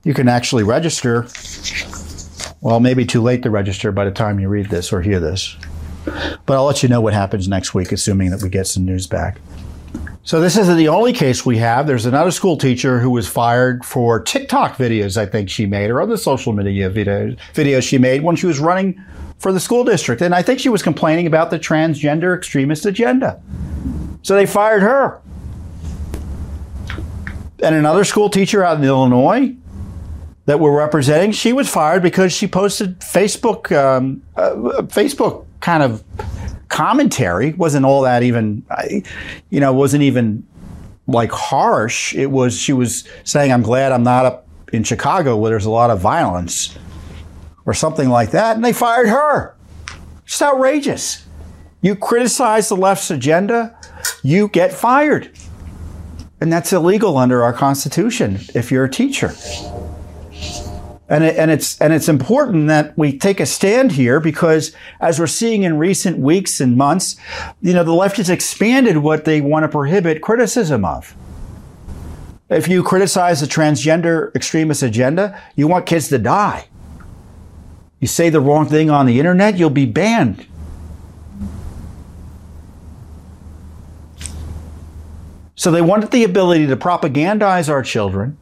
You 0.03 0.13
can 0.13 0.27
actually 0.27 0.63
register 0.63 1.27
Well, 2.65 2.79
maybe 2.79 3.05
too 3.05 3.21
late 3.21 3.43
to 3.43 3.51
register 3.51 3.91
by 3.91 4.05
the 4.05 4.11
time 4.11 4.39
you 4.39 4.49
read 4.49 4.69
this 4.71 4.91
or 4.91 4.99
hear 4.99 5.19
this. 5.19 5.55
But 6.47 6.55
I'll 6.55 6.65
let 6.65 6.81
you 6.81 6.89
know 6.89 6.99
what 6.99 7.13
happens 7.13 7.47
next 7.47 7.75
week, 7.75 7.91
assuming 7.91 8.31
that 8.31 8.41
we 8.41 8.49
get 8.49 8.65
some 8.65 8.85
news 8.85 9.05
back. 9.05 9.37
So 10.23 10.41
this 10.41 10.57
isn't 10.57 10.75
the 10.75 10.87
only 10.87 11.13
case 11.13 11.45
we 11.45 11.57
have. 11.59 11.85
There's 11.85 12.07
another 12.07 12.31
school 12.31 12.57
teacher 12.57 12.99
who 12.99 13.11
was 13.11 13.27
fired 13.27 13.85
for 13.85 14.19
TikTok 14.19 14.77
videos 14.77 15.15
I 15.15 15.27
think 15.27 15.47
she 15.47 15.67
made 15.67 15.91
or 15.91 16.01
other 16.01 16.17
social 16.17 16.53
media 16.53 16.89
videos, 16.89 17.37
videos 17.53 17.87
she 17.87 17.99
made 17.99 18.23
when 18.23 18.35
she 18.35 18.47
was 18.47 18.59
running 18.59 18.99
for 19.37 19.53
the 19.53 19.59
school 19.59 19.83
district. 19.83 20.23
And 20.23 20.33
I 20.33 20.41
think 20.41 20.59
she 20.59 20.69
was 20.69 20.81
complaining 20.81 21.27
about 21.27 21.51
the 21.51 21.59
transgender 21.59 22.35
extremist 22.35 22.87
agenda. 22.87 23.39
So 24.23 24.33
they 24.33 24.47
fired 24.47 24.81
her. 24.81 25.21
And 27.65 27.73
another 27.73 28.03
school 28.03 28.29
teacher 28.29 28.63
out 28.63 28.77
in 28.77 28.83
Illinois 28.83 29.55
that 30.45 30.59
we're 30.59 30.77
representing, 30.77 31.31
she 31.31 31.51
was 31.51 31.67
fired 31.67 32.03
because 32.03 32.31
she 32.31 32.45
posted 32.45 32.99
Facebook, 32.99 33.75
um, 33.75 34.21
uh, 34.35 34.51
Facebook 34.83 35.45
kind 35.61 35.81
of 35.81 36.03
commentary. 36.67 37.53
wasn't 37.53 37.83
all 37.83 38.03
that 38.03 38.21
even, 38.21 38.63
you 39.49 39.59
know, 39.59 39.73
wasn't 39.73 40.03
even 40.03 40.45
like 41.07 41.31
harsh. 41.31 42.13
It 42.13 42.29
was 42.29 42.55
she 42.55 42.71
was 42.71 43.03
saying, 43.23 43.51
"I'm 43.51 43.63
glad 43.63 43.91
I'm 43.91 44.03
not 44.03 44.25
up 44.25 44.47
in 44.71 44.83
Chicago 44.83 45.35
where 45.35 45.49
there's 45.49 45.65
a 45.65 45.71
lot 45.71 45.89
of 45.89 45.99
violence." 45.99 46.77
Or 47.67 47.73
something 47.73 48.09
like 48.09 48.29
that, 48.29 48.55
and 48.55 48.63
they 48.63 48.73
fired 48.73 49.07
her. 49.07 49.55
It's 50.23 50.39
outrageous. 50.39 51.25
You 51.81 51.95
criticize 51.95 52.69
the 52.69 52.75
left's 52.75 53.09
agenda, 53.09 53.75
you 54.21 54.49
get 54.49 54.71
fired. 54.71 55.31
And 56.45 56.53
that's 56.53 56.71
illegal 56.71 57.17
under 57.17 57.41
our 57.41 57.53
Constitution 57.53 58.37
if 58.53 58.71
you're 58.71 58.83
a 58.83 58.89
teacher. 58.89 59.33
And, 61.09 61.23
it, 61.23 61.35
and 61.37 61.49
it's 61.49 61.81
and 61.81 61.91
it's 61.91 62.07
important 62.07 62.67
that 62.67 62.95
we 62.95 63.17
take 63.17 63.39
a 63.39 63.47
stand 63.47 63.93
here 63.93 64.19
because 64.19 64.71
as 64.99 65.19
we're 65.19 65.25
seeing 65.25 65.63
in 65.63 65.79
recent 65.79 66.19
weeks 66.19 66.61
and 66.61 66.77
months, 66.77 67.15
you 67.63 67.73
know, 67.73 67.83
the 67.83 67.95
left 67.95 68.17
has 68.17 68.29
expanded 68.29 68.97
what 68.97 69.25
they 69.25 69.41
want 69.41 69.63
to 69.63 69.67
prohibit 69.67 70.21
criticism 70.21 70.85
of. 70.85 71.15
If 72.47 72.67
you 72.67 72.83
criticize 72.83 73.41
the 73.41 73.47
transgender 73.47 74.31
extremist 74.35 74.83
agenda, 74.83 75.41
you 75.55 75.67
want 75.67 75.87
kids 75.87 76.09
to 76.09 76.19
die. 76.19 76.67
You 77.99 78.07
say 78.07 78.29
the 78.29 78.39
wrong 78.39 78.67
thing 78.67 78.91
on 78.91 79.07
the 79.07 79.17
internet, 79.17 79.57
you'll 79.57 79.71
be 79.71 79.87
banned. 79.87 80.45
So 85.55 85.71
they 85.71 85.81
wanted 85.81 86.11
the 86.11 86.25
ability 86.25 86.67
to 86.67 86.75
propagandize 86.75 87.69
our 87.69 87.81
children, 87.81 88.37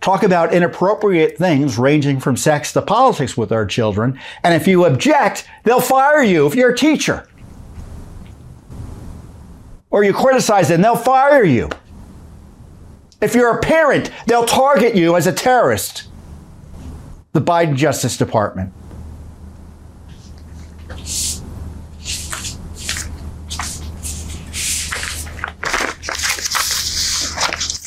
talk 0.00 0.22
about 0.22 0.52
inappropriate 0.52 1.38
things 1.38 1.78
ranging 1.78 2.18
from 2.18 2.36
sex 2.36 2.72
to 2.72 2.82
politics 2.82 3.36
with 3.36 3.52
our 3.52 3.64
children, 3.64 4.18
and 4.42 4.54
if 4.54 4.66
you 4.66 4.84
object, 4.84 5.48
they'll 5.64 5.80
fire 5.80 6.22
you 6.22 6.46
if 6.46 6.54
you're 6.54 6.72
a 6.72 6.76
teacher. 6.76 7.28
Or 9.90 10.04
you 10.04 10.12
criticize 10.12 10.68
them, 10.68 10.82
they'll 10.82 10.96
fire 10.96 11.44
you. 11.44 11.70
If 13.20 13.34
you're 13.34 13.56
a 13.56 13.60
parent, 13.60 14.10
they'll 14.26 14.44
target 14.44 14.94
you 14.94 15.16
as 15.16 15.26
a 15.26 15.32
terrorist. 15.32 16.08
The 17.32 17.40
Biden 17.40 17.76
Justice 17.76 18.16
Department. 18.16 18.72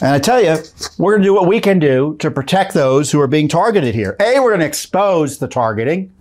And 0.02 0.10
I 0.10 0.20
tell 0.20 0.41
you, 0.41 0.58
we're 0.97 1.12
going 1.14 1.22
to 1.22 1.28
do 1.28 1.34
what 1.34 1.47
we 1.47 1.60
can 1.60 1.78
do 1.78 2.16
to 2.20 2.32
protect 2.32 2.74
those 2.74 3.12
who 3.12 3.22
are 3.22 3.28
being 3.28 3.47
targeted 3.47 3.93
here. 3.93 4.16
A, 4.20 4.39
we're 4.39 4.49
going 4.49 4.62
to 4.62 4.66
expose 4.66 5.38
the 5.38 5.47
targeting. 5.47 6.12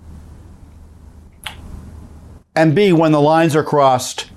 And 2.55 2.75
B, 2.75 2.93
when 2.93 3.13
the 3.13 3.21
lines 3.21 3.57
are 3.57 3.65
crossed 3.65 4.31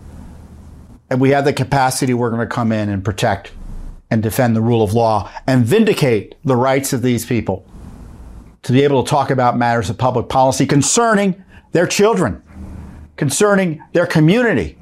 and 1.10 1.20
we 1.20 1.32
have 1.32 1.44
the 1.44 1.52
capacity, 1.52 2.14
we're 2.14 2.30
going 2.30 2.48
to 2.48 2.54
come 2.54 2.72
in 2.72 2.88
and 2.88 3.04
protect 3.04 3.52
and 4.10 4.24
defend 4.24 4.56
the 4.56 4.62
rule 4.62 4.82
of 4.82 4.94
law 4.94 5.30
and 5.46 5.66
vindicate 5.66 6.36
the 6.46 6.56
rights 6.56 6.94
of 6.94 7.02
these 7.02 7.26
people 7.26 7.66
to 8.62 8.72
be 8.72 8.84
able 8.84 9.04
to 9.04 9.10
talk 9.10 9.30
about 9.30 9.58
matters 9.58 9.90
of 9.90 9.98
public 9.98 10.30
policy 10.30 10.66
concerning 10.66 11.44
their 11.74 11.88
children, 11.88 12.42
concerning 13.18 13.84
their 13.92 14.06
community, 14.06 14.78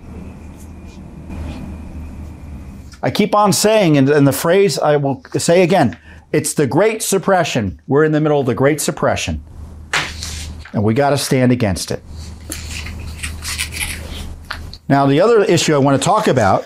I 3.03 3.11
keep 3.11 3.33
on 3.33 3.51
saying, 3.51 3.97
and, 3.97 4.09
and 4.09 4.27
the 4.27 4.33
phrase 4.33 4.77
I 4.77 4.97
will 4.97 5.23
say 5.37 5.63
again, 5.63 5.97
it's 6.31 6.53
the 6.53 6.67
Great 6.67 7.01
Suppression. 7.01 7.81
We're 7.87 8.05
in 8.05 8.11
the 8.11 8.21
middle 8.21 8.39
of 8.39 8.45
the 8.45 8.55
Great 8.55 8.79
Suppression. 8.79 9.43
And 10.73 10.83
we 10.83 10.93
got 10.93 11.09
to 11.09 11.17
stand 11.17 11.51
against 11.51 11.91
it. 11.91 12.01
Now, 14.87 15.05
the 15.05 15.19
other 15.19 15.43
issue 15.43 15.73
I 15.73 15.77
want 15.77 16.01
to 16.01 16.05
talk 16.05 16.27
about 16.27 16.63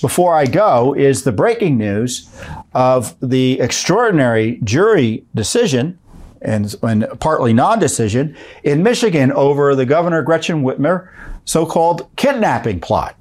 before 0.00 0.34
I 0.34 0.46
go 0.46 0.94
is 0.94 1.24
the 1.24 1.32
breaking 1.32 1.78
news 1.78 2.30
of 2.74 3.14
the 3.20 3.60
extraordinary 3.60 4.60
jury 4.64 5.24
decision 5.34 5.98
and, 6.42 6.74
and 6.82 7.06
partly 7.20 7.52
non 7.52 7.78
decision 7.78 8.36
in 8.62 8.82
Michigan 8.82 9.32
over 9.32 9.74
the 9.74 9.86
Governor 9.86 10.22
Gretchen 10.22 10.62
Whitmer 10.62 11.08
so 11.44 11.66
called 11.66 12.08
kidnapping 12.16 12.80
plot. 12.80 13.16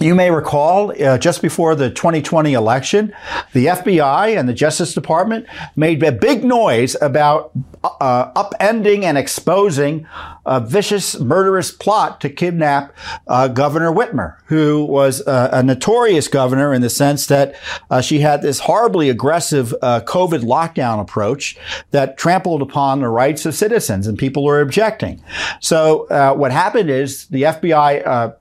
You 0.00 0.16
may 0.16 0.32
recall 0.32 0.90
uh, 1.00 1.18
just 1.18 1.40
before 1.40 1.76
the 1.76 1.88
2020 1.88 2.52
election, 2.52 3.14
the 3.52 3.66
FBI 3.66 4.36
and 4.36 4.48
the 4.48 4.52
Justice 4.52 4.92
Department 4.92 5.46
made 5.76 6.02
a 6.02 6.10
big 6.10 6.42
noise 6.42 6.96
about 7.00 7.52
uh, 7.84 8.32
upending 8.32 9.04
and 9.04 9.16
exposing 9.16 10.06
a 10.46 10.60
vicious, 10.60 11.20
murderous 11.20 11.70
plot 11.70 12.20
to 12.22 12.28
kidnap 12.28 12.92
uh, 13.28 13.46
Governor 13.46 13.92
Whitmer, 13.92 14.36
who 14.46 14.84
was 14.84 15.24
uh, 15.28 15.50
a 15.52 15.62
notorious 15.62 16.26
governor 16.26 16.74
in 16.74 16.82
the 16.82 16.90
sense 16.90 17.26
that 17.26 17.54
uh, 17.88 18.00
she 18.00 18.18
had 18.18 18.42
this 18.42 18.60
horribly 18.60 19.08
aggressive 19.10 19.72
uh, 19.80 20.00
COVID 20.00 20.40
lockdown 20.40 21.00
approach 21.00 21.56
that 21.92 22.18
trampled 22.18 22.62
upon 22.62 23.00
the 23.00 23.08
rights 23.08 23.46
of 23.46 23.54
citizens, 23.54 24.08
and 24.08 24.18
people 24.18 24.42
were 24.42 24.60
objecting. 24.60 25.22
So 25.60 26.06
what 26.34 26.50
happened 26.50 26.90
is 26.90 27.26
the 27.28 27.42
FBI 27.42 28.34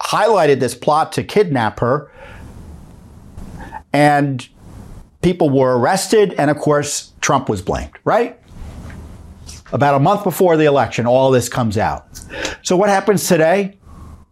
highlighted 0.00 0.60
this 0.60 0.74
plot 0.74 1.12
to 1.12 1.24
kidnap 1.24 1.80
her. 1.80 2.10
And 3.92 4.48
people 5.22 5.50
were 5.50 5.78
arrested. 5.78 6.34
And 6.38 6.50
of 6.50 6.58
course, 6.58 7.12
Trump 7.20 7.48
was 7.48 7.62
blamed, 7.62 7.92
right? 8.04 8.38
About 9.72 9.94
a 9.94 10.00
month 10.00 10.24
before 10.24 10.56
the 10.56 10.64
election, 10.64 11.06
all 11.06 11.30
this 11.30 11.48
comes 11.48 11.78
out. 11.78 12.06
So 12.62 12.76
what 12.76 12.88
happens 12.88 13.28
today? 13.28 13.76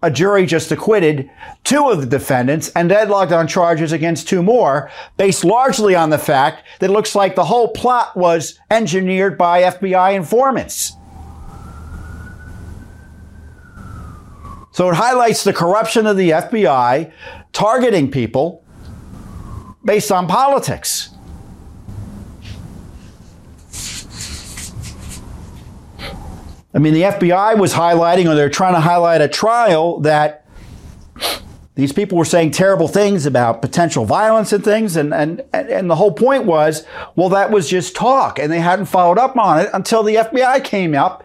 A 0.03 0.11
jury 0.11 0.47
just 0.47 0.71
acquitted 0.71 1.29
two 1.65 1.89
of 1.89 2.01
the 2.01 2.07
defendants 2.07 2.71
and 2.71 2.89
deadlocked 2.89 3.33
on 3.33 3.49
charges 3.49 3.91
against 3.91 4.29
two 4.29 4.43
more, 4.43 4.91
based 5.17 5.45
largely 5.45 5.95
on 5.95 6.11
the 6.11 6.19
fact 6.19 6.65
that 6.79 6.91
it 6.91 6.93
looks 6.93 7.17
like 7.17 7.35
the 7.35 7.45
whole 7.45 7.69
plot 7.69 8.17
was 8.17 8.59
engineered 8.71 9.37
by 9.37 9.63
FBI 9.63 10.15
informants. 10.15 10.93
So 14.79 14.89
it 14.91 14.95
highlights 14.95 15.43
the 15.43 15.53
corruption 15.53 16.07
of 16.07 16.17
the 16.17 16.31
FBI 16.31 17.11
targeting 17.53 18.13
people 18.13 18.65
based 19.85 20.13
on 20.13 20.29
politics. 20.29 21.11
I 26.73 26.79
mean, 26.79 26.95
the 26.95 27.03
FBI 27.03 27.59
was 27.59 27.75
highlighting, 27.75 28.31
or 28.31 28.37
they're 28.37 28.49
trying 28.49 28.75
to 28.75 28.81
highlight 28.81 29.21
a 29.21 29.27
trial 29.27 29.99
that 30.03 30.47
these 31.75 31.93
people 31.93 32.17
were 32.17 32.25
saying 32.25 32.53
terrible 32.53 32.87
things 32.87 33.27
about 33.27 33.61
potential 33.61 34.05
violence 34.05 34.53
and 34.53 34.63
things. 34.63 34.95
And, 34.95 35.13
and, 35.13 35.43
and 35.53 35.91
the 35.91 35.97
whole 35.97 36.13
point 36.13 36.45
was, 36.45 36.87
well, 37.17 37.31
that 37.31 37.51
was 37.51 37.69
just 37.69 37.97
talk. 37.97 38.39
And 38.39 38.53
they 38.53 38.61
hadn't 38.61 38.87
followed 38.87 39.19
up 39.19 39.37
on 39.37 39.59
it 39.59 39.71
until 39.75 40.05
the 40.05 40.15
FBI 40.15 40.63
came 40.63 40.95
up, 40.95 41.25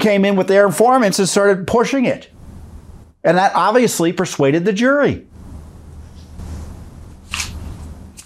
came 0.00 0.24
in 0.24 0.36
with 0.36 0.46
their 0.46 0.64
informants 0.64 1.18
and 1.18 1.28
started 1.28 1.66
pushing 1.66 2.06
it. 2.06 2.31
And 3.24 3.38
that 3.38 3.52
obviously 3.54 4.12
persuaded 4.12 4.64
the 4.64 4.72
jury. 4.72 5.26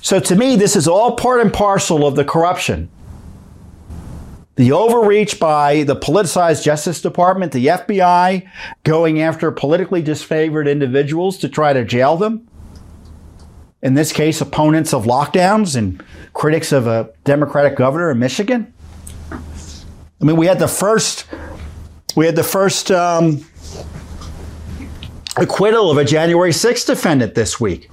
So 0.01 0.21
to 0.21 0.37
me, 0.37 0.55
this 0.57 0.77
is 0.77 0.87
all 0.87 1.17
part 1.17 1.41
and 1.41 1.53
parcel 1.53 2.07
of 2.07 2.15
the 2.15 2.25
corruption. 2.25 2.89
The 4.55 4.73
overreach 4.73 5.39
by 5.39 5.83
the 5.83 5.97
politicized 5.97 6.63
Justice 6.63 7.03
Department, 7.03 7.53
the 7.53 7.67
FBI, 7.67 8.49
going 8.85 9.21
after 9.21 9.51
politically 9.51 10.03
disfavored 10.03 10.71
individuals 10.71 11.37
to 11.39 11.49
try 11.49 11.73
to 11.73 11.85
jail 11.85 12.17
them. 12.17 12.49
In 13.83 13.95
this 13.95 14.13
case, 14.13 14.41
opponents 14.41 14.95
of 14.95 15.05
lockdowns 15.05 15.77
and 15.77 16.03
critics 16.33 16.73
of 16.73 16.87
a 16.87 17.11
Democratic 17.25 17.77
governor 17.77 18.11
in 18.13 18.19
Michigan. 18.19 18.73
I 19.31 20.25
mean, 20.25 20.37
we 20.37 20.47
had 20.47 20.59
the 20.59 20.69
first, 20.69 21.27
we 22.15 22.25
had 22.25 22.37
the 22.37 22.43
first 22.45 22.91
um, 22.91 23.45
acquittal 25.37 25.91
of 25.91 25.99
a 25.99 26.05
January 26.05 26.51
6th 26.51 26.87
defendant 26.87 27.35
this 27.35 27.61
week. 27.61 27.91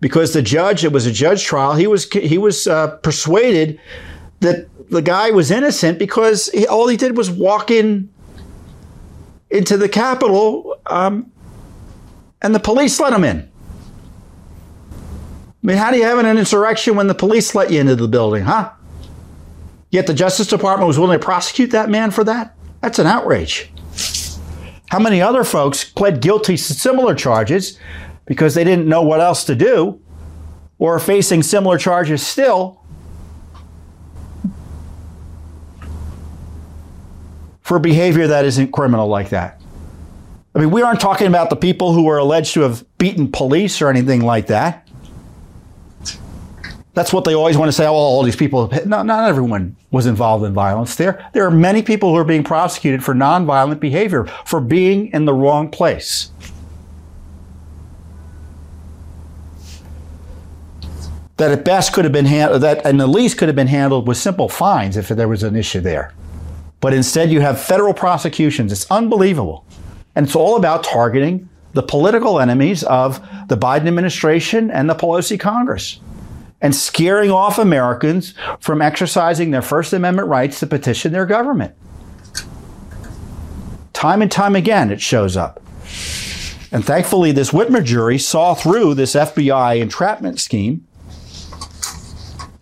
Because 0.00 0.32
the 0.32 0.42
judge, 0.42 0.84
it 0.84 0.92
was 0.92 1.06
a 1.06 1.12
judge 1.12 1.44
trial, 1.44 1.74
he 1.74 1.86
was, 1.86 2.10
he 2.10 2.36
was 2.36 2.66
uh, 2.66 2.96
persuaded 2.98 3.80
that 4.40 4.68
the 4.90 5.00
guy 5.00 5.30
was 5.30 5.50
innocent 5.50 5.98
because 5.98 6.48
he, 6.52 6.66
all 6.66 6.88
he 6.88 6.96
did 6.96 7.16
was 7.16 7.30
walk 7.30 7.70
in 7.70 8.10
into 9.50 9.76
the 9.76 9.88
Capitol 9.88 10.76
um, 10.86 11.30
and 12.42 12.54
the 12.54 12.60
police 12.60 13.00
let 13.00 13.12
him 13.12 13.24
in. 13.24 13.50
I 14.90 15.66
mean, 15.66 15.76
how 15.78 15.90
do 15.90 15.96
you 15.96 16.04
have 16.04 16.18
an 16.18 16.26
insurrection 16.36 16.94
when 16.96 17.06
the 17.06 17.14
police 17.14 17.54
let 17.54 17.70
you 17.70 17.80
into 17.80 17.96
the 17.96 18.08
building, 18.08 18.44
huh? 18.44 18.70
Yet 19.90 20.06
the 20.06 20.12
Justice 20.12 20.48
Department 20.48 20.86
was 20.86 20.98
willing 20.98 21.18
to 21.18 21.24
prosecute 21.24 21.70
that 21.70 21.88
man 21.88 22.10
for 22.10 22.24
that? 22.24 22.54
That's 22.82 22.98
an 22.98 23.06
outrage. 23.06 23.70
How 24.94 25.00
many 25.00 25.20
other 25.20 25.42
folks 25.42 25.82
pled 25.82 26.20
guilty 26.20 26.56
to 26.56 26.62
similar 26.62 27.16
charges 27.16 27.80
because 28.26 28.54
they 28.54 28.62
didn't 28.62 28.86
know 28.86 29.02
what 29.02 29.18
else 29.18 29.42
to 29.46 29.56
do 29.56 30.00
or 30.78 30.94
are 30.94 31.00
facing 31.00 31.42
similar 31.42 31.78
charges 31.78 32.24
still 32.24 32.80
for 37.60 37.80
behavior 37.80 38.28
that 38.28 38.44
isn't 38.44 38.70
criminal 38.70 39.08
like 39.08 39.30
that? 39.30 39.60
I 40.54 40.60
mean, 40.60 40.70
we 40.70 40.80
aren't 40.80 41.00
talking 41.00 41.26
about 41.26 41.50
the 41.50 41.56
people 41.56 41.92
who 41.92 42.08
are 42.08 42.18
alleged 42.18 42.54
to 42.54 42.60
have 42.60 42.84
beaten 42.96 43.32
police 43.32 43.82
or 43.82 43.88
anything 43.88 44.20
like 44.20 44.46
that. 44.46 44.83
That's 46.94 47.12
what 47.12 47.24
they 47.24 47.34
always 47.34 47.58
want 47.58 47.68
to 47.68 47.72
say. 47.72 47.86
Oh, 47.86 47.92
all 47.92 48.22
these 48.22 48.36
people. 48.36 48.72
No, 48.86 49.02
not 49.02 49.28
everyone 49.28 49.76
was 49.90 50.06
involved 50.06 50.44
in 50.44 50.54
violence 50.54 50.94
there. 50.94 51.28
There 51.32 51.44
are 51.44 51.50
many 51.50 51.82
people 51.82 52.10
who 52.10 52.16
are 52.16 52.24
being 52.24 52.44
prosecuted 52.44 53.04
for 53.04 53.14
nonviolent 53.14 53.80
behavior, 53.80 54.26
for 54.46 54.60
being 54.60 55.08
in 55.12 55.24
the 55.24 55.34
wrong 55.34 55.68
place. 55.70 56.30
That 61.36 61.50
at 61.50 61.64
best 61.64 61.92
could 61.92 62.04
have 62.04 62.12
been 62.12 62.26
handled, 62.26 62.62
that 62.62 62.86
and 62.86 63.00
the 63.00 63.08
least 63.08 63.38
could 63.38 63.48
have 63.48 63.56
been 63.56 63.66
handled 63.66 64.06
with 64.06 64.16
simple 64.16 64.48
fines 64.48 64.96
if 64.96 65.08
there 65.08 65.26
was 65.26 65.42
an 65.42 65.56
issue 65.56 65.80
there. 65.80 66.14
But 66.80 66.94
instead, 66.94 67.32
you 67.32 67.40
have 67.40 67.60
federal 67.60 67.92
prosecutions. 67.92 68.70
It's 68.70 68.88
unbelievable. 68.88 69.66
And 70.14 70.26
it's 70.26 70.36
all 70.36 70.54
about 70.54 70.84
targeting 70.84 71.48
the 71.72 71.82
political 71.82 72.38
enemies 72.38 72.84
of 72.84 73.20
the 73.48 73.56
Biden 73.56 73.88
administration 73.88 74.70
and 74.70 74.88
the 74.88 74.94
Pelosi 74.94 75.40
Congress 75.40 75.98
and 76.60 76.74
scaring 76.74 77.30
off 77.30 77.58
Americans 77.58 78.34
from 78.60 78.80
exercising 78.80 79.50
their 79.50 79.62
First 79.62 79.92
Amendment 79.92 80.28
rights 80.28 80.60
to 80.60 80.66
petition 80.66 81.12
their 81.12 81.26
government. 81.26 81.74
Time 83.92 84.22
and 84.22 84.30
time 84.30 84.56
again, 84.56 84.90
it 84.90 85.00
shows 85.00 85.36
up. 85.36 85.62
And 86.72 86.84
thankfully, 86.84 87.30
this 87.30 87.52
Whitmer 87.52 87.84
jury 87.84 88.18
saw 88.18 88.54
through 88.54 88.94
this 88.94 89.14
FBI 89.14 89.80
entrapment 89.80 90.40
scheme. 90.40 90.86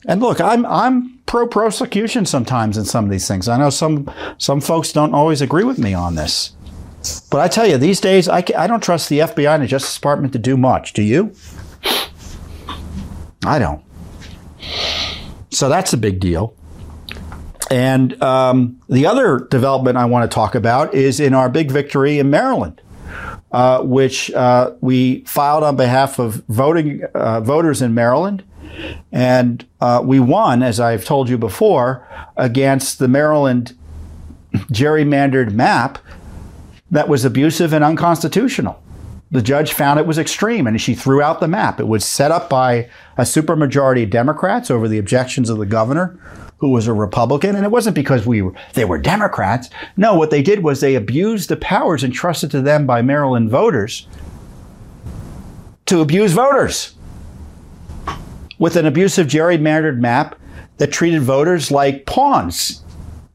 And 0.06 0.20
look, 0.20 0.40
I'm, 0.40 0.66
I'm 0.66 1.18
pro 1.24 1.46
prosecution 1.46 2.26
sometimes 2.26 2.76
in 2.76 2.84
some 2.84 3.06
of 3.06 3.10
these 3.10 3.26
things. 3.26 3.48
I 3.48 3.56
know 3.56 3.70
some, 3.70 4.10
some 4.36 4.60
folks 4.60 4.92
don't 4.92 5.14
always 5.14 5.40
agree 5.40 5.64
with 5.64 5.78
me 5.78 5.94
on 5.94 6.14
this. 6.14 6.52
But 7.30 7.40
I 7.40 7.48
tell 7.48 7.66
you, 7.66 7.78
these 7.78 8.00
days, 8.00 8.28
I, 8.28 8.44
I 8.56 8.66
don't 8.66 8.82
trust 8.82 9.08
the 9.08 9.20
FBI 9.20 9.54
and 9.54 9.62
the 9.62 9.66
Justice 9.66 9.94
Department 9.94 10.32
to 10.34 10.38
do 10.38 10.56
much. 10.56 10.92
Do 10.92 11.02
you? 11.02 11.34
I 13.44 13.58
don't. 13.58 13.82
So 15.50 15.68
that's 15.68 15.92
a 15.92 15.96
big 15.96 16.20
deal. 16.20 16.54
And 17.70 18.20
um, 18.22 18.80
the 18.88 19.06
other 19.06 19.46
development 19.50 19.96
I 19.96 20.04
want 20.04 20.30
to 20.30 20.34
talk 20.34 20.54
about 20.54 20.94
is 20.94 21.20
in 21.20 21.34
our 21.34 21.48
big 21.48 21.70
victory 21.70 22.18
in 22.18 22.28
Maryland, 22.30 22.80
uh, 23.50 23.82
which 23.82 24.30
uh, 24.32 24.72
we 24.80 25.20
filed 25.24 25.64
on 25.64 25.76
behalf 25.76 26.18
of 26.18 26.44
voting 26.48 27.02
uh, 27.14 27.40
voters 27.40 27.80
in 27.80 27.94
Maryland, 27.94 28.44
and 29.10 29.66
uh, 29.80 30.02
we 30.04 30.20
won, 30.20 30.62
as 30.62 30.80
I've 30.80 31.04
told 31.04 31.28
you 31.28 31.38
before, 31.38 32.06
against 32.36 32.98
the 32.98 33.08
Maryland 33.08 33.74
gerrymandered 34.54 35.52
map 35.52 35.98
that 36.90 37.08
was 37.08 37.24
abusive 37.24 37.72
and 37.72 37.82
unconstitutional 37.82 38.81
the 39.32 39.42
judge 39.42 39.72
found 39.72 39.98
it 39.98 40.06
was 40.06 40.18
extreme 40.18 40.66
and 40.66 40.78
she 40.78 40.94
threw 40.94 41.22
out 41.22 41.40
the 41.40 41.48
map. 41.48 41.80
It 41.80 41.88
was 41.88 42.04
set 42.04 42.30
up 42.30 42.50
by 42.50 42.88
a 43.16 43.22
supermajority 43.22 44.04
of 44.04 44.10
Democrats 44.10 44.70
over 44.70 44.86
the 44.86 44.98
objections 44.98 45.48
of 45.48 45.56
the 45.56 45.66
governor, 45.66 46.18
who 46.58 46.68
was 46.68 46.86
a 46.86 46.92
Republican. 46.92 47.56
And 47.56 47.64
it 47.64 47.70
wasn't 47.70 47.96
because 47.96 48.26
we 48.26 48.42
were, 48.42 48.52
they 48.74 48.84
were 48.84 48.98
Democrats. 48.98 49.70
No, 49.96 50.14
what 50.14 50.30
they 50.30 50.42
did 50.42 50.62
was 50.62 50.80
they 50.80 50.94
abused 50.94 51.48
the 51.48 51.56
powers 51.56 52.04
entrusted 52.04 52.50
to 52.50 52.60
them 52.60 52.86
by 52.86 53.00
Maryland 53.00 53.48
voters 53.48 54.06
to 55.86 56.00
abuse 56.00 56.32
voters 56.32 56.94
with 58.58 58.76
an 58.76 58.84
abusive 58.84 59.28
gerrymandered 59.28 59.98
map 59.98 60.38
that 60.76 60.92
treated 60.92 61.22
voters 61.22 61.70
like 61.70 62.04
pawns, 62.04 62.82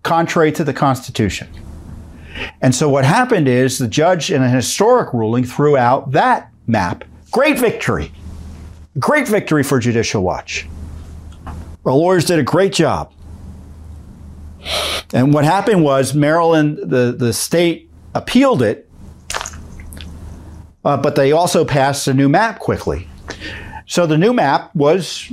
contrary 0.04 0.52
to 0.52 0.64
the 0.64 0.74
Constitution. 0.74 1.48
And 2.62 2.74
so 2.74 2.90
what 2.90 3.06
happened 3.06 3.48
is 3.48 3.78
the 3.78 3.88
judge 3.88 4.32
in 4.32 4.42
a 4.42 4.50
historic 4.50 5.14
ruling 5.14 5.44
threw 5.44 5.78
out 5.78 6.12
that 6.12 6.52
map. 6.68 7.04
Great 7.32 7.60
victory. 7.60 8.12
Great 9.00 9.28
victory 9.28 9.64
for 9.64 9.80
Judicial 9.80 10.24
Watch. 10.24 10.68
The 11.84 11.94
lawyers 11.94 12.26
did 12.26 12.40
a 12.40 12.44
great 12.44 12.74
job. 12.74 13.14
And 15.14 15.34
what 15.34 15.46
happened 15.46 15.84
was 15.84 16.14
Maryland, 16.14 16.80
the, 16.84 17.16
the 17.18 17.32
state 17.32 17.90
appealed 18.14 18.62
it, 18.62 18.90
uh, 20.84 20.98
but 20.98 21.16
they 21.16 21.32
also 21.32 21.64
passed 21.64 22.08
a 22.08 22.14
new 22.14 22.28
map 22.28 22.60
quickly. 22.60 23.08
So 23.86 24.06
the 24.06 24.18
new 24.18 24.34
map 24.34 24.76
was 24.76 25.32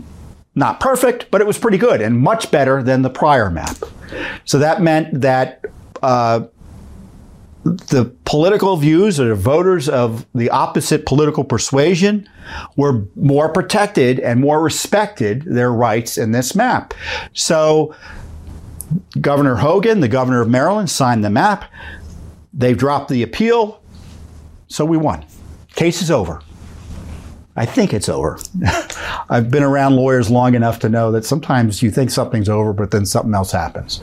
not 0.55 0.79
perfect, 0.79 1.31
but 1.31 1.41
it 1.41 1.47
was 1.47 1.59
pretty 1.59 1.79
good 1.79 2.01
and 2.01 2.19
much 2.19 2.51
better 2.51 2.83
than 2.83 3.03
the 3.03 3.11
prior 3.11 3.51
map. 3.51 3.77
So 4.45 4.59
that 4.59 4.81
meant 4.81 5.21
that 5.23 5.65
uh, 6.03 6.47
the 7.65 8.13
political 8.25 8.77
views 8.77 9.19
or 9.19 9.35
voters 9.35 9.89
of 9.89 10.27
the 10.35 10.51
opposite 10.51 11.07
political 11.07 11.45
persuasion 11.45 12.29
were 12.77 13.07
more 13.17 13.49
protected 13.49 14.21
and 14.21 14.41
more 14.41 14.63
respected 14.63 15.43
their 15.45 15.73
rights 15.73 16.19
in 16.19 16.33
this 16.33 16.55
map. 16.55 16.93
So 17.33 17.95
Governor 19.21 19.57
Hogan, 19.57 20.01
the 20.01 20.09
governor 20.09 20.43
of 20.43 20.49
Maryland, 20.49 20.91
signed 20.91 21.25
the 21.25 21.31
map. 21.31 21.65
They've 22.53 22.77
dropped 22.77 23.09
the 23.09 23.23
appeal. 23.23 23.83
So 24.69 24.85
we 24.85 24.97
won. 24.97 25.25
Case 25.75 26.03
is 26.03 26.11
over. 26.11 26.41
I 27.57 27.67
think 27.67 27.95
it's 27.95 28.09
over. 28.09 28.39
I've 29.31 29.51
been 29.51 29.63
around 29.63 29.97
lawyers 29.97 30.29
long 30.29 30.55
enough 30.55 30.81
to 30.81 30.89
know 30.89 31.13
that 31.13 31.25
sometimes 31.25 31.83
you 31.83 31.91
think 31.91 32.11
something's 32.11 32.49
over, 32.49 32.73
but 32.73 32.91
then 32.91 33.07
something 33.07 33.35
else 33.35 33.53
happens. 33.53 34.03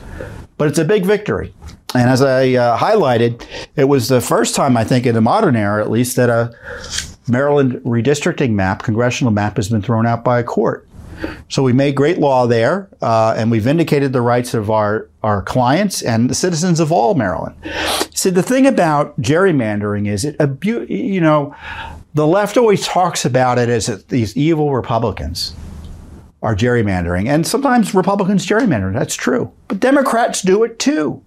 But 0.58 0.68
it's 0.68 0.78
a 0.78 0.84
big 0.84 1.04
victory. 1.04 1.54
And 1.94 2.08
as 2.08 2.22
I 2.22 2.52
uh, 2.54 2.78
highlighted, 2.78 3.46
it 3.76 3.84
was 3.84 4.08
the 4.08 4.20
first 4.20 4.54
time, 4.54 4.76
I 4.76 4.84
think, 4.84 5.06
in 5.06 5.14
the 5.14 5.20
modern 5.20 5.56
era 5.56 5.82
at 5.82 5.90
least, 5.90 6.16
that 6.16 6.30
a 6.30 6.54
Maryland 7.28 7.74
redistricting 7.84 8.52
map, 8.52 8.82
congressional 8.82 9.32
map, 9.32 9.56
has 9.56 9.68
been 9.68 9.82
thrown 9.82 10.06
out 10.06 10.24
by 10.24 10.38
a 10.38 10.44
court. 10.44 10.88
So 11.48 11.62
we 11.62 11.72
made 11.72 11.94
great 11.94 12.18
law 12.18 12.46
there, 12.46 12.88
uh, 13.00 13.34
and 13.36 13.50
we 13.50 13.58
vindicated 13.60 14.12
the 14.12 14.22
rights 14.22 14.54
of 14.54 14.70
our, 14.70 15.08
our 15.22 15.42
clients 15.42 16.02
and 16.02 16.28
the 16.28 16.34
citizens 16.34 16.80
of 16.80 16.90
all 16.90 17.14
Maryland. 17.14 17.54
See, 18.14 18.30
the 18.30 18.42
thing 18.42 18.66
about 18.66 19.20
gerrymandering 19.20 20.08
is 20.08 20.24
it, 20.24 20.36
you 20.64 21.20
know, 21.20 21.54
the 22.14 22.26
left 22.26 22.56
always 22.56 22.86
talks 22.86 23.24
about 23.24 23.58
it 23.58 23.68
as 23.68 24.04
these 24.06 24.36
evil 24.36 24.74
Republicans 24.74 25.54
are 26.42 26.56
gerrymandering, 26.56 27.28
and 27.28 27.46
sometimes 27.46 27.94
Republicans 27.94 28.46
gerrymander. 28.46 28.92
That's 28.92 29.14
true, 29.14 29.52
but 29.68 29.80
Democrats 29.80 30.42
do 30.42 30.64
it 30.64 30.78
too. 30.78 31.22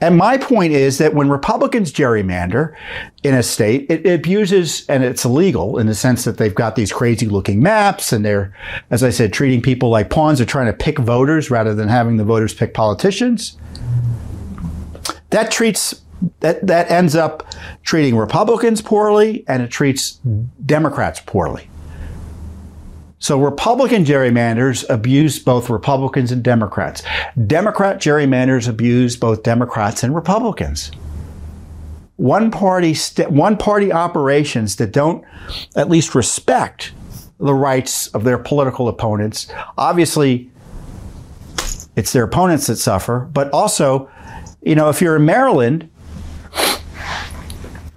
And 0.00 0.16
my 0.16 0.38
point 0.38 0.72
is 0.72 0.98
that 0.98 1.14
when 1.14 1.28
Republicans 1.28 1.92
gerrymander 1.92 2.74
in 3.22 3.34
a 3.34 3.42
state, 3.42 3.86
it, 3.88 4.04
it, 4.04 4.20
abuses, 4.20 4.84
and 4.88 5.04
it's 5.04 5.24
illegal 5.24 5.78
in 5.78 5.86
the 5.86 5.94
sense 5.94 6.24
that 6.24 6.38
they've 6.38 6.54
got 6.54 6.74
these 6.74 6.92
crazy 6.92 7.26
looking 7.26 7.62
maps 7.62 8.12
and 8.12 8.24
they're, 8.24 8.54
as 8.90 9.02
I 9.02 9.10
said, 9.10 9.32
treating 9.32 9.62
people 9.62 9.88
like 9.88 10.10
pawns. 10.10 10.38
They're 10.38 10.46
trying 10.46 10.66
to 10.66 10.72
pick 10.72 10.98
voters 10.98 11.50
rather 11.50 11.74
than 11.74 11.88
having 11.88 12.16
the 12.16 12.24
voters 12.24 12.52
pick 12.52 12.74
politicians. 12.74 13.56
That 15.30 15.50
treats, 15.50 16.02
that, 16.40 16.66
that 16.66 16.90
ends 16.90 17.14
up 17.14 17.46
treating 17.84 18.16
Republicans 18.16 18.82
poorly 18.82 19.44
and 19.46 19.62
it 19.62 19.70
treats 19.70 20.18
Democrats 20.66 21.20
poorly. 21.24 21.68
So 23.22 23.40
Republican 23.40 24.04
gerrymanders 24.04 24.84
abuse 24.90 25.38
both 25.38 25.70
Republicans 25.70 26.32
and 26.32 26.42
Democrats. 26.42 27.04
Democrat 27.46 28.00
gerrymanders 28.00 28.68
abuse 28.68 29.14
both 29.14 29.44
Democrats 29.44 30.02
and 30.02 30.12
Republicans. 30.12 30.90
One 32.16 32.50
party, 32.50 32.94
st- 32.94 33.30
one 33.30 33.56
party 33.56 33.92
operations 33.92 34.74
that 34.76 34.90
don't 34.90 35.24
at 35.76 35.88
least 35.88 36.16
respect 36.16 36.94
the 37.38 37.54
rights 37.54 38.08
of 38.08 38.24
their 38.24 38.38
political 38.38 38.88
opponents. 38.88 39.46
Obviously, 39.78 40.50
it's 41.94 42.12
their 42.12 42.24
opponents 42.24 42.66
that 42.66 42.76
suffer, 42.76 43.30
but 43.32 43.48
also, 43.52 44.10
you 44.62 44.74
know, 44.74 44.88
if 44.88 45.00
you're 45.00 45.14
in 45.14 45.24
Maryland, 45.24 45.88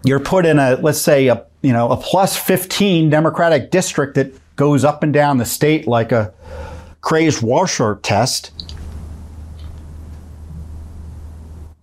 you're 0.03 0.19
put 0.19 0.45
in 0.45 0.59
a, 0.59 0.75
let's 0.75 1.01
say, 1.01 1.29
a, 1.29 1.43
you 1.63 1.73
know, 1.73 1.89
a 1.89 1.97
plus 1.97 2.37
15 2.37 3.09
Democratic 3.09 3.71
district 3.71 4.13
that 4.13 4.31
goes 4.55 4.83
up 4.83 5.03
and 5.03 5.13
down 5.13 5.37
the 5.37 5.45
state 5.45 5.87
like 5.87 6.11
a 6.11 6.33
crazed 7.01 7.41
washer 7.41 7.99
test. 8.01 8.51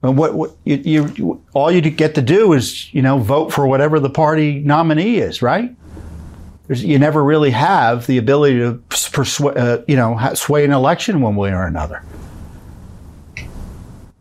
And 0.03 0.19
what, 0.19 0.35
what 0.35 0.57
you, 0.65 1.07
you, 1.15 1.45
all 1.53 1.71
you 1.71 1.81
get 1.81 2.17
to 2.17 2.23
do 2.23 2.53
is 2.53 2.93
you 2.93 3.03
know 3.03 3.19
vote 3.19 3.53
for 3.53 3.67
whatever 3.67 4.01
the 4.01 4.11
party 4.11 4.59
nominee 4.59 5.19
is, 5.19 5.43
right? 5.43 5.75
There's, 6.67 6.85
you 6.85 6.99
never 6.99 7.23
really 7.23 7.51
have 7.51 8.07
the 8.07 8.19
ability 8.19 8.59
to 8.59 8.83
persu- 8.89 9.57
uh, 9.57 9.85
you 9.87 9.97
know 9.97 10.19
sway 10.35 10.65
an 10.65 10.73
election 10.73 11.21
one 11.21 11.37
way 11.37 11.53
or 11.53 11.67
another. 11.67 12.05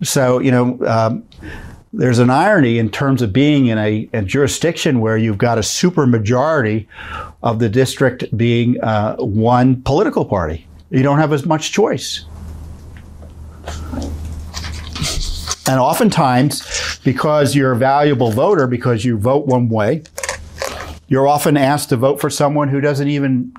So 0.04 0.40
you 0.40 0.52
know 0.52 0.80
um, 0.86 1.24
there's 1.94 2.20
an 2.20 2.30
irony 2.30 2.80
in 2.80 2.90
terms 2.90 3.22
of 3.22 3.34
being 3.34 3.68
in 3.68 3.78
a, 3.78 4.10
a, 4.14 4.22
jurisdiction 4.22 5.02
where 5.02 5.18
you've 5.18 5.38
got 5.38 5.58
a 5.58 5.64
super 5.64 6.08
majority 6.08 6.88
of 7.44 7.60
the 7.60 7.68
district 7.68 8.36
being 8.38 8.82
uh, 8.82 9.16
one 9.18 9.82
political 9.82 10.24
party. 10.24 10.66
You 10.90 11.04
don't 11.04 11.18
have 11.18 11.34
as 11.34 11.46
much 11.46 11.72
choice. 11.72 12.26
And 15.68 15.80
oftentimes, 15.80 17.00
because 17.04 17.56
you're 17.56 17.74
a 17.74 17.78
valuable 17.78 18.32
voter, 18.32 18.68
because 18.68 19.06
you 19.06 19.18
vote 19.18 19.46
one 19.46 19.70
way, 19.70 20.04
you're 21.08 21.28
often 21.28 21.58
asked 21.58 21.90
to 21.90 21.98
vote 21.98 22.22
for 22.22 22.30
someone 22.30 22.70
who 22.70 22.82
doesn't 22.82 23.08
even 23.08 23.54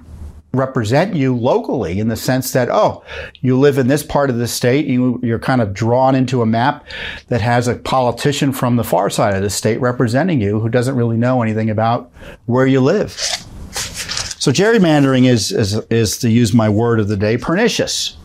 represent 0.52 1.14
you 1.14 1.34
locally 1.34 1.98
in 1.98 2.08
the 2.08 2.16
sense 2.16 2.52
that, 2.52 2.68
oh, 2.70 3.02
you 3.40 3.58
live 3.58 3.78
in 3.78 3.86
this 3.86 4.02
part 4.02 4.30
of 4.30 4.36
the 4.36 4.46
state, 4.46 4.86
you, 4.86 5.18
you're 5.22 5.38
kind 5.38 5.60
of 5.60 5.72
drawn 5.72 6.14
into 6.14 6.42
a 6.42 6.46
map 6.46 6.86
that 7.28 7.40
has 7.40 7.68
a 7.68 7.76
politician 7.76 8.52
from 8.52 8.76
the 8.76 8.84
far 8.84 9.08
side 9.08 9.34
of 9.34 9.42
the 9.42 9.50
state 9.50 9.80
representing 9.80 10.40
you 10.40 10.60
who 10.60 10.68
doesn't 10.68 10.96
really 10.96 11.16
know 11.16 11.42
anything 11.42 11.70
about 11.70 12.10
where 12.46 12.66
you 12.66 12.80
live. 12.80 13.12
So 13.12 14.50
gerrymandering 14.50 15.24
is, 15.24 15.52
is, 15.52 15.74
is 15.88 16.18
to 16.18 16.28
use 16.28 16.52
my 16.52 16.68
word 16.68 17.00
of 17.00 17.08
the 17.08 17.16
day, 17.16 17.36
pernicious 17.38 18.16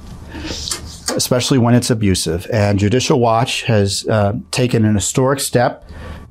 especially 1.16 1.58
when 1.58 1.74
it's 1.74 1.90
abusive. 1.90 2.48
And 2.54 2.78
Judicial 2.78 3.20
Watch 3.20 3.64
has 3.64 4.08
uh, 4.08 4.34
taken 4.52 4.86
an 4.86 4.94
historic 4.94 5.40
step 5.40 5.84